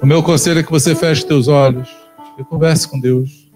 [0.03, 1.89] O meu conselho é que você feche teus olhos
[2.39, 3.51] e converse com Deus.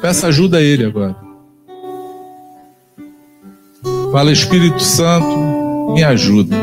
[0.00, 1.16] Peça ajuda a Ele agora.
[4.12, 6.56] Fala, Espírito Santo, me ajuda.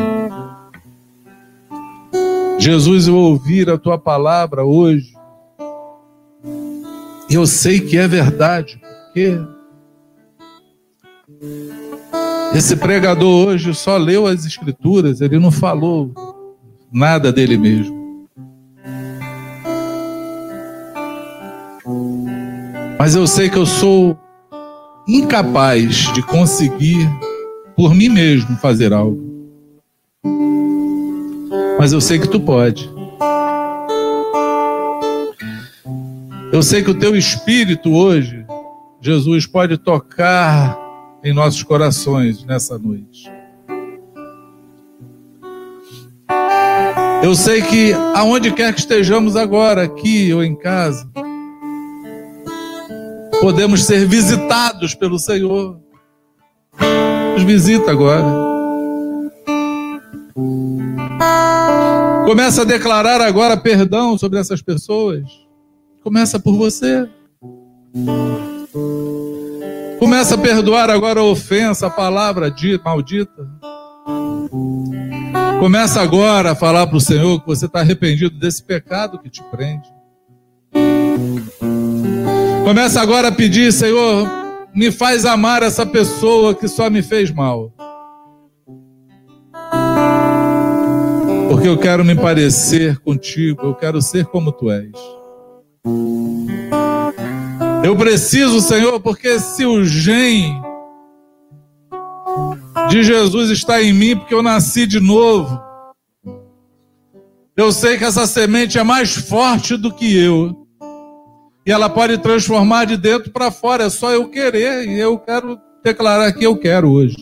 [2.58, 5.13] Jesus, eu ouvir a tua palavra hoje,
[7.34, 9.38] eu sei que é verdade, porque
[12.54, 16.12] esse pregador hoje só leu as Escrituras, ele não falou
[16.92, 18.28] nada dele mesmo.
[22.98, 24.18] Mas eu sei que eu sou
[25.06, 27.08] incapaz de conseguir
[27.76, 29.34] por mim mesmo fazer algo
[31.78, 32.90] mas eu sei que tu pode.
[36.54, 38.46] Eu sei que o teu espírito hoje,
[39.00, 40.78] Jesus, pode tocar
[41.24, 43.28] em nossos corações nessa noite.
[47.24, 51.10] Eu sei que aonde quer que estejamos agora, aqui ou em casa,
[53.40, 55.80] podemos ser visitados pelo Senhor.
[57.32, 58.32] Nos visita agora.
[62.24, 65.43] Começa a declarar agora perdão sobre essas pessoas.
[66.04, 67.08] Começa por você.
[69.98, 73.48] Começa a perdoar agora a ofensa, a palavra dita, maldita.
[75.58, 79.42] Começa agora a falar para o Senhor que você está arrependido desse pecado que te
[79.44, 79.88] prende.
[82.64, 84.28] Começa agora a pedir, Senhor,
[84.74, 87.72] me faz amar essa pessoa que só me fez mal.
[91.64, 94.92] porque eu quero me parecer contigo, eu quero ser como tu és.
[97.84, 100.62] Eu preciso, Senhor, porque se o gen
[102.88, 105.60] de Jesus está em mim, porque eu nasci de novo,
[107.56, 110.66] eu sei que essa semente é mais forte do que eu.
[111.66, 115.58] E ela pode transformar de dentro para fora, é só eu querer, e eu quero
[115.82, 117.16] declarar que eu quero hoje.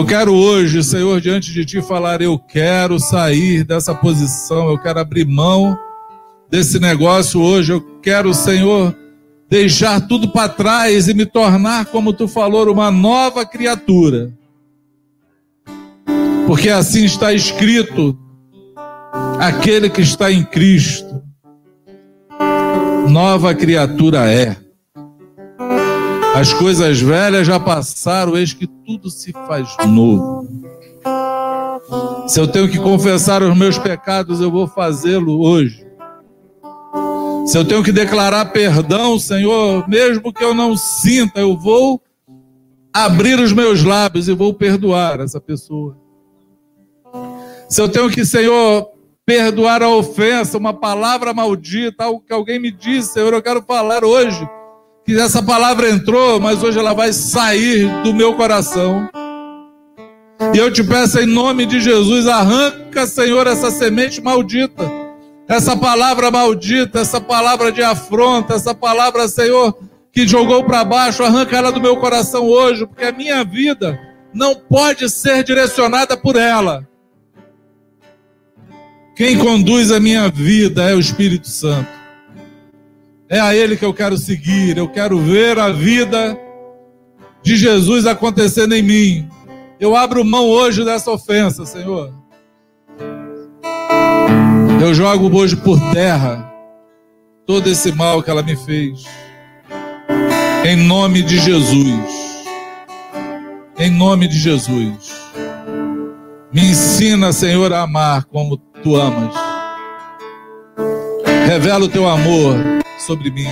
[0.00, 4.98] Eu quero hoje, Senhor, diante de Ti falar: eu quero sair dessa posição, eu quero
[4.98, 5.78] abrir mão
[6.48, 7.72] desse negócio hoje.
[7.72, 8.96] Eu quero, Senhor,
[9.46, 14.32] deixar tudo para trás e me tornar, como Tu falou, uma nova criatura.
[16.46, 18.18] Porque assim está escrito:
[19.38, 21.22] aquele que está em Cristo,
[23.06, 24.56] nova criatura é.
[26.34, 30.48] As coisas velhas já passaram, eis que tudo se faz novo.
[32.28, 35.84] Se eu tenho que confessar os meus pecados, eu vou fazê-lo hoje.
[37.46, 42.00] Se eu tenho que declarar perdão, Senhor, mesmo que eu não sinta, eu vou
[42.92, 45.96] abrir os meus lábios e vou perdoar essa pessoa.
[47.68, 48.88] Se eu tenho que, Senhor,
[49.26, 54.04] perdoar a ofensa, uma palavra maldita, algo que alguém me disse, Senhor, eu quero falar
[54.04, 54.48] hoje
[55.10, 59.08] que essa palavra entrou, mas hoje ela vai sair do meu coração.
[60.54, 64.88] E eu te peço em nome de Jesus, arranca, Senhor, essa semente maldita,
[65.48, 69.76] essa palavra maldita, essa palavra de afronta, essa palavra, Senhor,
[70.12, 73.98] que jogou para baixo, arranca ela do meu coração hoje, porque a minha vida
[74.32, 76.88] não pode ser direcionada por ela.
[79.16, 81.99] Quem conduz a minha vida é o Espírito Santo.
[83.30, 84.76] É a Ele que eu quero seguir.
[84.76, 86.36] Eu quero ver a vida
[87.44, 89.28] de Jesus acontecendo em mim.
[89.78, 92.12] Eu abro mão hoje dessa ofensa, Senhor.
[94.82, 96.52] Eu jogo hoje por terra
[97.46, 99.04] todo esse mal que ela me fez.
[100.66, 102.44] Em nome de Jesus.
[103.78, 105.20] Em nome de Jesus.
[106.52, 109.34] Me ensina, Senhor, a amar como tu amas.
[111.46, 113.48] Revela o teu amor sobre mim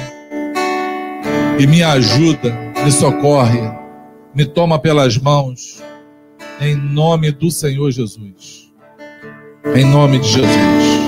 [1.58, 2.54] e me ajuda,
[2.84, 3.60] me socorre,
[4.34, 5.82] me toma pelas mãos,
[6.60, 8.72] em nome do Senhor Jesus.
[9.74, 10.98] Em nome de Jesus.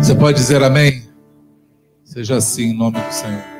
[0.00, 1.02] Você pode dizer amém?
[2.04, 3.53] Seja assim em nome do Senhor.